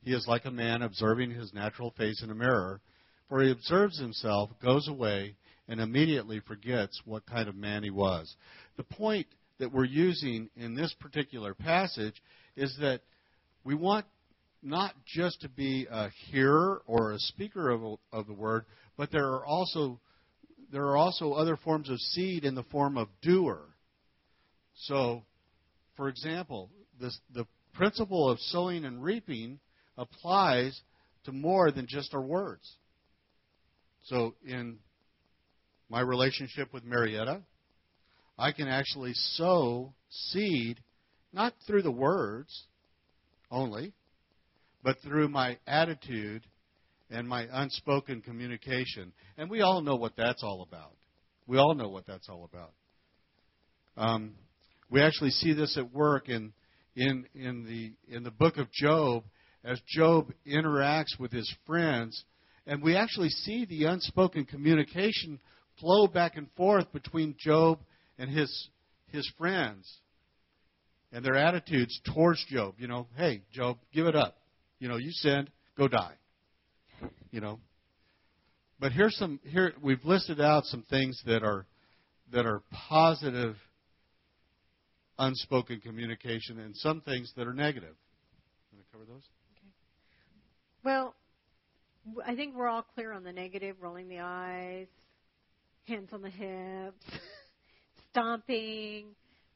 he 0.01 0.13
is 0.13 0.27
like 0.27 0.45
a 0.45 0.51
man 0.51 0.81
observing 0.81 1.31
his 1.31 1.53
natural 1.53 1.91
face 1.97 2.21
in 2.23 2.29
a 2.29 2.35
mirror. 2.35 2.79
For 3.27 3.41
he 3.41 3.51
observes 3.51 3.99
himself, 3.99 4.51
goes 4.61 4.87
away, 4.87 5.35
and 5.67 5.81
immediately 5.81 6.39
forgets 6.41 7.01
what 7.05 7.25
kind 7.25 7.49
of 7.49 7.55
man 7.55 7.83
he 7.83 7.89
was. 7.89 8.35
The 8.77 8.83
point 8.83 9.25
that 9.57 9.73
we're 9.73 9.85
using 9.85 10.49
in 10.55 10.75
this 10.75 10.93
particular 10.99 11.53
passage 11.55 12.21
is 12.55 12.77
that 12.79 13.01
we 13.63 13.73
want 13.73 14.05
not 14.61 14.93
just 15.05 15.41
to 15.41 15.49
be 15.49 15.87
a 15.89 16.09
hearer 16.29 16.81
or 16.85 17.11
a 17.11 17.19
speaker 17.19 17.71
of, 17.71 17.99
of 18.11 18.27
the 18.27 18.33
word, 18.33 18.65
but 18.95 19.11
there 19.11 19.27
are 19.27 19.45
also 19.45 19.99
there 20.71 20.85
are 20.87 20.97
also 20.97 21.33
other 21.33 21.57
forms 21.57 21.89
of 21.89 21.99
seed 21.99 22.43
in 22.43 22.55
the 22.55 22.63
form 22.63 22.97
of 22.97 23.07
doer. 23.21 23.61
So, 24.75 25.23
for 25.95 26.09
example, 26.09 26.69
this, 26.99 27.17
the 27.33 27.45
principle 27.73 28.29
of 28.29 28.39
sowing 28.39 28.85
and 28.85 29.03
reaping 29.03 29.59
applies 29.97 30.79
to 31.25 31.31
more 31.31 31.71
than 31.71 31.87
just 31.87 32.13
our 32.13 32.21
words. 32.21 32.69
So, 34.03 34.35
in 34.45 34.77
my 35.89 36.01
relationship 36.01 36.73
with 36.73 36.83
Marietta, 36.83 37.41
I 38.37 38.51
can 38.51 38.67
actually 38.67 39.13
sow 39.13 39.93
seed 40.09 40.79
not 41.31 41.53
through 41.65 41.83
the 41.83 41.91
words 41.91 42.65
only, 43.49 43.93
but 44.83 44.97
through 45.01 45.29
my 45.29 45.57
attitude 45.65 46.45
and 47.09 47.27
my 47.27 47.47
unspoken 47.51 48.21
communication. 48.21 49.13
And 49.37 49.49
we 49.49 49.61
all 49.61 49.81
know 49.81 49.95
what 49.95 50.13
that's 50.17 50.43
all 50.43 50.65
about. 50.67 50.95
We 51.47 51.57
all 51.57 51.75
know 51.75 51.89
what 51.89 52.07
that's 52.07 52.27
all 52.29 52.49
about. 52.51 52.71
Um, 53.97 54.33
we 54.89 55.01
actually 55.01 55.29
see 55.29 55.53
this 55.53 55.77
at 55.77 55.93
work 55.93 56.29
in, 56.29 56.53
in, 56.95 57.25
in, 57.33 57.65
the, 57.65 58.15
in 58.15 58.23
the 58.23 58.31
book 58.31 58.57
of 58.57 58.71
Job 58.71 59.23
as 59.63 59.79
Job 59.87 60.31
interacts 60.47 61.19
with 61.19 61.31
his 61.31 61.51
friends. 61.65 62.23
And 62.67 62.81
we 62.81 62.95
actually 62.95 63.29
see 63.29 63.65
the 63.65 63.85
unspoken 63.85 64.45
communication 64.45 65.39
flow 65.79 66.07
back 66.07 66.35
and 66.37 66.47
forth 66.57 66.91
between 66.91 67.35
Job 67.39 67.79
and 68.17 68.29
his, 68.29 68.69
his 69.11 69.31
friends 69.37 69.99
and 71.11 71.23
their 71.23 71.35
attitudes 71.35 71.99
towards 72.13 72.43
Job. 72.45 72.75
You 72.79 72.87
know, 72.87 73.07
hey, 73.15 73.43
Job, 73.51 73.77
give 73.93 74.07
it 74.07 74.15
up. 74.15 74.37
You 74.79 74.89
know, 74.89 74.97
you 74.97 75.11
sinned, 75.11 75.49
go 75.77 75.87
die 75.87 76.15
you 77.31 77.41
know. 77.41 77.59
But 78.79 78.91
here's 78.91 79.15
some 79.17 79.39
here 79.43 79.73
we've 79.81 80.03
listed 80.03 80.41
out 80.41 80.65
some 80.65 80.83
things 80.89 81.21
that 81.25 81.43
are 81.43 81.65
that 82.31 82.45
are 82.45 82.61
positive 82.89 83.55
unspoken 85.17 85.79
communication 85.79 86.59
and 86.59 86.75
some 86.75 87.01
things 87.01 87.31
that 87.37 87.47
are 87.47 87.53
negative. 87.53 87.95
Want 88.73 88.85
to 88.85 88.91
cover 88.91 89.05
those? 89.05 89.23
Okay. 89.57 89.69
Well, 90.83 91.15
I 92.25 92.35
think 92.35 92.55
we're 92.55 92.67
all 92.67 92.85
clear 92.93 93.13
on 93.13 93.23
the 93.23 93.31
negative, 93.31 93.77
rolling 93.79 94.09
the 94.09 94.19
eyes, 94.19 94.87
hands 95.87 96.09
on 96.11 96.21
the 96.21 96.29
hips, 96.29 97.05
stomping, 98.11 99.05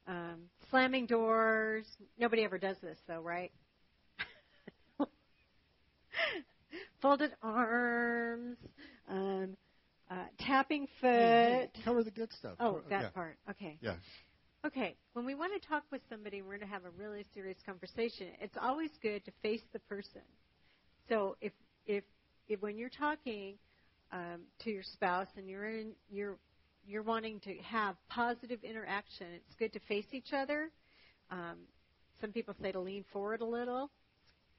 um, 0.08 0.40
slamming 0.70 1.06
doors. 1.06 1.86
Nobody 2.18 2.44
ever 2.44 2.58
does 2.58 2.78
this, 2.82 2.98
though, 3.08 3.22
right? 3.22 3.52
folded 7.02 7.32
arms, 7.42 8.58
um, 9.10 9.56
uh, 10.10 10.16
tapping 10.40 10.88
foot. 11.00 11.12
Hey, 11.12 11.70
hey, 11.74 11.82
cover 11.86 12.04
the 12.04 12.12
good 12.12 12.32
stuff. 12.34 12.54
Oh, 12.60 12.82
that 12.90 13.02
yeah. 13.02 13.10
part. 13.14 13.38
Okay. 13.50 13.78
Yeah. 13.82 13.96
Okay, 14.66 14.98
when 15.14 15.26
we 15.26 15.36
want 15.36 15.54
to 15.60 15.68
talk 15.70 15.84
with 15.90 16.02
somebody, 16.10 16.42
we're 16.42 16.58
going 16.58 16.60
to 16.60 16.66
have 16.68 16.84
a 16.84 16.90
really 16.98 17.26
serious 17.34 17.58
conversation. 17.66 18.28
It's 18.42 18.58
always 18.62 18.90
good 19.02 19.24
to 19.24 19.32
face 19.42 19.62
the 19.72 19.80
person. 19.80 20.22
So 21.08 21.38
if 21.40 21.54
if, 21.86 22.04
if 22.50 22.62
when 22.62 22.78
you're 22.78 22.90
talking 22.90 23.56
um, 24.12 24.42
to 24.64 24.70
your 24.70 24.84
spouse 24.84 25.28
and 25.38 25.48
you're 25.48 25.70
in 25.70 25.92
you're 26.12 26.36
you're 26.86 27.04
wanting 27.04 27.40
to 27.42 27.56
have 27.60 27.96
positive 28.10 28.60
interaction, 28.64 29.28
it's 29.34 29.56
good 29.58 29.72
to 29.74 29.80
face 29.88 30.06
each 30.12 30.34
other. 30.34 30.70
Um, 31.32 31.60
some 32.20 32.32
people 32.32 32.54
say 32.62 32.72
to 32.74 32.80
lean 32.80 33.06
forward 33.14 33.42
a 33.42 33.46
little, 33.46 33.90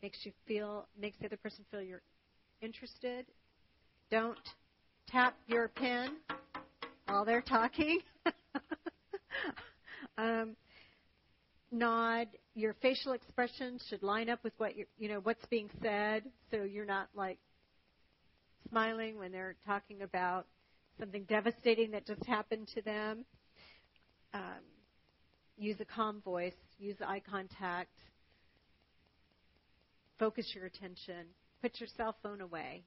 makes 0.03 0.18
you 0.24 0.32
feel 0.47 0.88
makes 0.99 1.18
the 1.18 1.26
other 1.26 1.36
person 1.36 1.64
feel 1.70 1.82
you're 1.82 2.03
interested, 2.62 3.26
don't 4.11 4.38
tap 5.08 5.36
your 5.46 5.68
pen 5.68 6.16
while 7.06 7.24
they're 7.24 7.42
talking. 7.42 8.00
um, 10.18 10.56
nod. 11.72 12.28
Your 12.54 12.74
facial 12.82 13.12
expressions 13.12 13.84
should 13.88 14.02
line 14.02 14.28
up 14.28 14.42
with 14.44 14.52
what 14.58 14.72
you 14.76 15.08
know 15.08 15.20
what's 15.20 15.44
being 15.46 15.70
said, 15.82 16.24
so 16.50 16.64
you're 16.64 16.84
not 16.84 17.08
like 17.14 17.38
smiling 18.68 19.18
when 19.18 19.32
they're 19.32 19.56
talking 19.66 20.02
about 20.02 20.46
something 20.98 21.24
devastating 21.24 21.92
that 21.92 22.06
just 22.06 22.24
happened 22.26 22.68
to 22.74 22.82
them. 22.82 23.24
Um, 24.34 24.62
use 25.56 25.76
a 25.80 25.84
calm 25.84 26.20
voice. 26.22 26.54
Use 26.78 26.96
eye 27.06 27.22
contact. 27.28 27.96
Focus 30.18 30.52
your 30.54 30.66
attention 30.66 31.26
put 31.61 31.80
your 31.80 31.88
cell 31.96 32.16
phone 32.22 32.40
away 32.40 32.82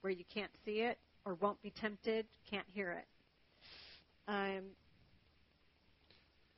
where 0.00 0.12
you 0.12 0.24
can't 0.32 0.50
see 0.64 0.80
it 0.80 0.98
or 1.24 1.34
won't 1.34 1.60
be 1.62 1.72
tempted, 1.80 2.26
can't 2.50 2.66
hear 2.72 2.92
it. 2.92 3.06
Um, 4.28 4.62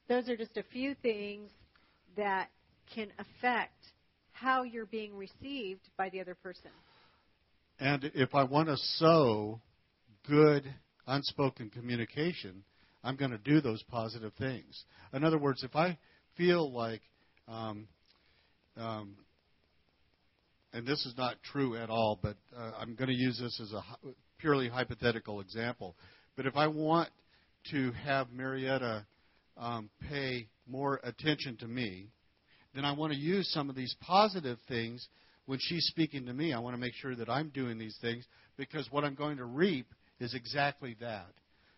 those 0.09 0.29
are 0.29 0.37
just 0.37 0.57
a 0.57 0.62
few 0.72 0.95
things 0.95 1.51
that 2.16 2.49
can 2.95 3.09
affect 3.18 3.72
how 4.33 4.62
you're 4.62 4.87
being 4.87 5.16
received 5.16 5.89
by 5.97 6.09
the 6.11 6.20
other 6.20 6.35
person. 6.35 6.70
And 7.79 8.11
if 8.14 8.35
I 8.35 8.45
want 8.45 8.68
to 8.68 8.77
sow 8.77 9.61
good 10.29 10.64
unspoken 11.07 11.70
communication, 11.70 12.64
I'm 13.05 13.16
going 13.16 13.31
to 13.31 13.39
do 13.39 13.61
those 13.61 13.83
positive 13.85 14.33
things. 14.39 14.85
In 15.12 15.24
other 15.24 15.39
words, 15.39 15.62
if 15.62 15.77
I 15.77 15.99
feel 16.37 16.70
like 16.72 17.03
um, 17.49 17.87
um, 18.77 19.16
and 20.77 20.87
this 20.87 21.07
is 21.07 21.14
not 21.16 21.37
true 21.43 21.74
at 21.74 21.89
all, 21.89 22.18
but 22.22 22.37
uh, 22.55 22.72
I'm 22.79 22.95
going 22.97 23.09
to 23.09 23.14
use 23.14 23.39
this 23.41 23.59
as 23.62 23.72
a 23.72 23.83
purely 24.39 24.68
hypothetical 24.68 25.41
example. 25.41 25.97
But 26.37 26.45
if 26.45 26.55
I 26.55 26.66
want 26.66 27.09
to 27.70 27.93
have 27.93 28.31
Marietta 28.31 29.07
um, 29.57 29.89
pay 30.11 30.49
more 30.68 31.01
attention 31.03 31.57
to 31.61 31.66
me, 31.66 32.09
then 32.74 32.85
I 32.85 32.93
want 32.93 33.14
to 33.14 33.18
use 33.18 33.51
some 33.55 33.70
of 33.70 33.74
these 33.74 33.97
positive 34.03 34.59
things 34.68 35.09
when 35.47 35.59
she's 35.62 35.87
speaking 35.87 36.27
to 36.27 36.35
me. 36.35 36.53
I 36.53 36.59
want 36.59 36.74
to 36.74 36.81
make 36.81 36.93
sure 36.95 37.16
that 37.16 37.31
I'm 37.31 37.49
doing 37.49 37.79
these 37.79 37.97
things 38.03 38.27
because 38.59 38.87
what 38.91 39.03
I'm 39.03 39.14
going 39.14 39.39
to 39.39 39.47
reap 39.47 39.87
is 40.20 40.35
exactly 40.35 40.95
that. 41.01 41.29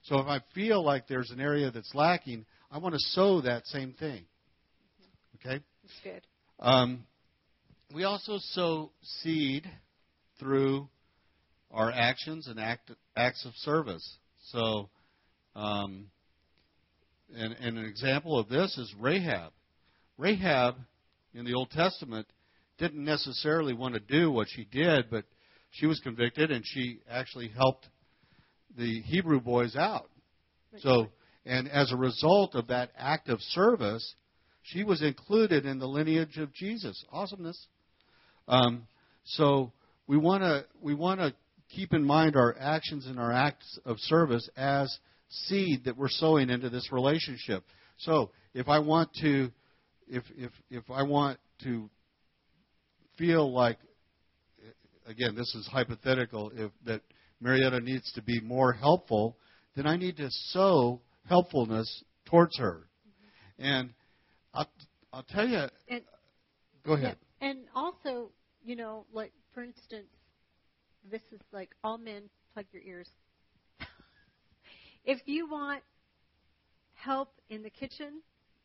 So 0.02 0.18
if 0.18 0.26
I 0.26 0.40
feel 0.56 0.84
like 0.84 1.06
there's 1.06 1.30
an 1.30 1.40
area 1.40 1.70
that's 1.70 1.94
lacking, 1.94 2.46
I 2.68 2.78
want 2.78 2.96
to 2.96 3.00
sow 3.12 3.42
that 3.42 3.64
same 3.66 3.92
thing. 3.92 4.24
Okay? 5.36 5.62
That's 5.84 6.00
good. 6.02 6.22
Um, 6.58 7.04
we 7.94 8.04
also 8.04 8.38
sow 8.52 8.90
seed 9.22 9.70
through 10.38 10.88
our 11.70 11.90
actions 11.90 12.46
and 12.46 12.60
act, 12.60 12.90
acts 13.16 13.44
of 13.46 13.54
service. 13.56 14.18
So, 14.50 14.88
um, 15.54 16.06
and, 17.34 17.54
and 17.54 17.78
an 17.78 17.84
example 17.84 18.38
of 18.38 18.48
this 18.48 18.76
is 18.78 18.92
Rahab. 18.98 19.52
Rahab 20.16 20.76
in 21.34 21.44
the 21.44 21.54
Old 21.54 21.70
Testament 21.70 22.26
didn't 22.78 23.04
necessarily 23.04 23.74
want 23.74 23.94
to 23.94 24.00
do 24.00 24.30
what 24.30 24.48
she 24.50 24.64
did, 24.64 25.10
but 25.10 25.24
she 25.70 25.86
was 25.86 26.00
convicted 26.00 26.50
and 26.50 26.64
she 26.64 27.00
actually 27.10 27.48
helped 27.48 27.88
the 28.76 29.00
Hebrew 29.02 29.40
boys 29.40 29.76
out. 29.76 30.08
So, 30.80 31.08
and 31.44 31.68
as 31.68 31.90
a 31.92 31.96
result 31.96 32.54
of 32.54 32.68
that 32.68 32.90
act 32.96 33.28
of 33.28 33.40
service, 33.40 34.14
she 34.62 34.84
was 34.84 35.02
included 35.02 35.64
in 35.64 35.78
the 35.78 35.88
lineage 35.88 36.36
of 36.36 36.52
Jesus. 36.52 37.02
Awesomeness. 37.10 37.66
Um, 38.48 38.86
so 39.24 39.72
we 40.06 40.16
want 40.16 40.42
to 40.42 40.64
we 40.80 40.94
want 40.94 41.20
to 41.20 41.34
keep 41.68 41.92
in 41.92 42.02
mind 42.02 42.34
our 42.34 42.56
actions 42.58 43.06
and 43.06 43.20
our 43.20 43.30
acts 43.30 43.78
of 43.84 43.98
service 44.00 44.48
as 44.56 44.98
seed 45.28 45.84
that 45.84 45.96
we're 45.96 46.08
sowing 46.08 46.50
into 46.50 46.70
this 46.70 46.88
relationship. 46.90 47.62
So 47.98 48.30
if 48.54 48.68
I 48.68 48.78
want 48.78 49.10
to 49.20 49.50
if 50.08 50.24
if 50.36 50.50
if 50.70 50.90
I 50.90 51.02
want 51.02 51.38
to 51.64 51.90
feel 53.18 53.52
like 53.52 53.78
again 55.06 55.34
this 55.36 55.54
is 55.54 55.68
hypothetical 55.70 56.50
if 56.54 56.72
that 56.86 57.02
Marietta 57.40 57.80
needs 57.80 58.10
to 58.14 58.22
be 58.22 58.40
more 58.40 58.72
helpful, 58.72 59.36
then 59.76 59.86
I 59.86 59.96
need 59.96 60.16
to 60.16 60.28
sow 60.30 61.00
helpfulness 61.28 62.02
towards 62.26 62.58
her. 62.58 62.88
And 63.58 63.90
I'll, 64.54 64.68
I'll 65.12 65.22
tell 65.24 65.46
you. 65.46 65.66
And, 65.88 66.02
go 66.84 66.94
ahead. 66.94 67.16
Yeah, 67.40 67.50
and 67.50 67.58
also, 67.74 68.30
you 68.68 68.76
know, 68.76 69.06
like 69.14 69.32
for 69.54 69.62
instance, 69.62 70.10
this 71.10 71.22
is 71.32 71.40
like 71.52 71.70
all 71.82 71.96
men 71.96 72.24
plug 72.52 72.66
your 72.70 72.82
ears. 72.82 73.08
if 75.06 75.18
you 75.24 75.50
want 75.50 75.82
help 76.94 77.32
in 77.48 77.62
the 77.62 77.70
kitchen 77.70 78.20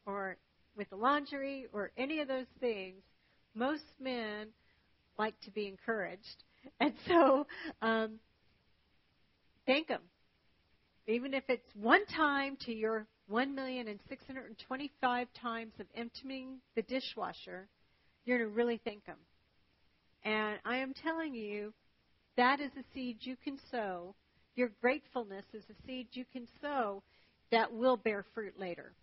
or 0.05 0.35
with 0.75 0.89
the 0.89 0.97
laundry 0.97 1.67
or 1.71 1.91
any 1.97 2.19
of 2.19 2.27
those 2.27 2.47
things, 2.59 3.01
most 3.55 3.85
men 3.97 4.47
like 5.17 5.39
to 5.41 5.51
be 5.51 5.67
encouraged. 5.67 6.43
And 6.79 6.93
so, 7.09 7.45
um, 7.81 8.19
thank 9.65 9.89
them. 9.89 9.99
Even 11.07 11.33
if 11.33 11.43
it's 11.49 11.67
one 11.75 12.05
time 12.05 12.55
to 12.65 12.73
your 12.73 13.05
1,625 13.27 15.27
times 15.41 15.73
of 15.81 15.87
emptying 15.93 16.61
the 16.77 16.83
dishwasher, 16.83 17.67
you're 18.23 18.37
going 18.37 18.49
to 18.49 18.55
really 18.55 18.79
thank 18.85 19.05
them. 19.05 19.17
And 20.23 20.59
I 20.65 20.77
am 20.77 20.93
telling 20.93 21.33
you, 21.35 21.73
that 22.37 22.59
is 22.59 22.71
a 22.77 22.83
seed 22.93 23.17
you 23.21 23.35
can 23.43 23.57
sow. 23.69 24.15
Your 24.55 24.71
gratefulness 24.81 25.45
is 25.53 25.63
a 25.69 25.87
seed 25.87 26.07
you 26.13 26.25
can 26.31 26.47
sow 26.61 27.03
that 27.51 27.73
will 27.73 27.97
bear 27.97 28.25
fruit 28.33 28.59
later. 28.59 28.93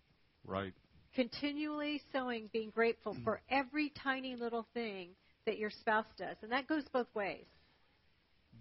Right. 0.45 0.73
Continually 1.13 2.01
sowing, 2.11 2.49
being 2.51 2.69
grateful 2.69 3.15
for 3.23 3.41
every 3.49 3.91
tiny 4.03 4.35
little 4.35 4.65
thing 4.73 5.09
that 5.45 5.57
your 5.57 5.69
spouse 5.69 6.05
does. 6.17 6.37
And 6.41 6.51
that 6.51 6.67
goes 6.67 6.83
both 6.91 7.07
ways. 7.13 7.45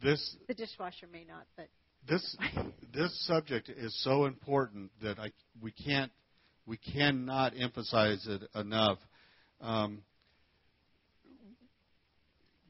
This 0.02 0.36
the 0.48 0.54
dishwasher 0.54 1.06
may 1.12 1.24
not, 1.24 1.46
but 1.56 1.68
this 2.08 2.36
this 2.94 3.26
subject 3.26 3.68
is 3.68 3.94
so 4.02 4.24
important 4.24 4.90
that 5.02 5.18
I 5.18 5.32
we 5.60 5.72
can't 5.72 6.10
we 6.66 6.78
cannot 6.78 7.52
emphasize 7.58 8.26
it 8.26 8.42
enough. 8.54 8.98
Um, 9.60 10.02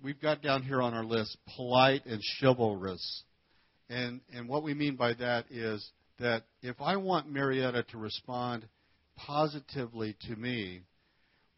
we've 0.03 0.21
got 0.21 0.43
down 0.43 0.63
here 0.63 0.83
on 0.83 0.95
our 0.95 1.05
list 1.05 1.37
polite 1.57 2.07
and 2.07 2.21
chivalrous, 2.41 3.25
and 3.89 4.21
and 4.33 4.49
what 4.49 4.63
we 4.63 4.75
mean 4.75 4.97
by 4.97 5.15
that 5.15 5.47
is 5.51 5.91
that 6.19 6.45
if 6.63 6.81
I 6.81 6.97
want 6.97 7.31
Marietta 7.31 7.85
to 7.91 7.99
respond 7.99 8.67
positively 9.17 10.17
to 10.29 10.37
me, 10.37 10.81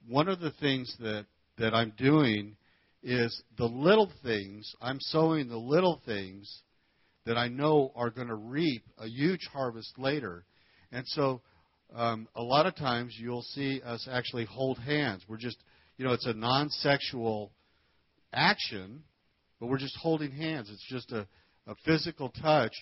one 0.09 0.29
of 0.29 0.41
the 0.41 0.53
things 0.53 0.95
that 1.01 1.27
that 1.59 1.75
I'm 1.75 1.93
doing 1.97 2.57
is 3.03 3.43
the 3.59 3.67
little 3.67 4.11
things. 4.23 4.73
I'm 4.81 4.99
sowing 5.01 5.49
the 5.49 5.59
little 5.59 6.01
things 6.07 6.63
that 7.27 7.37
I 7.37 7.49
know 7.49 7.93
are 7.95 8.11
going 8.11 8.29
to 8.29 8.35
reap 8.35 8.85
a 8.99 9.07
huge 9.07 9.49
harvest 9.53 9.99
later. 9.99 10.45
And 10.91 11.05
so 11.09 11.41
um, 11.95 12.29
a 12.35 12.43
lot 12.43 12.67
of 12.67 12.77
times 12.77 13.17
you'll 13.19 13.43
see 13.43 13.81
us 13.85 14.09
actually 14.11 14.45
hold 14.45 14.79
hands. 14.79 15.23
We're 15.29 15.37
just, 15.37 15.59
you 15.97 16.05
know, 16.05 16.13
it's 16.13 16.27
a 16.27 16.33
non 16.33 16.69
sexual 16.69 17.53
action, 18.33 19.03
but 19.61 19.69
we're 19.69 19.79
just 19.79 19.97
holding 19.97 20.31
hands. 20.33 20.71
It's 20.71 20.87
just 20.89 21.13
a, 21.13 21.27
a 21.67 21.75
physical 21.85 22.31
touch, 22.31 22.73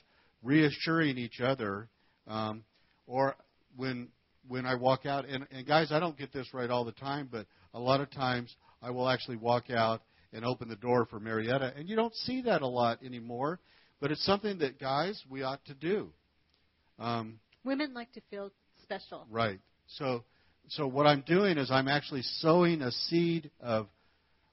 reassuring 0.42 1.18
each 1.18 1.40
other. 1.40 1.88
Um, 2.26 2.64
or 3.06 3.34
when 3.76 4.08
when 4.48 4.66
I 4.66 4.74
walk 4.74 5.06
out, 5.06 5.26
and, 5.26 5.46
and 5.50 5.66
guys, 5.66 5.92
I 5.92 6.00
don't 6.00 6.18
get 6.18 6.32
this 6.32 6.48
right 6.52 6.70
all 6.70 6.84
the 6.84 6.92
time, 6.92 7.28
but 7.30 7.46
a 7.74 7.78
lot 7.78 8.00
of 8.00 8.10
times 8.10 8.54
I 8.82 8.90
will 8.90 9.08
actually 9.08 9.36
walk 9.36 9.70
out 9.70 10.02
and 10.32 10.44
open 10.44 10.68
the 10.68 10.76
door 10.76 11.06
for 11.06 11.20
Marietta, 11.20 11.74
and 11.76 11.88
you 11.88 11.96
don't 11.96 12.14
see 12.14 12.42
that 12.42 12.62
a 12.62 12.66
lot 12.66 13.02
anymore. 13.04 13.60
But 14.00 14.10
it's 14.10 14.24
something 14.24 14.58
that 14.60 14.80
guys 14.80 15.22
we 15.28 15.42
ought 15.42 15.64
to 15.66 15.74
do. 15.74 16.10
Um, 16.98 17.38
Women 17.64 17.92
like 17.92 18.12
to 18.12 18.22
feel 18.30 18.50
special. 18.82 19.26
Right. 19.30 19.60
So, 19.86 20.24
so 20.68 20.86
what 20.86 21.06
I'm 21.06 21.22
doing 21.26 21.58
is 21.58 21.70
I'm 21.70 21.88
actually 21.88 22.22
sowing 22.22 22.80
a 22.80 22.90
seed 22.90 23.50
of, 23.60 23.88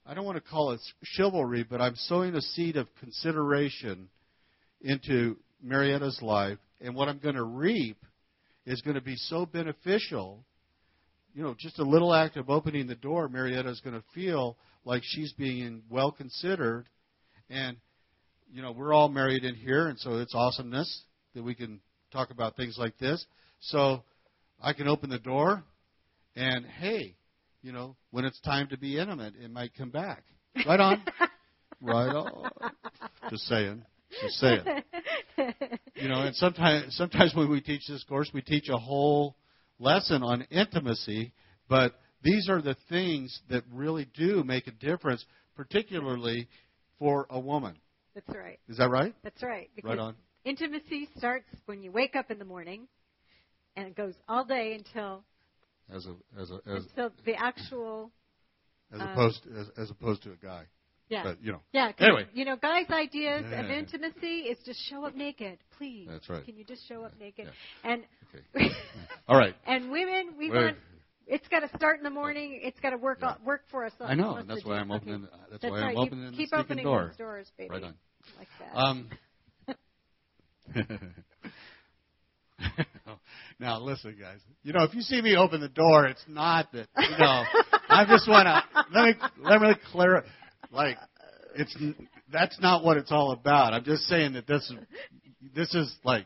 I 0.10 0.14
don't 0.14 0.24
want 0.24 0.38
to 0.42 0.50
call 0.50 0.72
it 0.72 0.80
chivalry, 1.04 1.66
but 1.70 1.82
I'm 1.82 1.96
sowing 1.98 2.34
a 2.34 2.42
seed 2.42 2.78
of 2.78 2.88
consideration 3.02 4.08
into 4.80 5.36
Marietta's 5.62 6.22
life, 6.22 6.60
and 6.80 6.96
what 6.96 7.10
I'm 7.10 7.18
going 7.18 7.36
to 7.36 7.44
reap 7.44 7.98
is 8.66 8.82
going 8.82 8.96
to 8.96 9.02
be 9.02 9.18
so 9.18 9.46
beneficial. 9.46 10.46
You 11.34 11.44
know, 11.44 11.56
just 11.60 11.80
a 11.80 11.84
little 11.84 12.14
act 12.14 12.38
of 12.38 12.50
opening 12.50 12.88
the 12.88 12.96
door, 12.96 13.28
Marietta 13.28 13.68
is 13.70 13.82
going 13.82 13.98
to 13.98 14.04
feel 14.16 14.56
like 14.86 15.02
she's 15.04 15.34
being 15.34 15.84
well 15.90 16.14
considered, 16.14 16.88
and 17.50 17.76
you 18.50 18.62
know, 18.62 18.72
we're 18.72 18.94
all 18.94 19.10
married 19.10 19.44
in 19.44 19.56
here, 19.56 19.90
and 19.90 20.00
so 20.00 20.20
it's 20.20 20.34
awesomeness 20.34 21.02
that 21.36 21.44
we 21.44 21.54
can 21.54 21.82
talk 22.14 22.32
about 22.32 22.56
things 22.56 22.78
like 22.80 22.98
this. 22.98 23.26
So 23.60 24.04
I 24.62 24.72
can 24.72 24.88
open 24.88 25.10
the 25.10 25.20
door, 25.20 25.66
and 26.34 26.66
hey, 26.66 27.16
you 27.62 27.72
know, 27.72 27.96
when 28.12 28.26
it's 28.26 28.40
time 28.42 28.68
to 28.70 28.78
be 28.78 28.98
intimate, 28.98 29.34
it 29.42 29.52
might 29.52 29.74
come 29.76 29.90
back. 29.90 30.24
Right 30.66 30.80
on. 30.80 31.04
right 31.82 32.16
on. 32.16 32.50
Just 33.30 33.44
saying. 33.44 33.86
Just 34.22 34.40
saying. 34.40 34.64
You 35.94 36.08
know, 36.08 36.22
and 36.22 36.36
sometimes 36.36 36.96
sometimes 36.96 37.36
when 37.36 37.48
we 37.48 37.62
teach 37.62 37.88
this 37.88 38.04
course, 38.04 38.32
we 38.34 38.42
teach 38.42 38.70
a 38.70 38.78
whole 38.78 39.36
lesson 39.78 40.24
on 40.24 40.42
intimacy, 40.50 41.34
but 41.70 41.94
these 42.24 42.50
are 42.50 42.62
the 42.62 42.76
things 42.90 43.40
that 43.50 43.64
really 43.72 44.08
do 44.16 44.44
make 44.44 44.66
a 44.66 44.72
difference, 44.72 45.24
particularly 45.56 46.48
for 46.98 47.28
a 47.30 47.40
woman. 47.40 47.76
That's 48.16 48.36
right. 48.36 48.60
Is 48.68 48.78
that 48.78 48.90
right? 48.90 49.14
That's 49.24 49.44
right. 49.44 49.70
Because 49.76 49.90
right 49.90 50.00
on. 50.00 50.16
Intimacy 50.44 51.08
starts 51.18 51.48
when 51.66 51.84
you 51.84 51.92
wake 51.92 52.16
up 52.16 52.32
in 52.32 52.40
the 52.40 52.46
morning, 52.46 52.88
and 53.76 53.88
it 53.88 53.96
goes 53.96 54.16
all 54.28 54.44
day 54.44 54.74
until 54.74 55.24
as 55.94 56.06
a 56.06 56.16
as 56.40 56.52
a 56.52 56.56
as 56.70 56.84
until 56.84 57.12
the 57.26 57.36
actual 57.36 58.12
as 58.94 59.02
um, 59.02 59.10
opposed 59.10 59.44
to, 59.44 59.50
as, 59.60 59.68
as 59.78 59.90
opposed 59.90 60.24
to 60.24 60.32
a 60.32 60.36
guy. 60.36 60.64
Yeah. 61.10 61.24
But, 61.24 61.42
you 61.42 61.54
know. 61.54 61.62
Yeah. 61.72 61.94
Anyway. 62.00 62.26
You 62.34 62.44
know, 62.44 62.58
guys' 62.58 62.90
ideas 62.90 63.46
yeah. 63.50 63.64
of 63.64 63.72
intimacy 63.72 64.40
is 64.40 64.58
just 64.66 64.80
show 64.90 65.06
up 65.06 65.16
naked, 65.16 65.58
please. 65.78 66.08
That's 66.10 66.30
right. 66.30 66.44
Can 66.44 66.58
you 66.58 66.66
just 66.66 66.86
show 66.88 67.04
up 67.04 67.14
naked? 67.18 67.46
Yeah. 67.46 67.92
And 67.92 68.04
okay. 68.56 68.70
all 69.28 69.38
right. 69.38 69.56
And 69.66 69.90
women, 69.90 70.34
we 70.38 70.52
Wait. 70.52 70.58
want 70.58 70.78
it's 71.28 71.48
got 71.50 71.60
to 71.60 71.70
start 71.78 71.98
in 71.98 72.04
the 72.04 72.10
morning. 72.10 72.60
It's 72.64 72.80
got 72.80 72.92
to 72.92 72.98
work 72.98 73.20
yeah. 73.22 73.36
work 73.46 73.64
for 73.70 73.86
us. 73.86 73.92
I 74.00 74.16
know, 74.16 74.36
and 74.36 74.50
that's 74.50 74.64
why 74.66 74.78
I'm 74.78 74.92
opening. 74.92 75.24
Okay. 75.26 75.34
That's, 75.52 75.62
that's, 75.64 75.72
why 75.72 75.82
right. 75.82 75.92
I'm 75.92 75.98
opening 75.98 76.34
keep 76.34 76.52
the 76.52 76.58
opening 76.58 76.86
door. 76.86 77.14
doors, 77.18 77.52
baby. 77.58 77.70
Right 77.70 77.84
on. 77.84 77.94
Like 78.38 78.48
that. 78.60 78.76
Um. 78.78 79.10
now 83.60 83.80
listen, 83.80 84.16
guys. 84.20 84.40
You 84.64 84.74
know, 84.74 84.84
if 84.84 84.94
you 84.94 85.02
see 85.02 85.22
me 85.22 85.36
open 85.36 85.62
the 85.62 85.70
door, 85.70 86.06
it's 86.06 86.24
not 86.28 86.72
that. 86.74 86.88
You 86.98 87.18
know, 87.18 87.44
I 87.90 88.06
just 88.08 88.28
want 88.28 88.48
to 88.48 88.86
let 88.94 89.06
me 89.06 89.14
let 89.42 89.62
me 89.62 89.76
clear. 89.92 90.24
Like, 90.72 90.98
it's 91.56 91.76
that's 92.32 92.60
not 92.60 92.84
what 92.84 92.98
it's 92.98 93.12
all 93.12 93.32
about. 93.32 93.74
I'm 93.74 93.84
just 93.84 94.04
saying 94.04 94.34
that 94.34 94.48
this 94.48 94.72
this 95.56 95.74
is 95.74 95.94
like 96.04 96.26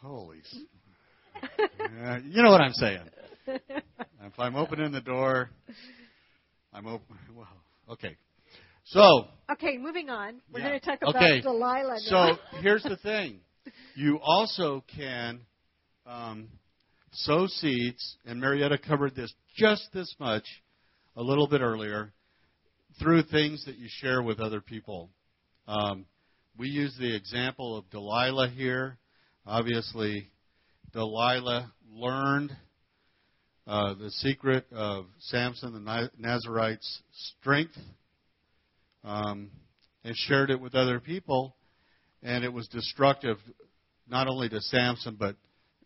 holy. 0.00 0.38
uh, 1.42 2.18
you 2.24 2.42
know 2.42 2.50
what 2.50 2.60
I'm 2.60 2.72
saying. 2.72 3.00
if 3.46 4.38
I'm 4.38 4.54
opening 4.54 4.92
the 4.92 5.00
door, 5.00 5.50
I'm 6.72 6.86
open. 6.86 7.16
Well, 7.34 7.48
okay. 7.90 8.16
So. 8.84 9.26
Okay, 9.50 9.78
moving 9.78 10.10
on. 10.10 10.40
We're 10.52 10.60
yeah. 10.60 10.68
going 10.68 10.80
to 10.80 10.86
talk 10.86 10.98
about 11.02 11.16
okay. 11.16 11.40
Delilah. 11.40 11.98
Now. 12.10 12.36
So 12.52 12.58
here's 12.60 12.82
the 12.82 12.96
thing: 12.96 13.40
you 13.94 14.18
also 14.22 14.84
can 14.94 15.40
um, 16.06 16.48
sow 17.12 17.46
seeds, 17.46 18.16
and 18.24 18.40
Marietta 18.40 18.78
covered 18.78 19.14
this 19.14 19.32
just 19.56 19.88
this 19.92 20.14
much 20.18 20.44
a 21.16 21.22
little 21.22 21.46
bit 21.46 21.60
earlier 21.60 22.12
through 23.00 23.22
things 23.24 23.64
that 23.66 23.76
you 23.76 23.86
share 23.88 24.22
with 24.22 24.40
other 24.40 24.60
people. 24.60 25.10
Um, 25.66 26.06
we 26.58 26.68
use 26.68 26.94
the 26.98 27.14
example 27.14 27.76
of 27.76 27.88
Delilah 27.90 28.50
here. 28.50 28.98
Obviously, 29.46 30.28
Delilah 30.92 31.72
learned 31.94 32.56
uh, 33.66 33.94
the 33.94 34.10
secret 34.10 34.66
of 34.72 35.06
Samson 35.20 35.72
the 35.72 36.10
Nazarite's 36.18 37.02
strength 37.12 37.76
um, 39.04 39.50
and 40.04 40.14
shared 40.16 40.50
it 40.50 40.60
with 40.60 40.74
other 40.74 41.00
people, 41.00 41.54
and 42.22 42.44
it 42.44 42.52
was 42.52 42.68
destructive 42.68 43.38
not 44.08 44.28
only 44.28 44.48
to 44.48 44.60
Samson 44.60 45.16
but 45.18 45.36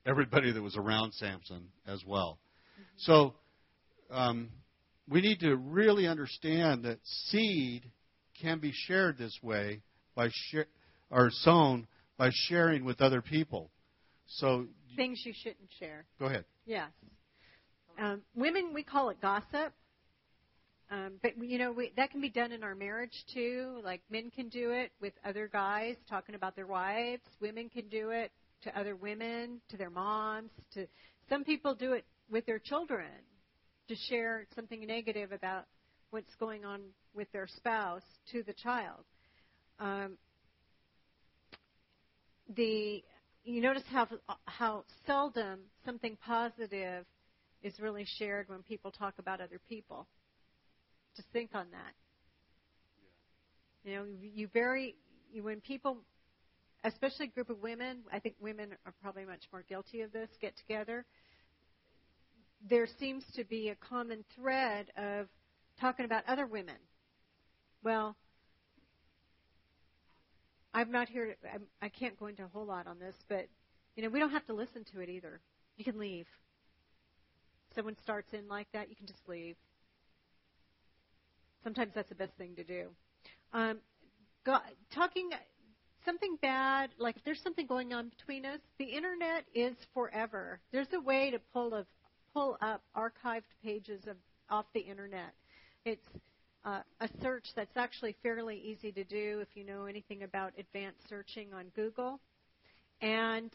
everybody 0.04 0.52
that 0.52 0.62
was 0.62 0.76
around 0.76 1.12
Samson 1.14 1.68
as 1.86 2.02
well. 2.06 2.38
So 2.98 3.34
um, 4.10 4.50
we 5.08 5.20
need 5.20 5.40
to 5.40 5.56
really 5.56 6.06
understand 6.06 6.84
that 6.84 6.98
seed 7.04 7.90
can 8.40 8.58
be 8.58 8.72
shared 8.72 9.18
this 9.18 9.36
way 9.42 9.80
by 10.14 10.28
share, 10.50 10.66
or 11.10 11.30
sown 11.30 11.86
by 12.16 12.30
sharing 12.32 12.84
with 12.84 13.00
other 13.00 13.22
people. 13.22 13.70
So 14.26 14.66
things 14.96 15.22
you 15.24 15.32
shouldn't 15.34 15.68
share. 15.78 16.04
Go 16.18 16.26
ahead. 16.26 16.44
Yes. 16.64 16.90
Um, 17.98 18.22
women, 18.34 18.72
we 18.74 18.82
call 18.82 19.10
it 19.10 19.20
gossip. 19.20 19.72
Um, 20.90 21.14
but 21.20 21.32
you 21.42 21.58
know 21.58 21.72
we, 21.72 21.92
that 21.96 22.10
can 22.10 22.20
be 22.20 22.28
done 22.28 22.52
in 22.52 22.62
our 22.62 22.74
marriage 22.74 23.24
too. 23.34 23.80
Like 23.82 24.02
men 24.10 24.30
can 24.30 24.48
do 24.48 24.70
it 24.70 24.92
with 25.00 25.12
other 25.24 25.48
guys 25.48 25.96
talking 26.08 26.34
about 26.34 26.54
their 26.54 26.66
wives. 26.66 27.22
Women 27.40 27.68
can 27.68 27.88
do 27.88 28.10
it 28.10 28.30
to 28.62 28.78
other 28.78 28.94
women, 28.94 29.60
to 29.70 29.76
their 29.76 29.90
moms. 29.90 30.50
To 30.74 30.86
some 31.28 31.42
people 31.42 31.74
do 31.74 31.92
it 31.92 32.04
with 32.30 32.46
their 32.46 32.60
children 32.60 33.08
to 33.88 33.96
share 34.08 34.46
something 34.54 34.84
negative 34.86 35.32
about 35.32 35.64
what's 36.10 36.34
going 36.38 36.64
on 36.64 36.80
with 37.14 37.30
their 37.32 37.48
spouse 37.48 38.02
to 38.32 38.42
the 38.42 38.52
child. 38.52 39.04
Um, 39.78 40.16
the 42.54 43.02
you 43.44 43.60
notice 43.60 43.82
how 43.90 44.06
how 44.44 44.84
seldom 45.06 45.60
something 45.84 46.16
positive 46.24 47.04
is 47.62 47.78
really 47.80 48.06
shared 48.18 48.48
when 48.48 48.62
people 48.62 48.90
talk 48.90 49.14
about 49.18 49.40
other 49.40 49.60
people. 49.68 50.06
Just 51.16 51.28
think 51.32 51.50
on 51.54 51.66
that. 51.72 51.94
You 53.84 53.94
know, 53.94 54.04
you 54.20 54.48
very 54.52 54.96
you, 55.32 55.42
when 55.42 55.60
people, 55.60 55.98
especially 56.84 57.26
a 57.26 57.28
group 57.28 57.50
of 57.50 57.62
women, 57.62 57.98
I 58.12 58.18
think 58.18 58.34
women 58.40 58.74
are 58.84 58.92
probably 59.02 59.24
much 59.24 59.42
more 59.52 59.64
guilty 59.68 60.02
of 60.02 60.12
this. 60.12 60.28
Get 60.40 60.56
together. 60.56 61.04
There 62.68 62.86
seems 62.98 63.24
to 63.36 63.44
be 63.44 63.68
a 63.68 63.76
common 63.76 64.24
thread 64.34 64.86
of 64.96 65.26
talking 65.80 66.04
about 66.04 66.24
other 66.26 66.46
women. 66.46 66.76
Well, 67.82 68.16
I'm 70.74 70.90
not 70.90 71.08
here. 71.08 71.36
I'm, 71.54 71.62
I 71.80 71.88
can't 71.88 72.18
go 72.18 72.26
into 72.26 72.44
a 72.44 72.48
whole 72.48 72.66
lot 72.66 72.86
on 72.86 72.98
this, 72.98 73.14
but 73.28 73.46
you 73.94 74.02
know, 74.02 74.10
we 74.10 74.18
don't 74.18 74.30
have 74.30 74.46
to 74.46 74.52
listen 74.54 74.84
to 74.92 75.00
it 75.00 75.08
either. 75.08 75.40
You 75.76 75.84
can 75.84 75.98
leave. 75.98 76.26
Someone 77.74 77.96
starts 78.02 78.32
in 78.32 78.48
like 78.48 78.68
that, 78.72 78.88
you 78.88 78.96
can 78.96 79.06
just 79.06 79.26
leave. 79.28 79.56
Sometimes 81.66 81.90
that's 81.96 82.08
the 82.08 82.14
best 82.14 82.30
thing 82.38 82.54
to 82.54 82.62
do. 82.62 82.90
Um, 83.52 83.78
go, 84.44 84.58
talking 84.94 85.30
something 86.04 86.38
bad, 86.40 86.90
like 86.96 87.16
if 87.16 87.24
there's 87.24 87.42
something 87.42 87.66
going 87.66 87.92
on 87.92 88.08
between 88.08 88.46
us, 88.46 88.60
the 88.78 88.84
internet 88.84 89.42
is 89.52 89.74
forever. 89.92 90.60
There's 90.70 90.86
a 90.94 91.00
way 91.00 91.32
to 91.32 91.40
pull 91.52 91.74
a, 91.74 91.84
pull 92.32 92.56
up 92.60 92.84
archived 92.96 93.50
pages 93.64 94.00
of 94.06 94.14
off 94.48 94.66
the 94.74 94.80
internet. 94.80 95.34
It's 95.84 96.06
uh, 96.64 96.82
a 97.00 97.08
search 97.20 97.46
that's 97.56 97.76
actually 97.76 98.14
fairly 98.22 98.58
easy 98.58 98.92
to 98.92 99.02
do 99.02 99.40
if 99.40 99.48
you 99.54 99.64
know 99.64 99.86
anything 99.86 100.22
about 100.22 100.52
advanced 100.56 101.00
searching 101.08 101.52
on 101.52 101.64
Google. 101.74 102.20
And 103.00 103.50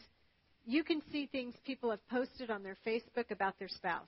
you 0.66 0.84
can 0.84 1.00
see 1.10 1.30
things 1.32 1.54
people 1.64 1.88
have 1.88 2.06
posted 2.08 2.50
on 2.50 2.62
their 2.62 2.76
Facebook 2.86 3.30
about 3.30 3.58
their 3.58 3.68
spouse. 3.68 4.04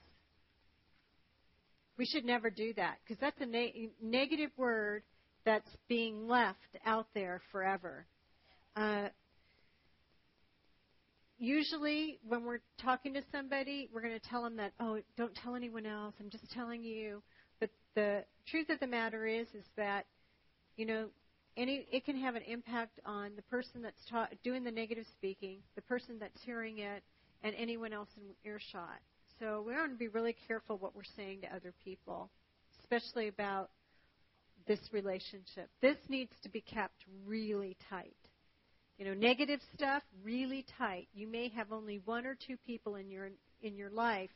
We 1.98 2.06
should 2.06 2.24
never 2.24 2.50
do 2.50 2.72
that 2.74 2.98
because 3.04 3.20
that's 3.20 3.40
a 3.40 3.46
na- 3.46 3.88
negative 4.02 4.50
word 4.56 5.02
that's 5.44 5.70
being 5.88 6.26
left 6.28 6.58
out 6.86 7.06
there 7.14 7.40
forever. 7.52 8.06
Uh, 8.76 9.08
usually, 11.38 12.18
when 12.26 12.44
we're 12.44 12.60
talking 12.82 13.14
to 13.14 13.22
somebody, 13.30 13.88
we're 13.92 14.00
going 14.02 14.18
to 14.18 14.28
tell 14.28 14.42
them 14.42 14.56
that, 14.56 14.72
oh, 14.80 14.98
don't 15.16 15.34
tell 15.36 15.54
anyone 15.54 15.86
else. 15.86 16.14
I'm 16.20 16.30
just 16.30 16.50
telling 16.52 16.82
you 16.82 17.22
But 17.60 17.70
the 17.94 18.24
truth 18.46 18.70
of 18.70 18.80
the 18.80 18.86
matter 18.86 19.26
is 19.26 19.46
is 19.54 19.64
that 19.76 20.06
you 20.76 20.86
know 20.86 21.08
any 21.56 21.86
it 21.92 22.04
can 22.04 22.16
have 22.20 22.34
an 22.34 22.42
impact 22.42 23.00
on 23.06 23.32
the 23.36 23.42
person 23.42 23.82
that's 23.82 24.04
ta- 24.10 24.28
doing 24.42 24.64
the 24.64 24.70
negative 24.70 25.06
speaking, 25.12 25.58
the 25.76 25.82
person 25.82 26.16
that's 26.18 26.40
hearing 26.42 26.78
it, 26.78 27.02
and 27.42 27.54
anyone 27.56 27.92
else 27.92 28.08
in 28.16 28.22
earshot. 28.50 29.00
So 29.40 29.64
we 29.66 29.72
want 29.72 29.92
to 29.92 29.98
be 29.98 30.08
really 30.08 30.36
careful 30.46 30.78
what 30.78 30.94
we're 30.94 31.02
saying 31.16 31.40
to 31.42 31.54
other 31.54 31.72
people, 31.84 32.30
especially 32.80 33.28
about 33.28 33.70
this 34.66 34.80
relationship. 34.92 35.68
This 35.82 35.96
needs 36.08 36.32
to 36.42 36.48
be 36.48 36.60
kept 36.60 37.04
really 37.26 37.76
tight. 37.90 38.16
You 38.98 39.06
know, 39.06 39.14
negative 39.14 39.60
stuff 39.74 40.02
really 40.22 40.64
tight. 40.78 41.08
You 41.12 41.26
may 41.26 41.48
have 41.48 41.72
only 41.72 42.00
one 42.04 42.26
or 42.26 42.36
two 42.46 42.56
people 42.64 42.94
in 42.94 43.10
your 43.10 43.30
in 43.60 43.76
your 43.76 43.90
life 43.90 44.30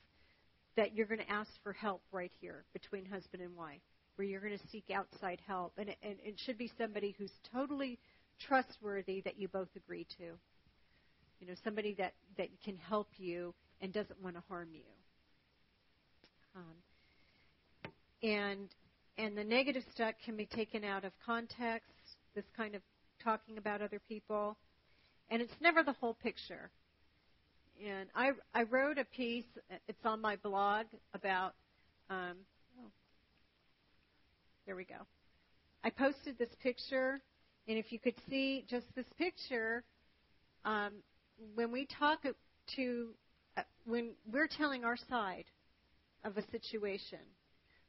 that 0.76 0.94
you're 0.94 1.06
going 1.06 1.20
to 1.20 1.30
ask 1.30 1.50
for 1.62 1.72
help 1.72 2.02
right 2.12 2.32
here 2.40 2.64
between 2.72 3.04
husband 3.04 3.42
and 3.42 3.54
wife, 3.56 3.80
where 4.16 4.26
you're 4.26 4.40
going 4.40 4.56
to 4.56 4.68
seek 4.68 4.90
outside 4.92 5.40
help. 5.46 5.72
And 5.76 5.90
it, 5.90 5.96
and 6.02 6.16
it 6.24 6.40
should 6.44 6.58
be 6.58 6.72
somebody 6.78 7.14
who's 7.18 7.32
totally 7.52 7.98
trustworthy 8.46 9.20
that 9.22 9.38
you 9.38 9.48
both 9.48 9.68
agree 9.76 10.06
to. 10.18 10.24
You 11.40 11.46
know, 11.46 11.54
somebody 11.62 11.94
that, 11.98 12.14
that 12.36 12.48
can 12.64 12.76
help 12.76 13.08
you 13.16 13.54
and 13.80 13.92
doesn't 13.92 14.22
want 14.22 14.36
to 14.36 14.42
harm 14.48 14.68
you. 14.72 14.80
Um, 16.56 17.92
and 18.22 18.68
and 19.16 19.36
the 19.36 19.44
negative 19.44 19.82
stuff 19.92 20.14
can 20.24 20.36
be 20.36 20.46
taken 20.46 20.84
out 20.84 21.04
of 21.04 21.12
context. 21.24 21.90
This 22.34 22.44
kind 22.56 22.74
of 22.74 22.82
talking 23.22 23.58
about 23.58 23.82
other 23.82 24.00
people, 24.08 24.56
and 25.30 25.42
it's 25.42 25.54
never 25.60 25.82
the 25.82 25.92
whole 25.92 26.14
picture 26.14 26.70
and 27.86 28.08
I 28.14 28.30
I 28.54 28.64
wrote 28.64 28.98
a 28.98 29.04
piece. 29.04 29.44
It's 29.86 30.04
on 30.04 30.20
my 30.20 30.36
blog 30.36 30.86
about. 31.14 31.54
Um, 32.10 32.36
oh, 32.80 32.90
there 34.66 34.76
we 34.76 34.84
go. 34.84 35.06
I 35.84 35.90
posted 35.90 36.38
this 36.38 36.50
picture, 36.62 37.20
and 37.66 37.78
if 37.78 37.92
you 37.92 37.98
could 37.98 38.14
see 38.28 38.64
just 38.68 38.86
this 38.94 39.06
picture, 39.16 39.84
um, 40.64 40.94
when 41.54 41.70
we 41.70 41.86
talk 41.86 42.22
to 42.76 43.08
Uh, 43.58 43.62
when 43.86 44.10
we're 44.30 44.46
telling 44.46 44.84
our 44.84 44.96
side 45.08 45.46
of 46.22 46.36
a 46.36 46.42
situation, 46.50 47.18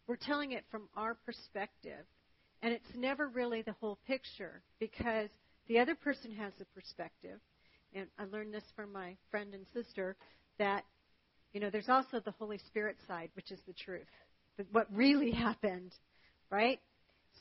we're 0.08 0.16
telling 0.16 0.54
it 0.54 0.66
from 0.72 0.90
our 0.96 1.16
perspective, 1.26 2.06
and 2.64 2.74
it's 2.74 2.96
never 2.96 3.28
really 3.28 3.62
the 3.62 3.76
whole 3.80 4.00
picture 4.08 4.64
because 4.80 5.30
the 5.68 5.78
other 5.78 5.94
person 5.94 6.32
has 6.32 6.54
a 6.60 6.66
perspective 6.74 7.40
and 7.94 8.08
I 8.18 8.26
learned 8.26 8.54
this 8.54 8.64
from 8.76 8.92
my 8.92 9.16
friend 9.32 9.54
and 9.54 9.66
sister, 9.74 10.16
that, 10.58 10.86
you 11.54 11.60
know, 11.60 11.70
there's 11.70 11.90
also 11.90 12.20
the 12.20 12.34
Holy 12.38 12.60
Spirit 12.68 12.98
side, 13.08 13.30
which 13.36 13.52
is 13.52 13.60
the 13.68 13.74
truth, 13.74 14.08
what 14.72 14.88
really 14.94 15.32
happened, 15.48 15.94
right? 16.50 16.80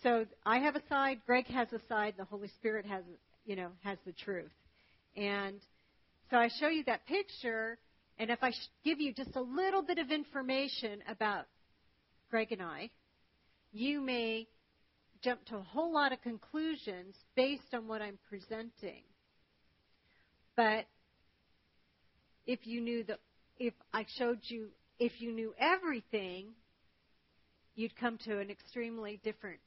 So 0.02 0.26
I 0.46 0.58
have 0.58 0.76
a 0.76 0.82
side, 0.88 1.20
Greg 1.26 1.46
has 1.48 1.68
a 1.72 1.80
side, 1.88 2.14
the 2.16 2.24
Holy 2.24 2.48
Spirit 2.48 2.86
has, 2.86 3.04
you 3.44 3.56
know, 3.56 3.70
has 3.82 3.98
the 4.06 4.12
truth. 4.12 4.52
And 5.16 5.60
so 6.30 6.36
I 6.36 6.48
show 6.60 6.68
you 6.68 6.84
that 6.84 7.06
picture, 7.06 7.78
and 8.18 8.30
if 8.30 8.42
I 8.42 8.52
give 8.84 9.00
you 9.00 9.12
just 9.12 9.36
a 9.36 9.40
little 9.40 9.82
bit 9.82 9.98
of 9.98 10.10
information 10.10 11.02
about 11.08 11.46
Greg 12.30 12.52
and 12.52 12.62
I, 12.62 12.90
you 13.72 14.00
may 14.00 14.48
jump 15.22 15.44
to 15.46 15.56
a 15.56 15.62
whole 15.62 15.92
lot 15.92 16.12
of 16.12 16.20
conclusions 16.22 17.14
based 17.36 17.74
on 17.74 17.86
what 17.86 18.02
I'm 18.02 18.18
presenting. 18.28 19.02
But 20.56 20.86
if 22.46 22.66
you 22.66 22.80
knew 22.80 23.04
the, 23.04 23.18
if 23.58 23.74
I 23.92 24.04
showed 24.16 24.40
you, 24.44 24.68
if 24.98 25.20
you 25.20 25.32
knew 25.32 25.54
everything, 25.58 26.46
you'd 27.74 27.96
come 27.96 28.18
to 28.24 28.40
an 28.40 28.50
extremely 28.50 29.20
different 29.22 29.60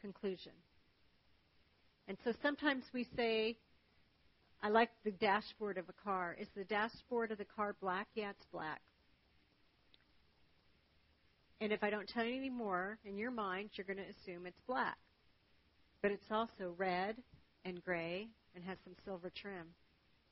conclusion. 0.00 0.52
And 2.08 2.16
so 2.24 2.32
sometimes 2.42 2.84
we 2.92 3.06
say, 3.16 3.56
I 4.64 4.68
like 4.68 4.88
the 5.04 5.10
dashboard 5.10 5.76
of 5.76 5.90
a 5.90 6.04
car. 6.04 6.34
Is 6.40 6.48
the 6.56 6.64
dashboard 6.64 7.30
of 7.30 7.36
the 7.36 7.44
car 7.44 7.76
black? 7.82 8.08
Yeah, 8.14 8.30
it's 8.30 8.46
black. 8.50 8.80
And 11.60 11.70
if 11.70 11.84
I 11.84 11.90
don't 11.90 12.08
tell 12.08 12.24
you 12.24 12.34
any 12.34 12.48
more, 12.48 12.96
in 13.04 13.18
your 13.18 13.30
mind, 13.30 13.68
you're 13.74 13.84
going 13.84 13.98
to 13.98 14.04
assume 14.04 14.46
it's 14.46 14.62
black. 14.66 14.96
But 16.00 16.12
it's 16.12 16.30
also 16.30 16.74
red 16.78 17.16
and 17.66 17.84
gray 17.84 18.28
and 18.54 18.64
has 18.64 18.78
some 18.84 18.94
silver 19.04 19.30
trim. 19.36 19.66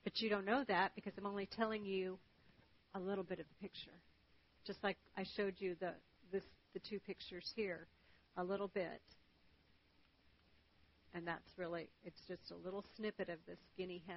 But 0.02 0.18
you 0.22 0.30
don't 0.30 0.46
know 0.46 0.64
that 0.66 0.92
because 0.94 1.12
I'm 1.18 1.26
only 1.26 1.46
telling 1.54 1.84
you 1.84 2.18
a 2.94 3.00
little 3.00 3.24
bit 3.24 3.38
of 3.38 3.44
the 3.46 3.66
picture. 3.68 4.00
Just 4.66 4.82
like 4.82 4.96
I 5.14 5.26
showed 5.36 5.56
you 5.58 5.76
the 5.78 5.92
this 6.32 6.44
the 6.72 6.80
two 6.88 7.00
pictures 7.00 7.52
here, 7.54 7.86
a 8.38 8.42
little 8.44 8.68
bit. 8.68 9.02
And 11.14 11.26
that's 11.26 11.48
really 11.56 11.88
it's 12.04 12.20
just 12.26 12.50
a 12.50 12.56
little 12.64 12.84
snippet 12.96 13.28
of 13.28 13.38
this 13.46 13.58
guinea 13.76 14.02
hen. 14.06 14.16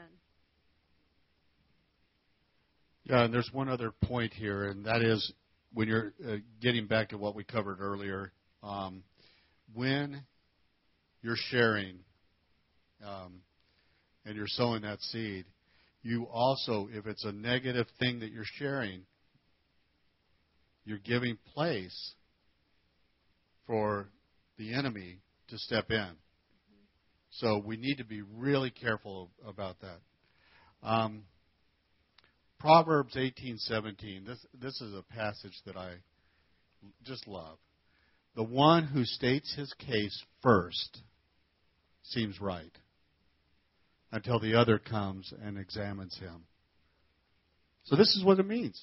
Yeah, 3.03 3.25
and 3.25 3.33
there's 3.33 3.49
one 3.53 3.69
other 3.69 3.91
point 3.91 4.33
here, 4.33 4.65
and 4.65 4.85
that 4.85 5.01
is 5.03 5.31
when 5.73 5.87
you're 5.87 6.13
uh, 6.27 6.37
getting 6.61 6.87
back 6.87 7.09
to 7.09 7.17
what 7.17 7.35
we 7.35 7.43
covered 7.43 7.79
earlier, 7.79 8.31
um, 8.63 9.03
when 9.73 10.23
you're 11.21 11.35
sharing 11.49 11.99
um, 13.05 13.41
and 14.25 14.35
you're 14.35 14.47
sowing 14.47 14.81
that 14.83 15.01
seed, 15.01 15.45
you 16.01 16.25
also, 16.31 16.87
if 16.91 17.05
it's 17.05 17.25
a 17.25 17.31
negative 17.31 17.87
thing 17.99 18.19
that 18.19 18.31
you're 18.31 18.43
sharing, 18.57 19.01
you're 20.85 20.99
giving 20.99 21.37
place 21.53 22.13
for 23.67 24.07
the 24.57 24.73
enemy 24.73 25.19
to 25.49 25.57
step 25.57 25.89
in. 25.89 26.11
So 27.39 27.57
we 27.57 27.75
need 27.75 27.97
to 27.97 28.05
be 28.05 28.21
really 28.21 28.71
careful 28.71 29.29
about 29.45 29.75
that. 29.81 29.99
Um, 30.81 31.23
Proverbs 32.59 33.15
18:17. 33.15 34.25
This 34.25 34.45
this 34.53 34.79
is 34.81 34.93
a 34.93 35.03
passage 35.03 35.59
that 35.65 35.75
I 35.75 35.95
just 37.03 37.27
love. 37.27 37.57
The 38.35 38.43
one 38.43 38.85
who 38.85 39.03
states 39.03 39.53
his 39.53 39.73
case 39.73 40.23
first 40.41 41.01
seems 42.03 42.39
right 42.39 42.71
until 44.11 44.39
the 44.39 44.55
other 44.55 44.79
comes 44.79 45.33
and 45.41 45.57
examines 45.57 46.17
him. 46.17 46.45
So 47.83 47.95
this 47.97 48.15
is 48.15 48.23
what 48.23 48.39
it 48.39 48.47
means. 48.47 48.81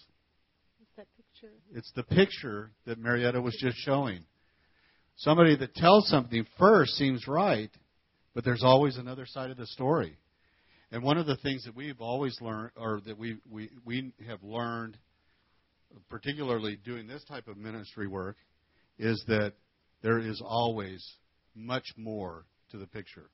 What's 0.78 0.92
that 0.96 1.06
picture? 1.16 1.54
It's 1.74 1.92
the 1.92 2.02
picture 2.02 2.72
that 2.84 2.98
Marietta 2.98 3.40
was 3.40 3.56
just 3.58 3.78
showing. 3.78 4.24
Somebody 5.16 5.56
that 5.56 5.74
tells 5.74 6.08
something 6.08 6.46
first 6.58 6.92
seems 6.96 7.26
right, 7.26 7.70
but 8.34 8.44
there's 8.44 8.62
always 8.64 8.96
another 8.96 9.26
side 9.26 9.50
of 9.50 9.56
the 9.56 9.66
story. 9.66 10.16
And 10.90 11.02
one 11.02 11.16
of 11.16 11.26
the 11.26 11.36
things 11.36 11.64
that 11.64 11.74
we've 11.74 12.00
always 12.00 12.38
learned, 12.40 12.72
or 12.76 13.00
that 13.06 13.18
we, 13.18 13.38
we, 13.50 13.70
we 13.84 14.12
have 14.26 14.42
learned, 14.42 14.98
particularly 16.08 16.76
doing 16.84 17.06
this 17.06 17.24
type 17.24 17.48
of 17.48 17.56
ministry 17.56 18.06
work, 18.06 18.36
is 18.98 19.22
that 19.26 19.54
there 20.02 20.18
is 20.18 20.42
always 20.44 21.06
much 21.54 21.94
more 21.96 22.44
to 22.70 22.78
the 22.78 22.86
picture. 22.86 23.30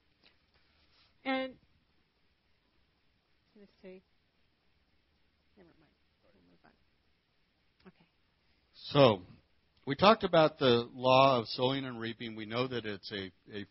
And 1.25 1.53
let's 3.59 3.73
see. 3.83 4.03
Never 5.57 5.69
mind. 5.69 5.91
We'll 6.23 6.43
move 6.49 6.61
on. 6.65 6.71
Okay. 7.87 8.05
So, 8.91 9.23
we 9.87 9.97
talked 9.97 10.23
about 10.23 10.59
the 10.59 10.89
law 10.95 11.41
of 11.41 11.49
sowing 11.49 11.85
and 11.85 11.99
reaping. 11.99 12.37
We 12.37 12.47
know 12.47 12.69
that 12.69 12.85
it's 12.85 13.11
a, 13.11 13.33
a 13.57 13.67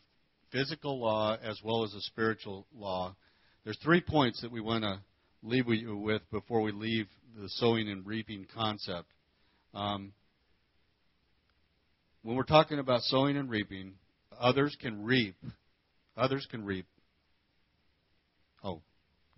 physical 0.52 1.00
law 1.00 1.38
as 1.42 1.60
well 1.64 1.84
as 1.84 1.94
a 1.94 2.02
spiritual 2.02 2.66
law. 2.76 3.16
There's 3.64 3.78
three 3.84 4.02
points 4.02 4.42
that 4.42 4.52
we 4.52 4.62
want 4.62 4.84
to 4.84 5.00
leave 5.44 5.68
you 5.68 5.98
with 5.98 6.22
before 6.32 6.62
we 6.62 6.72
leave 6.72 7.08
the 7.40 7.50
sowing 7.50 7.90
and 7.90 8.06
reaping 8.06 8.48
concept. 8.54 9.08
Um, 9.74 10.14
when 12.24 12.36
we're 12.36 12.44
talking 12.44 12.80
about 12.80 13.02
sowing 13.04 13.38
and 13.38 13.50
reaping, 13.50 13.94
others 14.38 14.76
can 14.82 15.04
reap. 15.04 15.36
Others 16.16 16.48
can 16.50 16.66
reap. 16.66 16.86
Oh, 18.64 18.82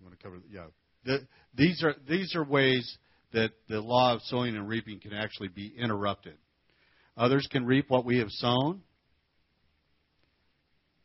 I 0.00 0.04
want 0.04 0.18
to 0.18 0.22
cover. 0.22 0.36
Yeah, 0.50 0.66
the, 1.04 1.26
these 1.54 1.82
are 1.84 1.94
these 2.08 2.34
are 2.34 2.44
ways 2.44 2.96
that 3.32 3.50
the 3.68 3.80
law 3.80 4.14
of 4.14 4.22
sowing 4.22 4.56
and 4.56 4.68
reaping 4.68 4.98
can 4.98 5.12
actually 5.12 5.48
be 5.48 5.72
interrupted. 5.76 6.34
Others 7.16 7.48
can 7.50 7.66
reap 7.66 7.90
what 7.90 8.04
we 8.04 8.18
have 8.18 8.30
sown. 8.30 8.82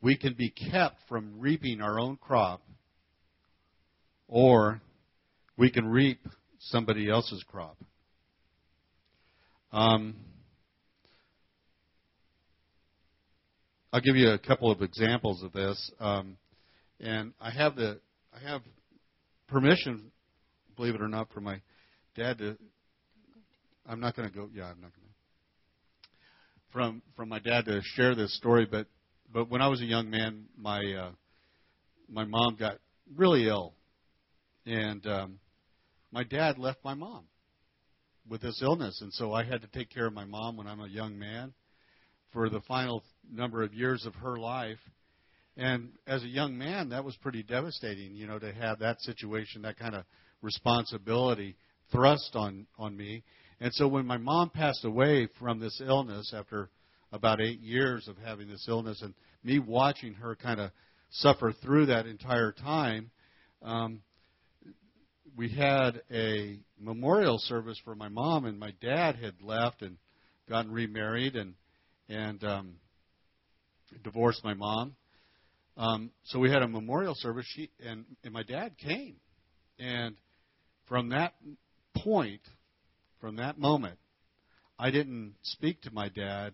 We 0.06 0.16
can 0.16 0.36
be 0.36 0.52
kept 0.52 0.98
from 1.10 1.40
reaping 1.40 1.82
our 1.82 2.00
own 2.00 2.18
crop 2.18 2.62
or 4.28 4.80
we 5.58 5.72
can 5.72 5.88
reap 5.88 6.20
somebody 6.60 7.10
else's 7.10 7.44
crop. 7.48 7.76
Um, 9.72 10.16
I'll 13.92 14.00
give 14.00 14.16
you 14.16 14.30
a 14.30 14.38
couple 14.38 14.70
of 14.70 14.84
examples 14.84 15.42
of 15.42 15.54
this, 15.54 15.92
um, 16.00 16.38
and 17.00 17.34
I 17.42 17.50
have 17.50 17.76
the 17.76 18.00
I 18.32 18.48
have 18.48 18.62
permission, 19.48 20.12
believe 20.76 20.94
it 20.94 21.02
or 21.02 21.08
not, 21.08 21.32
from 21.34 21.46
my 21.46 21.62
dad 22.16 22.38
to. 22.38 22.56
I'm 23.90 24.00
not 24.00 24.16
going 24.16 24.30
to 24.30 24.36
go. 24.36 24.52
Yeah, 24.54 24.66
I'm 24.66 24.82
not 24.82 24.92
going 24.92 25.08
to. 25.08 26.10
From 26.72 27.02
from 27.16 27.30
my 27.30 27.40
dad 27.40 27.66
to 27.66 27.82
share 27.96 28.14
this 28.14 28.38
story, 28.38 28.68
but 28.70 28.86
but 29.36 29.50
when 29.50 29.62
I 29.62 29.68
was 29.68 29.82
a 29.82 29.86
young 29.86 30.10
man, 30.10 30.46
my 30.58 30.80
uh, 30.94 31.12
my 32.10 32.24
mom 32.24 32.56
got 32.56 32.78
really 33.18 33.50
ill, 33.50 33.74
and 34.66 35.06
um, 35.06 35.40
my 36.10 36.24
dad 36.24 36.58
left 36.58 36.80
my 36.86 36.94
mom 36.94 37.26
with 38.30 38.42
this 38.42 38.62
illness, 38.62 39.02
and 39.02 39.12
so 39.12 39.34
I 39.34 39.44
had 39.44 39.62
to 39.62 39.68
take 39.68 39.90
care 39.90 40.06
of 40.06 40.14
my 40.14 40.24
mom 40.24 40.56
when 40.56 40.68
I'm 40.68 40.80
a 40.80 40.88
young 40.88 41.20
man 41.20 41.54
for 42.32 42.50
the 42.50 42.62
final 42.62 43.04
number 43.30 43.62
of 43.62 43.74
years 43.74 44.06
of 44.06 44.16
her 44.16 44.38
life. 44.38 44.80
And 45.58 45.90
as 46.08 46.24
a 46.24 46.28
young 46.28 46.58
man, 46.58 46.88
that 46.90 47.04
was 47.04 47.18
pretty 47.18 47.44
devastating, 47.44 48.16
you 48.16 48.28
know, 48.28 48.40
to 48.40 48.54
have 48.54 48.80
that 48.80 49.02
situation, 49.02 49.64
that 49.64 49.78
kind 49.78 49.96
of 49.96 50.06
responsibility 50.42 51.58
thrust 51.92 52.38
on 52.38 52.68
on 52.80 52.96
me. 52.96 53.26
And 53.60 53.74
so 53.74 53.86
when 53.90 54.06
my 54.06 54.18
mom 54.18 54.50
passed 54.50 54.86
away 54.86 55.28
from 55.38 55.60
this 55.60 55.82
illness 55.86 56.34
after 56.34 56.70
about 57.16 57.40
eight 57.40 57.62
years 57.62 58.08
of 58.08 58.18
having 58.18 58.50
this 58.50 58.66
illness, 58.68 59.02
and 59.02 59.14
me 59.44 59.58
watching 59.58 60.14
her 60.14 60.36
kind 60.36 60.60
of 60.60 60.70
suffer 61.12 61.54
through 61.64 61.86
that 61.88 62.06
entire 62.06 62.52
time, 62.52 63.10
um, 63.62 64.02
we 65.38 65.50
had 65.50 66.02
a 66.12 66.60
memorial 66.80 67.38
service 67.40 67.80
for 67.84 67.96
my 67.96 68.10
mom, 68.10 68.46
and 68.46 68.60
my 68.60 68.74
dad 68.82 69.16
had 69.16 69.34
left 69.42 69.82
and 69.82 69.98
gotten 70.50 70.72
remarried 70.72 71.36
and 71.36 71.54
and 72.08 72.44
um, 72.44 72.74
divorced 74.04 74.44
my 74.44 74.54
mom. 74.54 74.96
Um, 75.78 76.12
so 76.26 76.40
we 76.40 76.52
had 76.52 76.62
a 76.62 76.68
memorial 76.68 77.16
service. 77.16 77.46
She 77.56 77.70
and, 77.86 78.06
and 78.24 78.34
my 78.34 78.44
dad 78.44 78.78
came, 78.78 79.16
and 79.80 80.16
from 80.88 81.10
that 81.10 81.34
point, 81.98 82.42
from 83.20 83.38
that 83.38 83.58
moment, 83.58 83.98
I 84.78 84.92
didn't 84.92 85.36
speak 85.44 85.82
to 85.84 85.92
my 85.92 86.10
dad 86.10 86.54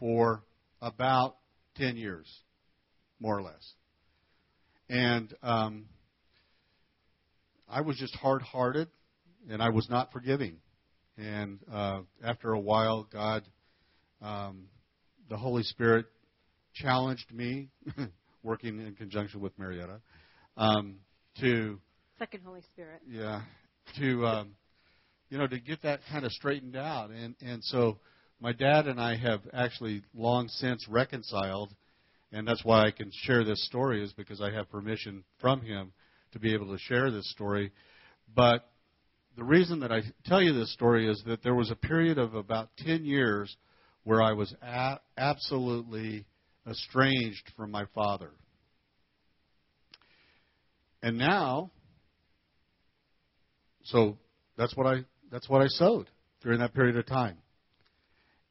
for 0.00 0.42
about 0.82 1.36
ten 1.76 1.96
years, 1.96 2.26
more 3.20 3.38
or 3.38 3.42
less. 3.42 3.74
And 4.88 5.32
um, 5.42 5.84
I 7.68 7.82
was 7.82 7.96
just 7.96 8.14
hard 8.16 8.42
hearted 8.42 8.88
and 9.48 9.62
I 9.62 9.70
was 9.70 9.88
not 9.88 10.12
forgiving. 10.12 10.56
And 11.16 11.60
uh, 11.72 12.00
after 12.24 12.52
a 12.52 12.58
while, 12.58 13.06
God, 13.12 13.44
um, 14.22 14.64
the 15.28 15.36
Holy 15.36 15.62
Spirit 15.62 16.06
challenged 16.74 17.32
me, 17.32 17.68
working 18.42 18.80
in 18.80 18.94
conjunction 18.94 19.40
with 19.40 19.56
Marietta, 19.58 20.00
um, 20.56 20.96
to 21.40 21.78
second 22.18 22.42
Holy 22.44 22.62
Spirit. 22.62 23.02
Yeah, 23.08 23.42
to 23.98 24.26
um, 24.26 24.50
you 25.28 25.38
know 25.38 25.46
to 25.46 25.60
get 25.60 25.82
that 25.82 26.00
kind 26.10 26.24
of 26.24 26.32
straightened 26.32 26.76
out, 26.76 27.10
and 27.10 27.34
and 27.40 27.62
so 27.64 27.98
my 28.40 28.52
dad 28.52 28.86
and 28.86 28.98
I 28.98 29.16
have 29.16 29.42
actually 29.52 30.02
long 30.14 30.48
since 30.48 30.88
reconciled, 30.88 31.74
and 32.32 32.48
that's 32.48 32.64
why 32.64 32.86
I 32.86 32.90
can 32.90 33.10
share 33.22 33.44
this 33.44 33.64
story 33.66 34.02
is 34.02 34.12
because 34.14 34.40
I 34.40 34.50
have 34.50 34.70
permission 34.70 35.24
from 35.40 35.60
him 35.60 35.92
to 36.32 36.38
be 36.38 36.54
able 36.54 36.72
to 36.72 36.78
share 36.78 37.10
this 37.10 37.30
story. 37.30 37.70
But 38.34 38.66
the 39.36 39.44
reason 39.44 39.80
that 39.80 39.92
I 39.92 40.02
tell 40.24 40.42
you 40.42 40.54
this 40.54 40.72
story 40.72 41.08
is 41.08 41.22
that 41.26 41.42
there 41.42 41.54
was 41.54 41.70
a 41.70 41.76
period 41.76 42.18
of 42.18 42.34
about 42.34 42.70
10 42.78 43.04
years 43.04 43.54
where 44.04 44.22
I 44.22 44.32
was 44.32 44.54
a- 44.62 45.00
absolutely 45.18 46.24
estranged 46.66 47.52
from 47.56 47.70
my 47.70 47.84
father. 47.94 48.30
And 51.02 51.18
now, 51.18 51.70
so 53.84 54.18
that's 54.56 54.76
what 54.76 54.86
I 54.86 55.04
that's 55.30 55.48
what 55.48 55.62
I 55.62 55.68
sowed 55.68 56.10
during 56.42 56.58
that 56.60 56.74
period 56.74 56.96
of 56.96 57.06
time. 57.06 57.38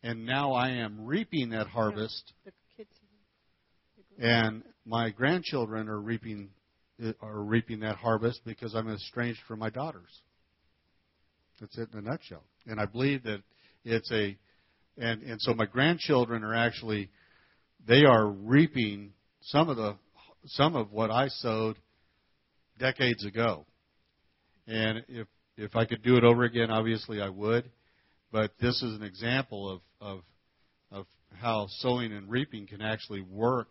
And 0.04 0.26
now 0.26 0.54
I 0.54 0.70
am 0.70 1.06
reaping 1.06 1.50
that 1.50 1.68
harvest. 1.68 2.34
And 4.18 4.64
my 4.86 5.10
grandchildren 5.10 5.88
are 5.90 6.00
reaping 6.00 6.50
are 7.22 7.42
reaping 7.42 7.80
that 7.80 7.96
harvest 7.96 8.42
because 8.46 8.76
I'm 8.76 8.90
estranged 8.90 9.40
from 9.48 9.60
my 9.60 9.70
daughters. 9.70 10.22
That's 11.60 11.78
it 11.78 11.90
in 11.94 12.00
a 12.00 12.02
nutshell. 12.02 12.44
And 12.66 12.80
I 12.80 12.86
believe 12.86 13.24
that 13.24 13.42
it's 13.86 14.12
a, 14.12 14.38
and 14.98 15.22
and 15.24 15.42
so 15.42 15.54
my 15.54 15.66
grandchildren 15.66 16.44
are 16.44 16.56
actually, 16.56 17.10
they 17.88 18.04
are 18.04 18.28
reaping 18.28 19.14
some 19.42 19.70
of 19.70 19.78
the 19.78 19.96
some 20.46 20.76
of 20.76 20.92
what 20.92 21.12
I 21.12 21.28
sowed 21.28 21.78
decades 22.78 23.26
ago. 23.26 23.66
And 24.68 25.04
if 25.08 25.28
if 25.58 25.76
I 25.76 25.86
could 25.86 26.04
do 26.04 26.16
it 26.16 26.24
over 26.24 26.44
again, 26.44 26.70
obviously 26.72 27.22
I 27.22 27.30
would. 27.30 27.70
But 28.32 28.52
this 28.60 28.82
is 28.84 28.96
an 28.96 29.04
example 29.04 29.70
of 29.70 29.82
of 30.00 30.22
of 30.92 31.06
how 31.34 31.68
sowing 31.80 32.14
and 32.14 32.30
reaping 32.30 32.68
can 32.68 32.82
actually 32.82 33.22
work 33.22 33.70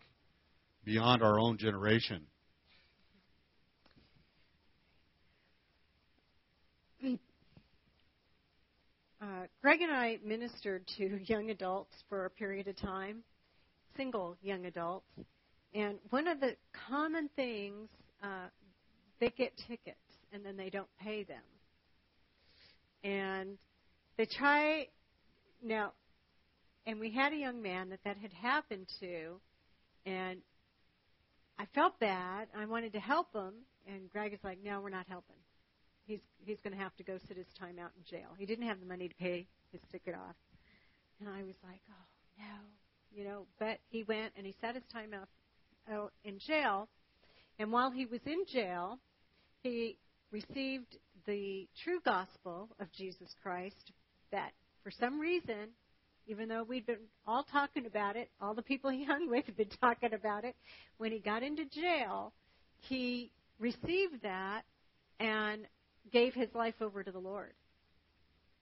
beyond 0.84 1.22
our 1.22 1.38
own 1.38 1.58
generation. 1.58 2.26
Uh, 9.20 9.46
Greg 9.62 9.82
and 9.82 9.90
I 9.90 10.18
ministered 10.24 10.86
to 10.96 11.18
young 11.24 11.50
adults 11.50 11.92
for 12.08 12.26
a 12.26 12.30
period 12.30 12.68
of 12.68 12.76
time, 12.76 13.24
single 13.96 14.36
young 14.42 14.66
adults, 14.66 15.06
and 15.74 15.98
one 16.10 16.28
of 16.28 16.38
the 16.38 16.54
common 16.88 17.28
things 17.34 17.88
uh, 18.22 18.46
they 19.18 19.30
get 19.30 19.52
tickets 19.66 19.98
and 20.32 20.44
then 20.44 20.56
they 20.56 20.70
don't 20.70 20.88
pay 21.00 21.24
them, 21.24 21.42
and 23.02 23.58
they 24.18 24.26
try 24.26 24.88
now. 25.62 25.92
And 26.86 27.00
we 27.00 27.10
had 27.10 27.32
a 27.32 27.36
young 27.36 27.62
man 27.62 27.90
that 27.90 28.00
that 28.04 28.16
had 28.18 28.32
happened 28.32 28.86
to, 29.00 29.40
and 30.04 30.40
I 31.58 31.66
felt 31.74 31.98
bad. 32.00 32.48
I 32.56 32.66
wanted 32.66 32.92
to 32.94 33.00
help 33.00 33.32
him, 33.32 33.54
and 33.86 34.10
Greg 34.10 34.32
is 34.34 34.40
like, 34.42 34.58
"No, 34.62 34.80
we're 34.80 34.90
not 34.90 35.06
helping. 35.08 35.36
He's 36.06 36.20
he's 36.44 36.58
going 36.64 36.76
to 36.76 36.82
have 36.82 36.96
to 36.96 37.04
go 37.04 37.18
sit 37.28 37.36
his 37.36 37.46
time 37.58 37.78
out 37.78 37.92
in 37.96 38.04
jail. 38.04 38.30
He 38.36 38.44
didn't 38.44 38.66
have 38.66 38.80
the 38.80 38.86
money 38.86 39.08
to 39.08 39.14
pay 39.14 39.46
his 39.70 39.80
ticket 39.92 40.14
off." 40.14 40.36
And 41.20 41.28
I 41.28 41.42
was 41.42 41.56
like, 41.62 41.80
"Oh 41.88 42.04
no," 42.38 43.16
you 43.16 43.24
know. 43.24 43.46
But 43.58 43.78
he 43.90 44.02
went 44.02 44.32
and 44.36 44.44
he 44.44 44.54
sat 44.60 44.74
his 44.74 44.84
time 44.92 45.12
out, 45.14 45.28
out 45.92 46.12
in 46.24 46.38
jail, 46.38 46.88
and 47.58 47.70
while 47.70 47.90
he 47.90 48.06
was 48.06 48.20
in 48.26 48.44
jail, 48.52 48.98
he 49.62 49.96
received 50.32 50.96
the 51.26 51.68
true 51.84 52.00
gospel 52.04 52.68
of 52.80 52.90
Jesus 52.92 53.28
Christ. 53.42 53.92
That 54.32 54.52
for 54.82 54.90
some 54.90 55.20
reason 55.20 55.68
even 56.28 56.46
though 56.46 56.62
we'd 56.62 56.86
been 56.86 56.98
all 57.26 57.42
talking 57.42 57.86
about 57.86 58.14
it, 58.14 58.30
all 58.40 58.54
the 58.54 58.62
people 58.62 58.90
he 58.90 59.04
hung 59.04 59.28
with 59.28 59.46
had 59.46 59.56
been 59.56 59.70
talking 59.80 60.12
about 60.12 60.44
it. 60.44 60.54
When 60.98 61.10
he 61.10 61.18
got 61.18 61.42
into 61.42 61.64
jail, 61.64 62.32
he 62.80 63.32
received 63.58 64.22
that 64.22 64.62
and 65.18 65.66
gave 66.12 66.34
his 66.34 66.48
life 66.54 66.74
over 66.80 67.02
to 67.02 67.10
the 67.10 67.18
Lord. 67.18 67.52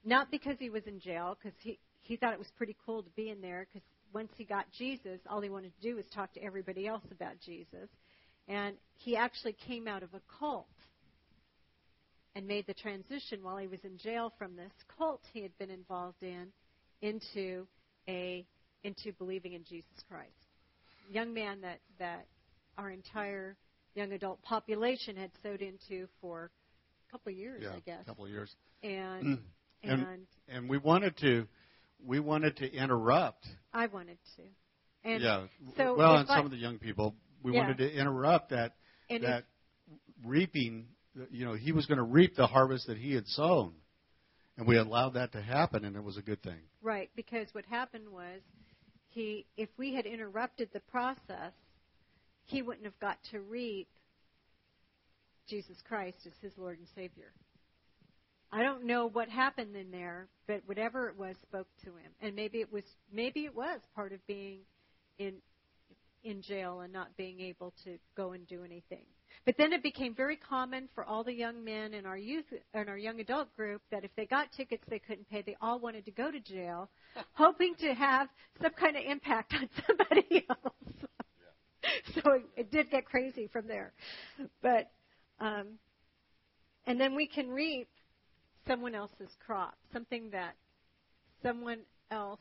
Not 0.04 0.30
because 0.30 0.56
he 0.58 0.70
was 0.70 0.84
in 0.86 1.00
jail, 1.00 1.36
because 1.36 1.58
he, 1.60 1.78
he 2.00 2.16
thought 2.16 2.32
it 2.32 2.38
was 2.38 2.50
pretty 2.56 2.76
cool 2.86 3.02
to 3.02 3.10
be 3.10 3.30
in 3.30 3.40
there, 3.40 3.66
because 3.70 3.86
once 4.14 4.30
he 4.36 4.44
got 4.44 4.66
Jesus, 4.78 5.18
all 5.28 5.40
he 5.40 5.50
wanted 5.50 5.72
to 5.74 5.88
do 5.88 5.96
was 5.96 6.04
talk 6.14 6.32
to 6.34 6.42
everybody 6.42 6.86
else 6.86 7.02
about 7.10 7.32
Jesus. 7.44 7.88
And 8.48 8.76
he 8.94 9.16
actually 9.16 9.56
came 9.66 9.88
out 9.88 10.04
of 10.04 10.14
a 10.14 10.20
cult 10.38 10.68
and 12.36 12.46
made 12.46 12.66
the 12.66 12.74
transition 12.74 13.42
while 13.42 13.56
he 13.56 13.66
was 13.66 13.80
in 13.82 13.96
jail 13.96 14.30
from 14.38 14.54
this 14.54 14.70
cult 14.96 15.22
he 15.32 15.42
had 15.42 15.56
been 15.58 15.70
involved 15.70 16.22
in 16.22 16.46
into 17.00 17.66
a 18.08 18.44
into 18.84 19.12
believing 19.14 19.54
in 19.54 19.64
Jesus 19.64 20.04
Christ. 20.08 20.30
Young 21.10 21.32
man 21.32 21.62
that 21.62 21.80
that 21.98 22.26
our 22.76 22.90
entire 22.90 23.56
young 23.94 24.12
adult 24.12 24.40
population 24.42 25.16
had 25.16 25.30
sowed 25.42 25.62
into 25.62 26.06
for 26.20 26.50
a 27.08 27.12
couple 27.12 27.32
of 27.32 27.38
years, 27.38 27.62
yeah, 27.64 27.70
I 27.70 27.80
guess. 27.80 28.02
a 28.02 28.04
couple 28.04 28.26
of 28.26 28.30
years. 28.30 28.54
And 28.82 29.38
and 29.82 30.02
and 30.02 30.26
and 30.48 30.68
we 30.68 30.76
wanted 30.76 31.16
to 31.18 31.46
we 32.04 32.20
wanted 32.20 32.58
to 32.58 32.70
interrupt. 32.70 33.46
I 33.72 33.86
wanted 33.86 34.18
to. 34.36 34.42
And 35.08 35.22
yeah. 35.22 35.44
so 35.78 35.96
well, 35.96 36.16
and 36.16 36.28
I- 36.28 36.36
some 36.36 36.44
of 36.44 36.50
the 36.50 36.58
young 36.58 36.78
people, 36.78 37.14
we 37.42 37.54
Yeah. 37.54 37.60
wanted 37.60 37.78
to 37.78 37.90
interrupt 37.92 38.50
that 38.50 38.74
and 39.08 39.24
that 39.24 39.44
reaping. 40.22 40.88
You 41.30 41.46
know, 41.46 41.54
he 41.54 41.72
was 41.72 41.86
going 41.86 41.98
to 41.98 42.04
reap 42.04 42.36
the 42.36 42.46
harvest 42.46 42.86
that 42.88 42.98
he 42.98 43.14
had 43.14 43.26
sown, 43.26 43.72
and 44.56 44.66
we 44.66 44.76
allowed 44.76 45.14
that 45.14 45.32
to 45.32 45.42
happen, 45.42 45.84
and 45.84 45.96
it 45.96 46.02
was 46.02 46.16
a 46.16 46.22
good 46.22 46.42
thing. 46.42 46.60
Right, 46.82 47.10
because 47.16 47.48
what 47.52 47.64
happened 47.64 48.08
was 48.10 48.40
he 49.08 49.46
if 49.56 49.68
we 49.78 49.94
had 49.94 50.06
interrupted 50.06 50.68
the 50.72 50.80
process, 50.80 51.52
he 52.44 52.62
wouldn't 52.62 52.84
have 52.84 52.98
got 53.00 53.18
to 53.30 53.40
reap 53.40 53.88
Jesus 55.48 55.76
Christ 55.86 56.18
as 56.26 56.32
his 56.42 56.52
Lord 56.58 56.78
and 56.78 56.88
Savior. 56.94 57.32
I 58.52 58.62
don't 58.62 58.84
know 58.84 59.08
what 59.08 59.28
happened 59.28 59.74
in 59.74 59.90
there, 59.90 60.28
but 60.46 60.62
whatever 60.66 61.08
it 61.08 61.18
was 61.18 61.34
spoke 61.42 61.68
to 61.84 61.90
him. 61.90 62.12
And 62.20 62.36
maybe 62.36 62.60
it 62.60 62.72
was 62.72 62.84
maybe 63.12 63.44
it 63.44 63.54
was 63.54 63.80
part 63.94 64.12
of 64.12 64.24
being 64.26 64.60
in 65.18 65.34
in 66.22 66.42
jail 66.42 66.80
and 66.80 66.92
not 66.92 67.16
being 67.16 67.40
able 67.40 67.72
to 67.84 67.98
go 68.16 68.32
and 68.32 68.46
do 68.46 68.64
anything. 68.64 69.04
But 69.44 69.56
then 69.58 69.72
it 69.72 69.82
became 69.82 70.14
very 70.14 70.36
common 70.36 70.88
for 70.94 71.04
all 71.04 71.22
the 71.22 71.32
young 71.32 71.64
men 71.64 71.94
in 71.94 72.06
our 72.06 72.16
youth 72.16 72.46
in 72.74 72.88
our 72.88 72.98
young 72.98 73.20
adult 73.20 73.54
group 73.56 73.82
that 73.90 74.04
if 74.04 74.10
they 74.16 74.26
got 74.26 74.50
tickets 74.52 74.82
they 74.88 74.98
couldn't 74.98 75.28
pay, 75.28 75.42
they 75.42 75.56
all 75.60 75.78
wanted 75.78 76.04
to 76.06 76.10
go 76.10 76.30
to 76.30 76.40
jail, 76.40 76.88
hoping 77.32 77.74
to 77.80 77.94
have 77.94 78.28
some 78.60 78.72
kind 78.72 78.96
of 78.96 79.04
impact 79.04 79.54
on 79.54 79.68
somebody 79.86 80.46
else. 80.50 81.08
so 82.14 82.32
it, 82.32 82.42
it 82.56 82.70
did 82.72 82.90
get 82.90 83.04
crazy 83.04 83.48
from 83.52 83.68
there. 83.68 83.92
But 84.62 84.90
um, 85.38 85.78
and 86.86 87.00
then 87.00 87.14
we 87.14 87.26
can 87.26 87.48
reap 87.48 87.88
someone 88.66 88.94
else's 88.94 89.30
crop, 89.44 89.74
something 89.92 90.30
that 90.30 90.54
someone 91.42 91.80
else 92.10 92.40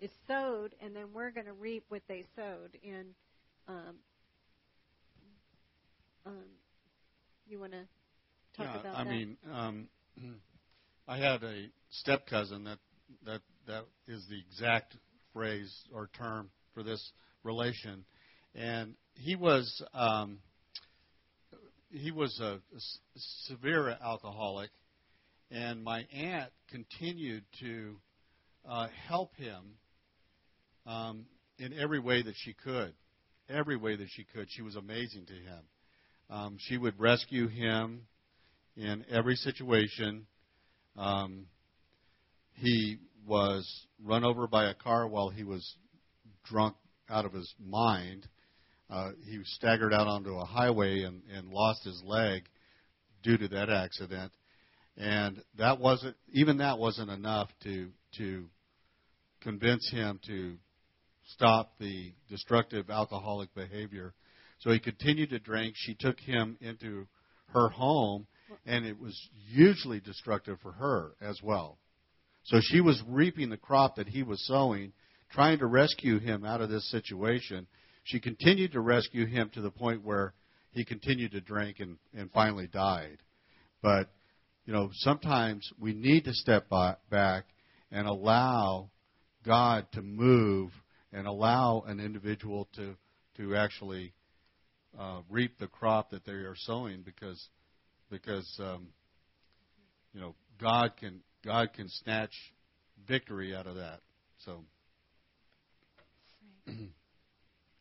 is 0.00 0.10
sowed, 0.26 0.74
and 0.80 0.94
then 0.94 1.06
we're 1.12 1.30
going 1.30 1.46
to 1.46 1.52
reap 1.52 1.84
what 1.88 2.02
they 2.08 2.24
sowed. 2.36 2.78
And 2.84 3.06
um, 3.68 3.96
um, 6.26 6.44
you 7.46 7.58
want 7.60 7.72
to 7.72 7.86
talk 8.56 8.66
yeah, 8.66 8.80
about 8.80 8.96
I 8.96 9.04
that? 9.04 9.10
I 9.10 9.12
mean, 9.12 9.36
um, 9.52 9.88
I 11.08 11.18
had 11.18 11.42
a 11.42 11.66
step 11.90 12.26
cousin 12.26 12.64
that 12.64 12.78
that 13.26 13.40
that 13.66 13.84
is 14.06 14.24
the 14.28 14.38
exact 14.38 14.96
phrase 15.32 15.72
or 15.92 16.08
term 16.16 16.50
for 16.72 16.82
this 16.82 17.12
relation, 17.42 18.04
and 18.54 18.94
he 19.14 19.36
was 19.36 19.82
um, 19.92 20.38
he 21.90 22.10
was 22.10 22.38
a, 22.40 22.54
a 22.74 22.80
severe 23.46 23.96
alcoholic, 24.02 24.70
and 25.50 25.82
my 25.82 26.06
aunt 26.12 26.50
continued 26.70 27.44
to 27.60 27.96
uh, 28.68 28.88
help 29.06 29.34
him 29.36 29.62
um, 30.86 31.26
in 31.58 31.72
every 31.78 32.00
way 32.00 32.22
that 32.22 32.34
she 32.36 32.54
could, 32.54 32.94
every 33.48 33.76
way 33.76 33.96
that 33.96 34.08
she 34.10 34.24
could. 34.24 34.48
She 34.50 34.62
was 34.62 34.76
amazing 34.76 35.26
to 35.26 35.34
him. 35.34 35.60
Um, 36.34 36.56
she 36.58 36.76
would 36.76 36.98
rescue 36.98 37.46
him 37.46 38.08
in 38.76 39.04
every 39.08 39.36
situation. 39.36 40.26
Um, 40.96 41.46
he 42.54 42.98
was 43.24 43.86
run 44.04 44.24
over 44.24 44.48
by 44.48 44.64
a 44.64 44.74
car 44.74 45.06
while 45.06 45.28
he 45.28 45.44
was 45.44 45.76
drunk 46.44 46.74
out 47.08 47.24
of 47.24 47.32
his 47.32 47.54
mind. 47.64 48.26
Uh, 48.90 49.10
he 49.24 49.38
staggered 49.44 49.94
out 49.94 50.08
onto 50.08 50.36
a 50.36 50.44
highway 50.44 51.02
and, 51.04 51.22
and 51.32 51.50
lost 51.50 51.84
his 51.84 52.02
leg 52.04 52.42
due 53.22 53.38
to 53.38 53.46
that 53.48 53.70
accident. 53.70 54.32
And 54.96 55.40
that 55.56 55.78
wasn't 55.78 56.16
even 56.32 56.58
that 56.58 56.80
wasn't 56.80 57.10
enough 57.10 57.48
to 57.62 57.90
to 58.18 58.46
convince 59.40 59.88
him 59.88 60.18
to 60.26 60.56
stop 61.28 61.78
the 61.78 62.12
destructive 62.28 62.90
alcoholic 62.90 63.54
behavior. 63.54 64.14
So 64.60 64.70
he 64.70 64.78
continued 64.78 65.30
to 65.30 65.38
drink. 65.38 65.74
She 65.76 65.94
took 65.94 66.18
him 66.18 66.56
into 66.60 67.06
her 67.52 67.68
home, 67.68 68.26
and 68.66 68.84
it 68.84 68.98
was 68.98 69.18
hugely 69.50 70.00
destructive 70.00 70.58
for 70.60 70.72
her 70.72 71.12
as 71.20 71.40
well. 71.42 71.78
So 72.44 72.58
she 72.60 72.80
was 72.80 73.02
reaping 73.08 73.50
the 73.50 73.56
crop 73.56 73.96
that 73.96 74.08
he 74.08 74.22
was 74.22 74.44
sowing, 74.46 74.92
trying 75.30 75.58
to 75.58 75.66
rescue 75.66 76.18
him 76.18 76.44
out 76.44 76.60
of 76.60 76.68
this 76.68 76.90
situation. 76.90 77.66
She 78.04 78.20
continued 78.20 78.72
to 78.72 78.80
rescue 78.80 79.26
him 79.26 79.50
to 79.54 79.62
the 79.62 79.70
point 79.70 80.04
where 80.04 80.34
he 80.72 80.84
continued 80.84 81.32
to 81.32 81.40
drink 81.40 81.80
and, 81.80 81.96
and 82.14 82.30
finally 82.32 82.66
died. 82.66 83.18
But, 83.82 84.08
you 84.66 84.72
know, 84.72 84.90
sometimes 84.92 85.70
we 85.80 85.94
need 85.94 86.24
to 86.24 86.34
step 86.34 86.68
back 87.10 87.44
and 87.90 88.06
allow 88.06 88.90
God 89.44 89.86
to 89.92 90.02
move 90.02 90.70
and 91.12 91.26
allow 91.26 91.84
an 91.86 92.00
individual 92.00 92.68
to, 92.76 92.96
to 93.36 93.56
actually 93.56 94.12
uh, 94.98 95.20
reap 95.30 95.58
the 95.58 95.66
crop 95.66 96.10
that 96.10 96.24
they 96.24 96.32
are 96.32 96.56
sowing 96.56 97.02
because 97.02 97.48
because 98.10 98.60
um, 98.60 98.88
you 100.12 100.20
know 100.20 100.34
God 100.60 100.92
can 100.98 101.20
God 101.44 101.72
can 101.74 101.88
snatch 101.88 102.34
victory 103.06 103.54
out 103.54 103.66
of 103.66 103.76
that. 103.76 104.00
So 104.38 104.64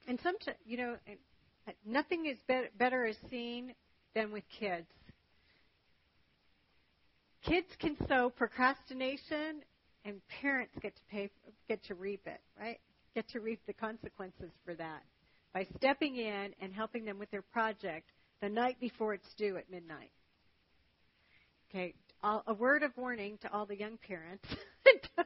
And 0.06 0.20
sometimes, 0.22 0.58
you 0.66 0.76
know, 0.76 0.98
Nothing 1.86 2.26
is 2.26 2.38
be- 2.48 2.70
better 2.78 3.06
as 3.06 3.16
seen 3.30 3.74
than 4.16 4.32
with 4.32 4.44
kids. 4.60 4.88
Kids 7.46 7.68
can 7.80 7.96
sow 8.08 8.30
procrastination, 8.30 9.64
and 10.06 10.22
parents 10.42 10.74
get 10.82 10.96
to 10.96 11.02
pay, 11.10 11.30
get 11.68 11.84
to 11.86 11.96
reap 11.96 12.22
it, 12.26 12.42
right? 12.60 12.80
Get 13.16 13.30
to 13.30 13.40
reap 13.40 13.60
the 13.66 13.74
consequences 13.74 14.52
for 14.66 14.74
that 14.76 15.04
by 15.54 15.68
stepping 15.78 16.16
in 16.16 16.54
and 16.60 16.74
helping 16.74 17.06
them 17.06 17.20
with 17.20 17.30
their 17.32 17.42
project 17.42 18.10
the 18.42 18.50
night 18.50 18.80
before 18.80 19.14
it's 19.14 19.34
due 19.36 19.58
at 19.58 19.70
midnight. 19.70 20.12
Okay, 21.70 21.94
a 22.24 22.54
word 22.54 22.84
of 22.84 22.92
warning 22.96 23.38
to 23.42 23.52
all 23.52 23.66
the 23.66 23.78
young 23.78 23.98
parents. 24.08 24.46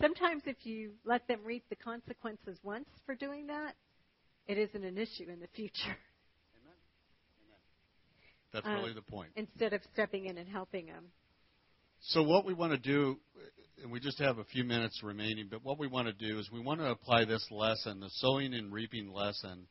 Sometimes, 0.00 0.42
if 0.46 0.56
you 0.64 0.92
let 1.04 1.26
them 1.26 1.40
reap 1.44 1.64
the 1.68 1.76
consequences 1.76 2.58
once 2.62 2.88
for 3.06 3.14
doing 3.14 3.46
that, 3.46 3.74
it 4.46 4.58
isn't 4.58 4.84
an 4.84 4.98
issue 4.98 5.28
in 5.28 5.40
the 5.40 5.48
future. 5.54 5.96
Amen. 6.56 6.76
Amen. 7.46 7.60
That's 8.52 8.66
really 8.66 8.92
uh, 8.92 8.94
the 8.94 9.02
point. 9.02 9.30
Instead 9.36 9.72
of 9.72 9.80
stepping 9.92 10.26
in 10.26 10.38
and 10.38 10.48
helping 10.48 10.86
them. 10.86 11.06
So, 12.04 12.22
what 12.22 12.46
we 12.46 12.54
want 12.54 12.72
to 12.72 12.78
do, 12.78 13.18
and 13.82 13.92
we 13.92 14.00
just 14.00 14.18
have 14.20 14.38
a 14.38 14.44
few 14.44 14.64
minutes 14.64 15.02
remaining, 15.02 15.48
but 15.50 15.62
what 15.62 15.78
we 15.78 15.86
want 15.86 16.06
to 16.06 16.14
do 16.14 16.38
is 16.38 16.50
we 16.50 16.60
want 16.60 16.80
to 16.80 16.90
apply 16.90 17.26
this 17.26 17.46
lesson, 17.50 18.00
the 18.00 18.08
sowing 18.14 18.54
and 18.54 18.72
reaping 18.72 19.12
lesson, 19.12 19.66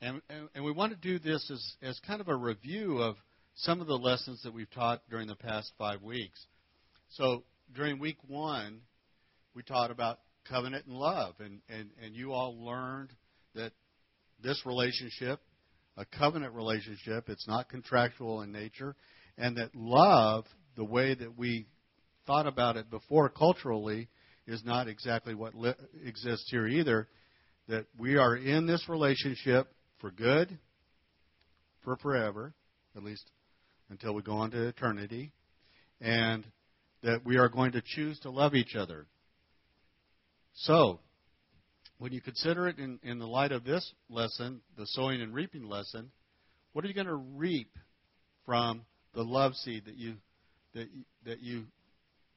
and, 0.00 0.22
and, 0.30 0.48
and 0.54 0.64
we 0.64 0.72
want 0.72 0.92
to 0.92 0.98
do 0.98 1.18
this 1.18 1.50
as, 1.50 1.76
as 1.82 2.00
kind 2.06 2.22
of 2.22 2.28
a 2.28 2.34
review 2.34 2.98
of 2.98 3.16
some 3.54 3.82
of 3.82 3.86
the 3.86 3.98
lessons 3.98 4.42
that 4.44 4.54
we've 4.54 4.70
taught 4.70 5.02
during 5.10 5.28
the 5.28 5.34
past 5.34 5.72
five 5.76 6.00
weeks. 6.02 6.46
So, 7.10 7.44
during 7.74 7.98
week 7.98 8.18
one, 8.26 8.80
we 9.54 9.62
taught 9.62 9.90
about 9.90 10.20
covenant 10.48 10.86
and 10.86 10.96
love, 10.96 11.34
and, 11.38 11.60
and, 11.68 11.90
and 12.02 12.14
you 12.14 12.32
all 12.32 12.64
learned 12.64 13.10
that 13.54 13.72
this 14.42 14.62
relationship, 14.64 15.40
a 15.98 16.06
covenant 16.06 16.54
relationship, 16.54 17.28
it's 17.28 17.46
not 17.46 17.68
contractual 17.68 18.40
in 18.40 18.52
nature, 18.52 18.96
and 19.36 19.58
that 19.58 19.74
love, 19.74 20.46
the 20.78 20.84
way 20.84 21.12
that 21.12 21.36
we 21.36 21.66
thought 22.24 22.46
about 22.46 22.76
it 22.76 22.88
before 22.88 23.28
culturally, 23.28 24.08
is 24.46 24.62
not 24.64 24.86
exactly 24.86 25.34
what 25.34 25.54
li- 25.54 25.74
exists 26.06 26.48
here 26.50 26.66
either. 26.68 27.08
That 27.68 27.86
we 27.98 28.16
are 28.16 28.36
in 28.36 28.66
this 28.66 28.88
relationship 28.88 29.66
for 30.00 30.12
good, 30.12 30.56
for 31.82 31.96
forever, 31.96 32.54
at 32.96 33.02
least 33.02 33.28
until 33.90 34.14
we 34.14 34.22
go 34.22 34.34
on 34.34 34.52
to 34.52 34.68
eternity, 34.68 35.32
and 36.00 36.46
that 37.02 37.24
we 37.24 37.38
are 37.38 37.48
going 37.48 37.72
to 37.72 37.82
choose 37.84 38.18
to 38.20 38.30
love 38.30 38.54
each 38.54 38.76
other. 38.76 39.06
So, 40.54 41.00
when 41.98 42.12
you 42.12 42.20
consider 42.20 42.68
it 42.68 42.78
in, 42.78 43.00
in 43.02 43.18
the 43.18 43.26
light 43.26 43.50
of 43.50 43.64
this 43.64 43.92
lesson, 44.08 44.60
the 44.76 44.86
sowing 44.86 45.20
and 45.20 45.34
reaping 45.34 45.64
lesson, 45.64 46.12
what 46.72 46.84
are 46.84 46.88
you 46.88 46.94
going 46.94 47.08
to 47.08 47.14
reap 47.14 47.72
from 48.46 48.82
the 49.14 49.24
love 49.24 49.54
seed 49.56 49.86
that 49.86 49.96
you 49.96 50.14
that 50.78 50.88
you, 50.92 51.04
that 51.24 51.40
you 51.42 51.64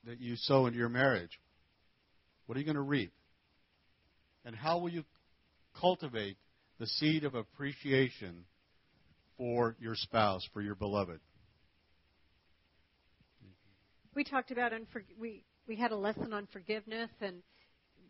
that 0.06 0.20
you 0.20 0.36
sow 0.36 0.66
into 0.66 0.80
your 0.80 0.90
marriage? 0.90 1.40
What 2.46 2.56
are 2.56 2.60
you 2.60 2.66
going 2.66 2.76
to 2.76 2.82
reap? 2.82 3.14
And 4.44 4.56
how 4.56 4.80
will 4.80 4.90
you 4.90 5.04
cultivate 5.80 6.38
the 6.80 6.88
seed 6.88 7.24
of 7.24 7.36
appreciation 7.36 8.46
for 9.38 9.76
your 9.80 9.96
spouse, 9.96 10.48
for 10.54 10.62
your 10.62 10.76
beloved? 10.76 11.20
We 14.16 14.24
talked 14.24 14.52
about 14.52 14.72
unfor- 14.72 15.06
we 15.20 15.44
we 15.68 15.76
had 15.76 15.92
a 15.92 15.96
lesson 15.96 16.34
on 16.34 16.48
forgiveness 16.52 17.12
and 17.22 17.44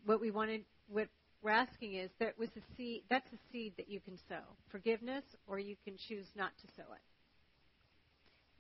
what 0.05 0.21
we 0.21 0.31
wanted 0.31 0.63
what 0.87 1.09
we're 1.43 1.51
asking 1.51 1.95
is 1.95 2.09
that 2.19 2.39
was 2.39 2.49
a 2.55 2.75
seed 2.75 3.03
that's 3.09 3.27
a 3.33 3.37
seed 3.51 3.73
that 3.77 3.89
you 3.89 3.99
can 3.99 4.17
sow 4.29 4.41
forgiveness 4.71 5.23
or 5.45 5.59
you 5.59 5.75
can 5.83 5.95
choose 6.07 6.25
not 6.35 6.51
to 6.61 6.67
sow 6.75 6.91
it 6.93 7.10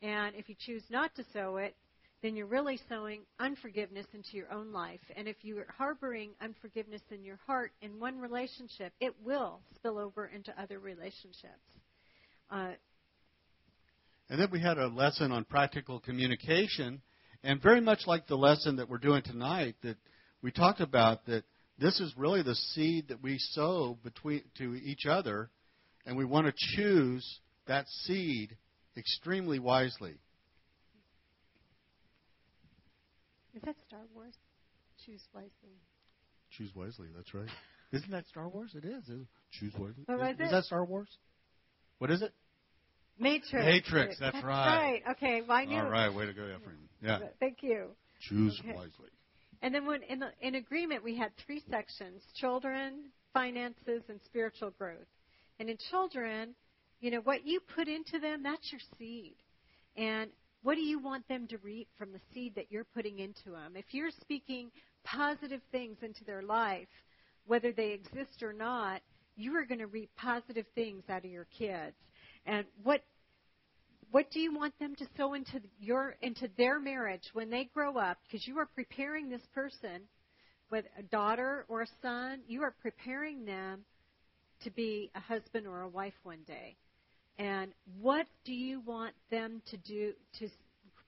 and 0.01 0.35
if 0.35 0.49
you 0.49 0.55
choose 0.59 0.83
not 0.89 1.13
to 1.15 1.23
sow 1.33 1.57
it 1.57 1.75
then 2.21 2.35
you're 2.35 2.45
really 2.45 2.79
sowing 2.87 3.21
unforgiveness 3.39 4.05
into 4.13 4.37
your 4.37 4.51
own 4.53 4.71
life. 4.71 4.99
And 5.15 5.27
if 5.27 5.37
you're 5.41 5.65
harboring 5.75 6.29
unforgiveness 6.39 7.01
in 7.09 7.23
your 7.23 7.39
heart 7.47 7.71
in 7.81 7.99
one 7.99 8.19
relationship 8.19 8.93
it 8.99 9.15
will 9.23 9.61
spill 9.75 9.97
over 9.97 10.27
into 10.27 10.53
other 10.61 10.79
relationships. 10.79 11.65
Uh, 12.49 12.71
and 14.29 14.39
then 14.39 14.49
we 14.51 14.59
had 14.59 14.77
a 14.77 14.87
lesson 14.87 15.31
on 15.31 15.45
practical 15.45 15.99
communication 15.99 17.01
and 17.43 17.61
very 17.61 17.81
much 17.81 18.01
like 18.05 18.27
the 18.27 18.35
lesson 18.35 18.75
that 18.75 18.89
we're 18.89 18.97
doing 18.99 19.23
tonight 19.23 19.75
that 19.81 19.97
we 20.41 20.51
talked 20.51 20.81
about 20.81 21.25
that 21.25 21.43
this 21.81 21.99
is 21.99 22.13
really 22.15 22.43
the 22.43 22.55
seed 22.55 23.07
that 23.07 23.23
we 23.23 23.37
sow 23.39 23.97
between 24.03 24.43
to 24.59 24.75
each 24.75 25.07
other, 25.07 25.49
and 26.05 26.15
we 26.15 26.25
want 26.25 26.45
to 26.45 26.53
choose 26.75 27.39
that 27.67 27.87
seed 27.87 28.55
extremely 28.97 29.59
wisely. 29.59 30.15
Is 33.55 33.61
that 33.63 33.75
Star 33.87 34.01
Wars? 34.13 34.33
Choose 35.05 35.21
wisely. 35.33 35.77
Choose 36.51 36.73
wisely. 36.75 37.07
That's 37.15 37.33
right. 37.33 37.49
Isn't 37.91 38.11
that 38.11 38.25
Star 38.27 38.47
Wars? 38.47 38.73
It 38.75 38.85
is. 38.85 39.03
Choose 39.51 39.73
wisely. 39.73 40.03
What 40.05 40.19
was 40.19 40.35
is, 40.39 40.47
it? 40.47 40.51
that 40.51 40.63
Star 40.63 40.85
Wars? 40.85 41.09
What 41.97 42.09
is 42.09 42.21
it? 42.21 42.33
Matrix. 43.19 43.53
Matrix. 43.53 44.19
That's, 44.19 44.33
that's 44.33 44.45
right. 44.45 45.01
right. 45.05 45.11
Okay. 45.11 45.41
Well, 45.41 45.57
I 45.57 45.65
knew. 45.65 45.77
All 45.77 45.89
right. 45.89 46.13
Way 46.13 46.25
to 46.25 46.33
go, 46.33 46.43
Ephraim. 46.43 46.89
Yeah. 47.01 47.19
Thank 47.39 47.57
you. 47.61 47.89
Choose 48.21 48.59
Okay. 48.61 48.73
wisely. 48.75 49.09
And 49.61 49.75
then 49.75 49.85
when 49.85 50.01
in, 50.03 50.19
the, 50.19 50.29
in 50.41 50.55
agreement, 50.55 51.03
we 51.03 51.15
had 51.15 51.31
three 51.45 51.61
sections 51.69 52.23
children, 52.35 53.11
finances, 53.33 54.03
and 54.09 54.19
spiritual 54.25 54.71
growth. 54.71 55.07
And 55.59 55.69
in 55.69 55.77
children, 55.91 56.55
you 57.01 57.09
know, 57.11 57.21
what 57.21 57.45
you 57.45 57.59
put 57.75 57.87
into 57.87 58.19
them, 58.19 58.43
that's 58.43 58.71
your 58.71 58.81
seed. 58.97 59.35
And 59.97 60.29
what 60.63 60.75
do 60.75 60.81
you 60.81 60.99
want 60.99 61.27
them 61.27 61.47
to 61.47 61.57
reap 61.57 61.87
from 61.97 62.11
the 62.13 62.19
seed 62.33 62.53
that 62.55 62.71
you're 62.71 62.85
putting 62.93 63.19
into 63.19 63.49
them? 63.49 63.73
If 63.75 63.85
you're 63.91 64.11
speaking 64.21 64.69
positive 65.03 65.61
things 65.71 65.97
into 66.03 66.23
their 66.23 66.43
life, 66.43 66.87
whether 67.47 67.71
they 67.71 67.89
exist 67.89 68.43
or 68.43 68.53
not, 68.53 69.01
you 69.35 69.55
are 69.55 69.65
going 69.65 69.79
to 69.79 69.87
reap 69.87 70.11
positive 70.15 70.65
things 70.75 71.03
out 71.09 71.25
of 71.25 71.31
your 71.31 71.47
kids. 71.57 71.95
And 72.45 72.65
what 72.83 73.01
what 74.11 74.29
do 74.29 74.41
you 74.41 74.53
want 74.53 74.77
them 74.77 74.93
to 74.95 75.05
sow 75.17 75.33
into 75.33 75.61
your 75.79 76.17
into 76.21 76.49
their 76.57 76.79
marriage 76.79 77.23
when 77.33 77.49
they 77.49 77.69
grow 77.73 77.97
up 77.97 78.17
because 78.23 78.45
you 78.45 78.59
are 78.59 78.67
preparing 78.75 79.29
this 79.29 79.41
person 79.55 80.01
with 80.69 80.85
a 80.99 81.03
daughter 81.03 81.65
or 81.69 81.81
a 81.83 81.87
son 82.01 82.41
you 82.45 82.61
are 82.61 82.75
preparing 82.81 83.45
them 83.45 83.85
to 84.63 84.69
be 84.69 85.09
a 85.15 85.19
husband 85.21 85.65
or 85.65 85.81
a 85.81 85.87
wife 85.87 86.13
one 86.23 86.41
day 86.45 86.75
and 87.37 87.71
what 87.99 88.27
do 88.45 88.53
you 88.53 88.81
want 88.81 89.13
them 89.29 89.61
to 89.69 89.77
do 89.77 90.13
to 90.39 90.47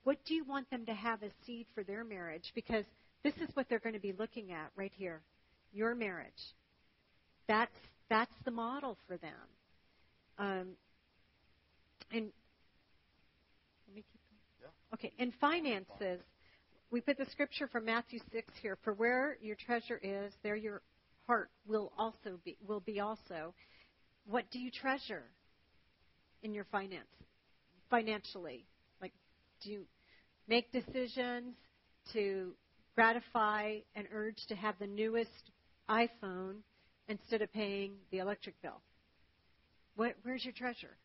what 0.03 0.17
do 0.25 0.33
you 0.33 0.43
want 0.43 0.69
them 0.69 0.85
to 0.85 0.93
have 0.93 1.23
as 1.23 1.31
seed 1.45 1.65
for 1.73 1.83
their 1.83 2.03
marriage 2.03 2.51
because 2.55 2.85
this 3.23 3.33
is 3.35 3.49
what 3.55 3.67
they're 3.69 3.79
going 3.79 3.93
to 3.93 4.01
be 4.01 4.13
looking 4.17 4.51
at 4.51 4.71
right 4.75 4.91
here 4.95 5.21
your 5.73 5.95
marriage 5.95 6.31
that's 7.47 7.75
that's 8.09 8.31
the 8.45 8.51
model 8.51 8.97
for 9.07 9.17
them 9.17 9.31
um, 10.39 10.75
and 12.11 12.31
let 13.87 13.95
me 13.95 14.03
keep 14.11 14.61
going. 14.61 14.73
Okay, 14.93 15.13
in 15.17 15.33
finances, 15.39 16.21
we 16.91 17.01
put 17.01 17.17
the 17.17 17.25
scripture 17.31 17.67
from 17.67 17.85
Matthew 17.85 18.19
6 18.31 18.47
here. 18.61 18.77
For 18.83 18.93
where 18.93 19.37
your 19.41 19.55
treasure 19.55 19.99
is, 20.01 20.31
there 20.43 20.55
your 20.55 20.81
heart 21.27 21.49
will 21.67 21.91
also 21.97 22.39
be. 22.43 22.57
Will 22.67 22.79
be 22.79 22.99
also. 22.99 23.53
What 24.25 24.45
do 24.51 24.59
you 24.59 24.71
treasure 24.71 25.23
in 26.43 26.53
your 26.53 26.65
finance, 26.65 27.07
financially? 27.89 28.65
Like, 29.01 29.13
do 29.63 29.71
you 29.71 29.85
make 30.47 30.71
decisions 30.71 31.55
to 32.13 32.53
gratify 32.95 33.77
an 33.95 34.07
urge 34.13 34.37
to 34.49 34.55
have 34.55 34.75
the 34.79 34.87
newest 34.87 35.51
iPhone 35.89 36.57
instead 37.07 37.41
of 37.41 37.51
paying 37.51 37.93
the 38.11 38.19
electric 38.19 38.61
bill? 38.61 38.81
What, 39.95 40.15
where's 40.23 40.43
your 40.43 40.53
treasure? 40.53 40.95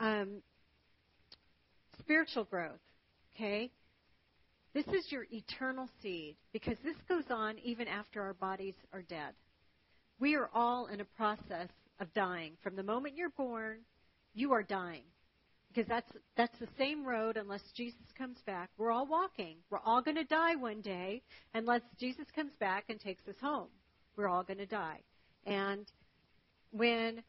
Um, 0.00 0.42
spiritual 1.98 2.44
growth, 2.44 2.80
okay? 3.34 3.70
This 4.74 4.86
is 4.86 5.10
your 5.10 5.26
eternal 5.30 5.88
seed 6.02 6.36
because 6.52 6.76
this 6.82 6.96
goes 7.08 7.24
on 7.30 7.58
even 7.58 7.88
after 7.88 8.22
our 8.22 8.34
bodies 8.34 8.74
are 8.92 9.02
dead. 9.02 9.34
We 10.18 10.34
are 10.34 10.48
all 10.54 10.86
in 10.86 11.00
a 11.00 11.04
process 11.04 11.68
of 12.00 12.12
dying. 12.14 12.52
From 12.62 12.76
the 12.76 12.82
moment 12.82 13.16
you're 13.16 13.30
born, 13.30 13.78
you 14.34 14.52
are 14.52 14.62
dying. 14.62 15.04
Because 15.68 15.88
that's 15.88 16.12
that's 16.36 16.58
the 16.58 16.68
same 16.78 17.06
road 17.06 17.38
unless 17.38 17.62
Jesus 17.74 18.02
comes 18.18 18.36
back. 18.44 18.68
We're 18.76 18.90
all 18.90 19.06
walking. 19.06 19.56
We're 19.70 19.78
all 19.78 20.02
going 20.02 20.16
to 20.16 20.24
die 20.24 20.54
one 20.54 20.82
day 20.82 21.22
unless 21.54 21.80
Jesus 21.98 22.26
comes 22.34 22.52
back 22.60 22.84
and 22.90 23.00
takes 23.00 23.26
us 23.26 23.36
home. 23.40 23.68
We're 24.16 24.28
all 24.28 24.42
going 24.42 24.58
to 24.58 24.66
die. 24.66 25.00
And 25.46 25.86
when 26.72 27.22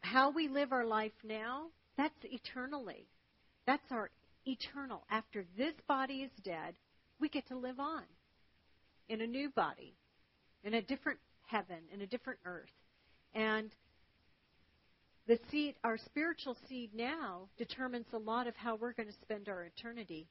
how 0.00 0.30
we 0.30 0.46
live 0.46 0.72
our 0.72 0.86
life 0.86 1.12
now, 1.24 1.66
that's 1.96 2.14
eternally. 2.22 3.08
That's 3.66 3.90
our 3.90 4.10
eternal. 4.46 5.02
After 5.10 5.44
this 5.58 5.74
body 5.88 6.22
is 6.22 6.30
dead, 6.44 6.74
we 7.20 7.28
get 7.28 7.48
to 7.48 7.56
live 7.56 7.80
on 7.80 8.02
in 9.08 9.20
a 9.20 9.26
new 9.26 9.50
body, 9.50 9.94
in 10.62 10.74
a 10.74 10.82
different 10.82 11.18
heaven, 11.46 11.78
in 11.92 12.02
a 12.02 12.06
different 12.06 12.38
earth. 12.44 12.70
And 13.34 13.70
the 15.26 15.38
seed, 15.50 15.74
our 15.82 15.98
spiritual 15.98 16.56
seed 16.68 16.90
now, 16.94 17.48
determines 17.58 18.06
a 18.12 18.18
lot 18.18 18.46
of 18.46 18.54
how 18.56 18.76
we're 18.76 18.92
going 18.92 19.08
to 19.08 19.14
spend 19.22 19.48
our 19.48 19.64
eternity. 19.64 20.28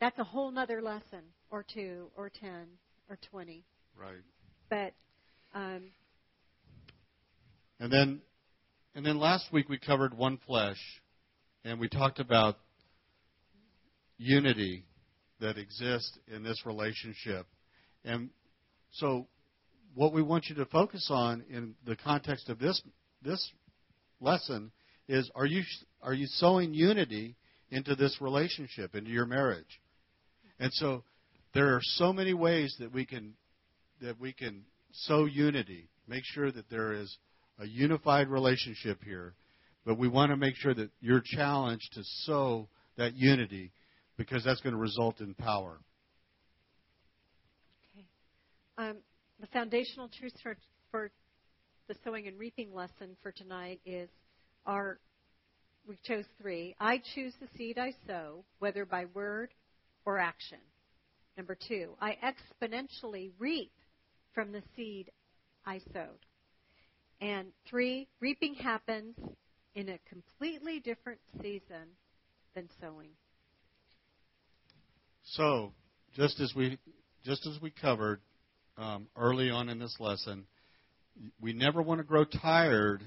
That's 0.00 0.18
a 0.18 0.24
whole 0.24 0.50
nother 0.50 0.82
lesson, 0.82 1.22
or 1.50 1.64
two, 1.64 2.10
or 2.16 2.30
ten, 2.30 2.66
or 3.08 3.18
twenty. 3.30 3.64
Right. 3.96 4.22
But 4.70 4.92
um, 5.58 5.90
and 7.80 7.92
then, 7.92 8.20
and 8.94 9.04
then 9.04 9.18
last 9.18 9.52
week 9.52 9.68
we 9.68 9.78
covered 9.78 10.16
one 10.16 10.38
flesh, 10.46 10.78
and 11.64 11.78
we 11.80 11.88
talked 11.88 12.20
about 12.20 12.56
unity 14.16 14.84
that 15.40 15.58
exists 15.58 16.18
in 16.32 16.42
this 16.42 16.64
relationship. 16.64 17.46
And 18.04 18.30
so, 18.92 19.26
what 19.94 20.12
we 20.12 20.22
want 20.22 20.46
you 20.48 20.54
to 20.56 20.66
focus 20.66 21.08
on 21.10 21.44
in 21.50 21.74
the 21.84 21.96
context 21.96 22.48
of 22.48 22.58
this 22.58 22.80
this 23.24 23.50
lesson 24.20 24.70
is: 25.08 25.30
Are 25.34 25.46
you 25.46 25.62
are 26.02 26.14
you 26.14 26.26
sowing 26.26 26.74
unity 26.74 27.36
into 27.70 27.94
this 27.94 28.18
relationship, 28.20 28.94
into 28.94 29.10
your 29.10 29.26
marriage? 29.26 29.80
And 30.58 30.72
so, 30.74 31.02
there 31.54 31.74
are 31.74 31.80
so 31.82 32.12
many 32.12 32.34
ways 32.34 32.76
that 32.78 32.92
we 32.92 33.06
can 33.06 33.34
that 34.00 34.20
we 34.20 34.32
can 34.32 34.64
sow 34.92 35.24
unity. 35.24 35.88
Make 36.06 36.24
sure 36.24 36.52
that 36.52 36.68
there 36.70 36.92
is 36.92 37.16
a 37.58 37.66
unified 37.66 38.28
relationship 38.28 39.02
here, 39.02 39.34
but 39.84 39.98
we 39.98 40.08
want 40.08 40.30
to 40.30 40.36
make 40.36 40.56
sure 40.56 40.74
that 40.74 40.90
you're 41.00 41.22
challenged 41.24 41.92
to 41.94 42.02
sow 42.24 42.68
that 42.96 43.14
unity 43.14 43.72
because 44.16 44.44
that's 44.44 44.60
going 44.60 44.74
to 44.74 44.80
result 44.80 45.20
in 45.20 45.34
power. 45.34 45.78
Okay. 47.96 48.04
Um, 48.78 48.96
the 49.40 49.46
foundational 49.48 50.08
truth 50.08 50.34
for, 50.42 50.56
for 50.90 51.10
the 51.88 51.94
sowing 52.04 52.26
and 52.26 52.38
reaping 52.38 52.74
lesson 52.74 53.16
for 53.22 53.32
tonight 53.32 53.80
is 53.84 54.08
our 54.66 54.98
we 55.86 55.98
chose 56.02 56.24
three. 56.40 56.74
I 56.80 57.02
choose 57.14 57.34
the 57.40 57.48
seed 57.58 57.78
I 57.78 57.94
sow, 58.06 58.44
whether 58.58 58.86
by 58.86 59.04
word 59.12 59.50
or 60.06 60.18
action. 60.18 60.58
Number 61.36 61.56
two, 61.68 61.90
I 62.00 62.16
exponentially 62.24 63.32
reap 63.38 63.72
from 64.32 64.50
the 64.52 64.62
seed 64.74 65.10
I 65.66 65.80
sowed. 65.92 66.24
And 67.20 67.48
three, 67.68 68.08
reaping 68.20 68.54
happens 68.54 69.14
in 69.74 69.90
a 69.90 69.98
completely 70.08 70.80
different 70.80 71.20
season 71.42 71.88
than 72.54 72.68
sowing. 72.80 73.10
So, 75.24 75.72
just 76.14 76.40
as 76.40 76.54
we 76.54 76.78
just 77.24 77.46
as 77.46 77.60
we 77.60 77.70
covered 77.70 78.20
um, 78.76 79.08
early 79.16 79.50
on 79.50 79.68
in 79.68 79.78
this 79.78 79.96
lesson, 79.98 80.46
we 81.40 81.52
never 81.52 81.82
want 81.82 81.98
to 81.98 82.04
grow 82.04 82.24
tired 82.24 83.02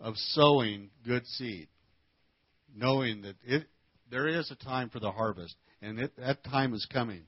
of 0.00 0.16
sowing 0.16 0.90
good 1.04 1.26
seed, 1.26 1.68
knowing 2.74 3.22
that 3.22 3.36
it 3.44 3.66
there 4.10 4.28
is 4.28 4.50
a 4.50 4.56
time 4.56 4.90
for 4.90 5.00
the 5.00 5.10
harvest, 5.10 5.56
and 5.82 5.98
it, 5.98 6.12
that 6.18 6.44
time 6.44 6.74
is 6.74 6.86
coming. 6.92 7.22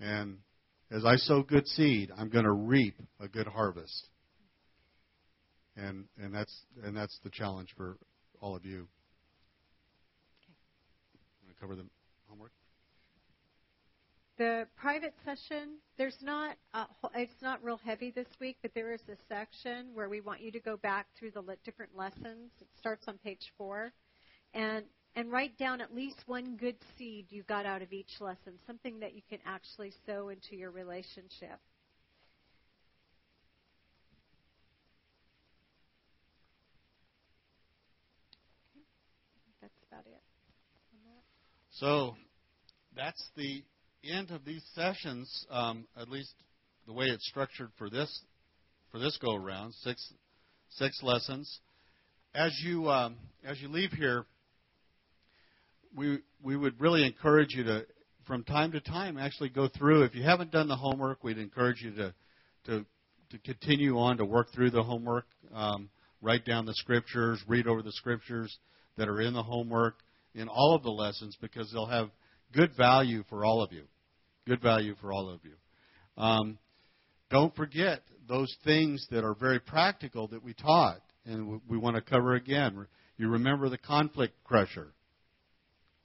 And 0.00 0.38
as 0.90 1.04
I 1.04 1.16
sow 1.16 1.42
good 1.42 1.66
seed, 1.66 2.10
I'm 2.16 2.28
going 2.28 2.44
to 2.44 2.52
reap 2.52 2.96
a 3.20 3.28
good 3.28 3.46
harvest. 3.46 4.08
And 5.76 6.04
and 6.20 6.34
that's 6.34 6.54
and 6.84 6.96
that's 6.96 7.18
the 7.24 7.30
challenge 7.30 7.70
for 7.76 7.96
all 8.40 8.54
of 8.54 8.64
you. 8.64 8.86
Okay. 10.42 10.54
Want 11.42 11.54
to 11.54 11.60
cover 11.60 11.74
the 11.74 11.84
homework? 12.28 12.52
The 14.36 14.66
private 14.76 15.14
session, 15.24 15.78
there's 15.96 16.18
not 16.20 16.56
a, 16.72 16.86
it's 17.14 17.40
not 17.40 17.62
real 17.62 17.76
heavy 17.84 18.10
this 18.10 18.26
week, 18.40 18.56
but 18.62 18.72
there 18.74 18.92
is 18.92 19.00
a 19.08 19.16
section 19.28 19.90
where 19.94 20.08
we 20.08 20.20
want 20.20 20.40
you 20.40 20.50
to 20.50 20.58
go 20.58 20.76
back 20.76 21.06
through 21.16 21.30
the 21.30 21.42
different 21.64 21.96
lessons. 21.96 22.50
It 22.60 22.66
starts 22.76 23.04
on 23.06 23.16
page 23.18 23.52
four, 23.56 23.92
and 24.52 24.84
and 25.14 25.30
write 25.30 25.56
down 25.56 25.80
at 25.80 25.94
least 25.94 26.16
one 26.26 26.56
good 26.56 26.74
seed 26.98 27.26
you 27.30 27.44
got 27.44 27.64
out 27.64 27.80
of 27.80 27.92
each 27.92 28.20
lesson, 28.20 28.54
something 28.66 28.98
that 28.98 29.14
you 29.14 29.22
can 29.30 29.38
actually 29.46 29.92
sow 30.04 30.30
into 30.30 30.56
your 30.56 30.72
relationship. 30.72 31.60
That's 39.60 39.72
about 39.88 40.06
it. 40.06 40.22
So 41.70 42.16
that's 42.96 43.22
the 43.36 43.62
end 44.10 44.30
of 44.30 44.44
these 44.44 44.62
sessions, 44.74 45.46
um, 45.50 45.86
at 45.96 46.08
least 46.08 46.34
the 46.86 46.92
way 46.92 47.06
it's 47.06 47.26
structured 47.26 47.70
for 47.78 47.88
this 47.88 48.22
for 48.90 48.98
this 48.98 49.18
go 49.20 49.34
around, 49.34 49.74
six 49.74 50.12
six 50.70 51.02
lessons. 51.02 51.60
As 52.34 52.56
you 52.64 52.88
um, 52.90 53.16
as 53.44 53.60
you 53.60 53.68
leave 53.68 53.90
here, 53.92 54.24
we 55.96 56.20
we 56.42 56.56
would 56.56 56.80
really 56.80 57.04
encourage 57.04 57.54
you 57.54 57.64
to, 57.64 57.86
from 58.26 58.44
time 58.44 58.72
to 58.72 58.80
time, 58.80 59.18
actually 59.18 59.48
go 59.48 59.68
through. 59.68 60.02
If 60.02 60.14
you 60.14 60.22
haven't 60.22 60.52
done 60.52 60.68
the 60.68 60.76
homework, 60.76 61.24
we'd 61.24 61.38
encourage 61.38 61.82
you 61.82 61.92
to 61.92 62.14
to 62.66 62.86
to 63.30 63.38
continue 63.38 63.98
on 63.98 64.18
to 64.18 64.24
work 64.24 64.52
through 64.52 64.70
the 64.70 64.82
homework, 64.82 65.26
um, 65.52 65.88
write 66.20 66.44
down 66.44 66.66
the 66.66 66.74
scriptures, 66.74 67.42
read 67.48 67.66
over 67.66 67.82
the 67.82 67.92
scriptures 67.92 68.56
that 68.96 69.08
are 69.08 69.20
in 69.20 69.34
the 69.34 69.42
homework 69.42 69.96
in 70.34 70.48
all 70.48 70.74
of 70.74 70.82
the 70.82 70.90
lessons 70.90 71.36
because 71.40 71.70
they'll 71.72 71.86
have 71.86 72.10
good 72.52 72.70
value 72.76 73.24
for 73.28 73.44
all 73.44 73.60
of 73.60 73.72
you 73.72 73.82
good 74.46 74.60
value 74.62 74.94
for 75.00 75.12
all 75.12 75.28
of 75.28 75.40
you. 75.44 76.22
Um, 76.22 76.58
don't 77.30 77.54
forget 77.56 78.02
those 78.28 78.54
things 78.64 79.06
that 79.10 79.24
are 79.24 79.34
very 79.34 79.60
practical 79.60 80.28
that 80.28 80.42
we 80.42 80.54
taught, 80.54 81.00
and 81.24 81.60
we 81.68 81.78
want 81.78 81.96
to 81.96 82.02
cover 82.02 82.34
again. 82.34 82.86
You 83.16 83.28
remember 83.28 83.68
the 83.68 83.78
conflict 83.78 84.34
crusher. 84.44 84.92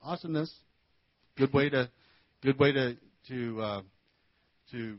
Awesomeness. 0.02 0.53
Good 1.38 1.53
way 1.53 1.70
to, 1.70 1.90
good 2.41 2.57
way 2.60 2.72
to 2.72 2.98
to 3.28 3.61
uh, 3.61 3.82
to 4.72 4.98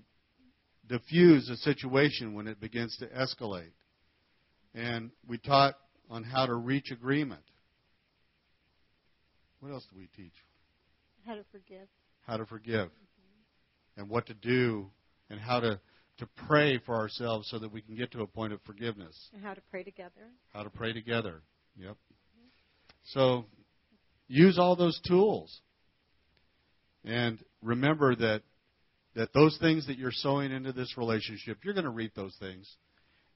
diffuse 0.89 1.49
a 1.49 1.57
situation 1.57 2.35
when 2.35 2.47
it 2.47 2.61
begins 2.61 2.97
to 2.99 3.07
escalate. 3.07 3.73
And 4.75 5.11
we 5.29 5.39
taught 5.39 5.75
on 6.09 6.23
how 6.23 6.47
to 6.47 6.55
reach 6.55 6.91
agreement. 6.91 7.43
What 9.61 9.73
else 9.73 9.87
do 9.93 9.99
we 9.99 10.09
teach? 10.17 10.33
How 11.27 11.35
to 11.35 11.45
forgive. 11.53 11.87
How 12.27 12.37
to 12.37 12.47
forgive 12.47 12.91
and 13.97 14.09
what 14.09 14.27
to 14.27 14.35
do 14.35 14.91
and 15.29 15.41
how 15.41 15.61
to, 15.61 15.81
to 16.19 16.29
pray 16.47 16.79
for 16.85 16.95
ourselves 16.97 17.49
so 17.51 17.59
that 17.59 17.73
we 17.73 17.83
can 17.83 17.95
get 17.95 18.13
to 18.13 18.23
a 18.23 18.27
point 18.27 18.53
of 18.53 18.61
forgiveness. 18.63 19.17
And 19.35 19.43
how 19.43 19.55
to 19.55 19.61
pray 19.71 19.83
together. 19.83 20.31
How 20.53 20.63
to 20.63 20.71
pray 20.71 20.93
together. 20.93 21.43
Yep. 21.77 21.97
So 23.05 23.47
use 24.29 24.59
all 24.59 24.77
those 24.77 25.01
tools. 25.07 25.61
And 27.05 27.39
remember 27.63 28.15
that 28.17 28.43
that 29.17 29.33
those 29.33 29.59
things 29.61 29.89
that 29.89 29.99
you're 29.99 30.13
sowing 30.13 30.53
into 30.53 30.73
this 30.73 30.97
relationship, 30.97 31.59
you're 31.65 31.75
going 31.75 31.85
to 31.85 31.91
reap 31.91 32.15
those 32.15 32.37
things. 32.39 32.71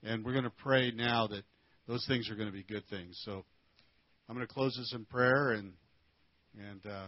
And 0.05 0.25
we're 0.25 0.33
going 0.33 0.45
to 0.45 0.51
pray 0.51 0.93
now 0.95 1.27
that 1.27 1.43
those 1.89 2.07
things 2.07 2.31
are 2.31 2.37
going 2.37 2.49
to 2.49 2.53
be 2.53 2.63
good 2.63 2.87
things. 2.89 3.21
So 3.25 3.45
I'm 4.29 4.37
going 4.37 4.47
to 4.47 4.53
close 4.53 4.77
this 4.77 4.93
in 4.95 5.05
prayer 5.07 5.53
and 5.53 5.73
and 6.57 6.87
uh, 6.87 7.07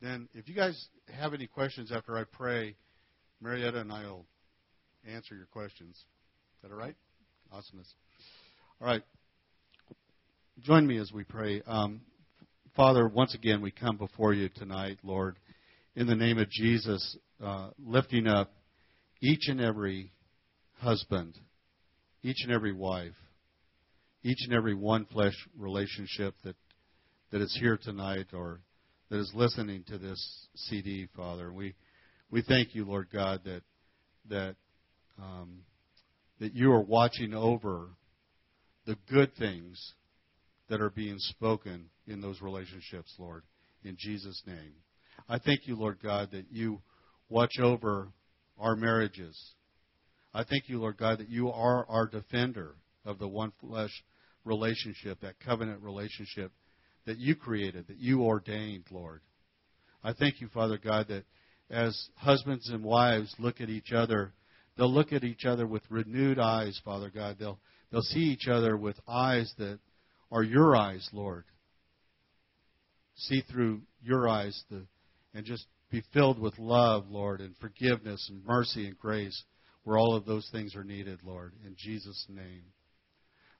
then 0.00 0.28
if 0.34 0.48
you 0.48 0.54
guys 0.54 0.88
have 1.12 1.34
any 1.34 1.46
questions 1.46 1.90
after 1.92 2.16
I 2.16 2.24
pray, 2.24 2.76
Marietta 3.40 3.80
and 3.80 3.92
I 3.92 4.04
will 4.04 4.26
answer 5.06 5.34
your 5.34 5.46
questions. 5.46 5.94
Is 5.96 6.04
that 6.62 6.70
all 6.70 6.78
right? 6.78 6.96
Awesomeness. 7.52 7.92
All 8.80 8.86
right. 8.88 9.02
Join 10.60 10.86
me 10.86 10.98
as 10.98 11.12
we 11.12 11.24
pray. 11.24 11.62
Um, 11.66 12.00
Father, 12.74 13.08
once 13.08 13.34
again, 13.34 13.62
we 13.62 13.70
come 13.70 13.96
before 13.96 14.34
you 14.34 14.48
tonight, 14.48 14.98
Lord, 15.02 15.38
in 15.94 16.06
the 16.06 16.14
name 16.14 16.38
of 16.38 16.50
Jesus, 16.50 17.16
uh, 17.42 17.70
lifting 17.78 18.26
up 18.26 18.52
each 19.22 19.48
and 19.48 19.60
every 19.60 20.12
husband, 20.78 21.38
each 22.22 22.42
and 22.42 22.52
every 22.52 22.72
wife, 22.72 23.14
each 24.22 24.38
and 24.44 24.54
every 24.54 24.74
one 24.74 25.06
flesh 25.06 25.34
relationship 25.56 26.34
that, 26.44 26.56
that 27.30 27.40
is 27.40 27.56
here 27.60 27.78
tonight 27.82 28.26
or 28.32 28.60
that 29.08 29.18
is 29.18 29.30
listening 29.34 29.84
to 29.84 29.98
this 29.98 30.48
CD, 30.54 31.08
Father. 31.16 31.52
We 31.52 31.74
we 32.30 32.42
thank 32.42 32.74
you, 32.74 32.84
Lord 32.84 33.08
God, 33.12 33.40
that 33.44 33.62
that 34.28 34.56
um, 35.22 35.60
that 36.40 36.54
you 36.54 36.72
are 36.72 36.82
watching 36.82 37.34
over 37.34 37.90
the 38.86 38.96
good 39.10 39.34
things 39.36 39.94
that 40.68 40.80
are 40.80 40.90
being 40.90 41.18
spoken 41.18 41.88
in 42.06 42.20
those 42.20 42.40
relationships, 42.40 43.14
Lord. 43.18 43.42
In 43.84 43.96
Jesus' 43.98 44.42
name, 44.46 44.72
I 45.28 45.38
thank 45.38 45.66
you, 45.66 45.76
Lord 45.76 45.98
God, 46.02 46.30
that 46.32 46.46
you 46.50 46.80
watch 47.28 47.58
over 47.60 48.08
our 48.58 48.74
marriages. 48.74 49.38
I 50.34 50.44
thank 50.44 50.68
you, 50.68 50.80
Lord 50.80 50.98
God, 50.98 51.18
that 51.18 51.28
you 51.28 51.50
are 51.50 51.86
our 51.88 52.06
defender 52.06 52.74
of 53.04 53.18
the 53.18 53.28
one 53.28 53.52
flesh 53.60 53.90
relationship, 54.44 55.20
that 55.20 55.38
covenant 55.40 55.82
relationship 55.82 56.52
that 57.06 57.18
you 57.18 57.34
created, 57.34 57.86
that 57.88 57.98
you 57.98 58.22
ordained, 58.22 58.84
Lord. 58.90 59.20
I 60.04 60.12
thank 60.12 60.40
you, 60.40 60.48
Father 60.48 60.78
God, 60.78 61.08
that 61.08 61.24
as 61.70 62.08
husbands 62.16 62.68
and 62.68 62.84
wives 62.84 63.34
look 63.38 63.60
at 63.60 63.70
each 63.70 63.92
other, 63.92 64.32
they'll 64.76 64.92
look 64.92 65.12
at 65.12 65.24
each 65.24 65.44
other 65.44 65.66
with 65.66 65.82
renewed 65.88 66.38
eyes, 66.38 66.80
Father 66.84 67.10
God. 67.10 67.36
They'll, 67.38 67.58
they'll 67.90 68.02
see 68.02 68.20
each 68.20 68.48
other 68.48 68.76
with 68.76 68.96
eyes 69.08 69.52
that 69.58 69.78
are 70.30 70.42
your 70.42 70.76
eyes, 70.76 71.08
Lord. 71.12 71.44
See 73.16 73.42
through 73.50 73.82
your 74.02 74.28
eyes 74.28 74.62
the, 74.70 74.86
and 75.34 75.44
just 75.46 75.66
be 75.90 76.02
filled 76.12 76.38
with 76.38 76.58
love, 76.58 77.06
Lord, 77.08 77.40
and 77.40 77.56
forgiveness 77.56 78.28
and 78.30 78.44
mercy 78.44 78.86
and 78.86 78.98
grace 78.98 79.44
where 79.84 79.96
all 79.96 80.14
of 80.14 80.26
those 80.26 80.48
things 80.50 80.74
are 80.74 80.84
needed, 80.84 81.20
Lord, 81.24 81.52
in 81.64 81.74
Jesus' 81.78 82.26
name. 82.28 82.64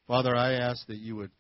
Father, 0.06 0.34
I 0.34 0.54
ask 0.54 0.86
that 0.88 0.98
you 0.98 1.16
would 1.16 1.30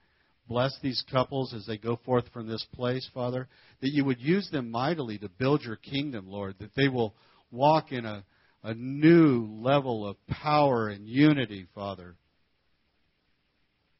bless 0.48 0.76
these 0.82 1.02
couples 1.10 1.54
as 1.54 1.66
they 1.66 1.78
go 1.78 1.98
forth 2.04 2.24
from 2.32 2.46
this 2.46 2.64
place, 2.74 3.08
Father, 3.12 3.48
that 3.80 3.92
you 3.92 4.04
would 4.04 4.20
use 4.20 4.48
them 4.50 4.70
mightily 4.70 5.18
to 5.18 5.28
build 5.28 5.62
your 5.62 5.76
kingdom, 5.76 6.28
Lord, 6.28 6.56
that 6.60 6.74
they 6.74 6.88
will 6.88 7.14
walk 7.50 7.92
in 7.92 8.04
a, 8.04 8.24
a 8.62 8.74
new 8.74 9.46
level 9.60 10.06
of 10.06 10.16
power 10.26 10.88
and 10.88 11.06
unity, 11.06 11.66
Father. 11.74 12.16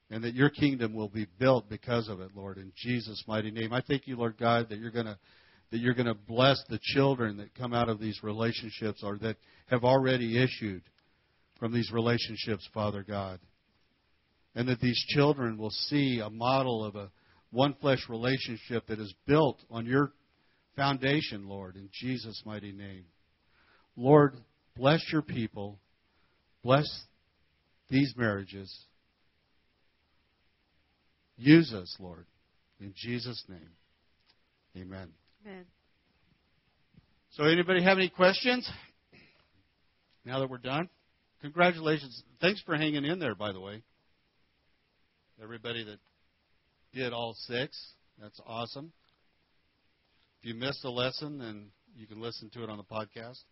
And 0.08 0.22
that 0.22 0.34
your 0.34 0.50
kingdom 0.50 0.94
will 0.94 1.08
be 1.08 1.26
built 1.38 1.68
because 1.68 2.08
of 2.08 2.20
it, 2.20 2.30
Lord, 2.34 2.58
in 2.58 2.72
Jesus' 2.76 3.24
mighty 3.26 3.50
name. 3.50 3.72
I 3.72 3.82
thank 3.86 4.06
you, 4.06 4.16
Lord 4.16 4.38
God, 4.38 4.68
that 4.68 4.78
you're 4.78 4.92
going 4.92 5.06
to 5.06 5.18
that 5.72 5.78
you're 5.78 5.94
going 5.94 6.06
to 6.06 6.14
bless 6.14 6.62
the 6.68 6.78
children 6.80 7.38
that 7.38 7.52
come 7.56 7.74
out 7.74 7.88
of 7.88 7.98
these 7.98 8.20
relationships 8.22 9.00
or 9.02 9.18
that 9.18 9.36
have 9.66 9.82
already 9.82 10.40
issued 10.40 10.82
from 11.58 11.72
these 11.72 11.90
relationships, 11.92 12.68
Father 12.72 13.02
God. 13.02 13.40
And 14.56 14.68
that 14.68 14.80
these 14.80 15.00
children 15.08 15.58
will 15.58 15.70
see 15.70 16.20
a 16.24 16.30
model 16.30 16.84
of 16.84 16.96
a 16.96 17.10
one 17.50 17.74
flesh 17.80 18.08
relationship 18.08 18.88
that 18.88 18.98
is 18.98 19.14
built 19.26 19.62
on 19.70 19.86
your 19.86 20.12
foundation, 20.74 21.46
Lord, 21.46 21.76
in 21.76 21.88
Jesus' 21.92 22.42
mighty 22.44 22.72
name. 22.72 23.04
Lord, 23.96 24.34
bless 24.74 25.00
your 25.12 25.22
people. 25.22 25.78
Bless 26.64 26.86
these 27.90 28.12
marriages. 28.16 28.74
Use 31.36 31.72
us, 31.72 31.94
Lord, 32.00 32.26
in 32.80 32.94
Jesus' 32.96 33.44
name. 33.48 33.70
Amen. 34.76 35.08
Amen. 35.46 35.64
So, 37.32 37.44
anybody 37.44 37.82
have 37.82 37.98
any 37.98 38.08
questions? 38.08 38.68
Now 40.24 40.40
that 40.40 40.50
we're 40.50 40.58
done, 40.58 40.88
congratulations. 41.42 42.22
Thanks 42.40 42.60
for 42.62 42.74
hanging 42.74 43.04
in 43.04 43.18
there, 43.18 43.34
by 43.34 43.52
the 43.52 43.60
way. 43.60 43.82
Everybody 45.42 45.84
that 45.84 45.98
did 46.94 47.12
all 47.12 47.34
six, 47.46 47.78
that's 48.18 48.40
awesome. 48.46 48.92
If 50.40 50.48
you 50.48 50.54
missed 50.54 50.84
a 50.84 50.90
lesson, 50.90 51.38
then 51.38 51.66
you 51.94 52.06
can 52.06 52.20
listen 52.20 52.48
to 52.50 52.62
it 52.64 52.70
on 52.70 52.78
the 52.78 52.84
podcast. 52.84 53.42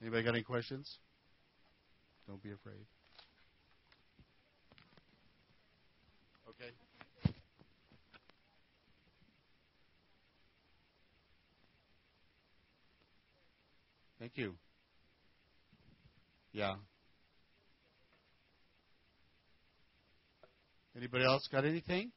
Anybody 0.00 0.24
got 0.24 0.34
any 0.34 0.42
questions? 0.42 0.98
Don't 2.26 2.42
be 2.42 2.50
afraid. 2.50 2.84
Okay. 6.48 6.70
Thank 14.18 14.32
you. 14.36 14.54
Yeah. 16.52 16.74
Anybody 20.96 21.24
else 21.24 21.48
got 21.50 21.64
anything? 21.64 22.12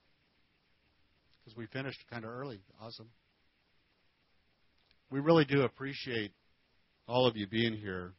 Because 1.43 1.57
we 1.57 1.67
finished 1.67 1.99
kind 2.09 2.23
of 2.23 2.31
early. 2.31 2.61
Awesome. 2.81 3.09
We 5.09 5.19
really 5.19 5.45
do 5.45 5.61
appreciate 5.61 6.31
all 7.07 7.27
of 7.27 7.37
you 7.37 7.47
being 7.47 7.73
here 7.73 8.13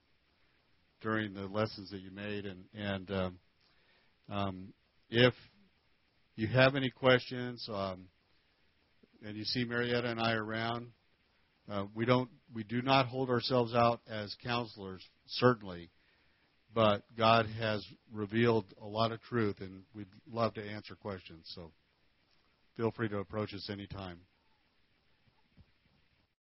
during 1.00 1.34
the 1.34 1.46
lessons 1.46 1.90
that 1.90 2.00
you 2.00 2.10
made, 2.10 2.46
and 2.46 2.64
and 2.72 3.10
um, 3.10 3.38
um, 4.30 4.72
if 5.10 5.34
you 6.36 6.46
have 6.48 6.74
any 6.74 6.90
questions, 6.90 7.66
um, 7.72 8.06
and 9.22 9.36
you 9.36 9.44
see 9.44 9.64
Marietta 9.64 10.08
and 10.08 10.20
I 10.20 10.32
around, 10.32 10.88
uh, 11.70 11.84
we 11.94 12.04
don't, 12.04 12.30
we 12.54 12.62
do 12.64 12.82
not 12.82 13.06
hold 13.06 13.30
ourselves 13.30 13.74
out 13.74 14.00
as 14.08 14.34
counselors, 14.42 15.02
certainly, 15.26 15.90
but 16.76 17.04
God 17.16 17.46
has 17.58 17.82
revealed 18.12 18.66
a 18.82 18.86
lot 18.86 19.10
of 19.10 19.22
truth, 19.22 19.56
and 19.60 19.84
we'd 19.94 20.06
love 20.30 20.52
to 20.54 20.62
answer 20.62 20.94
questions. 20.94 21.50
So 21.54 21.72
feel 22.76 22.90
free 22.90 23.08
to 23.08 23.16
approach 23.16 23.54
us 23.54 23.70
anytime. 23.70 24.18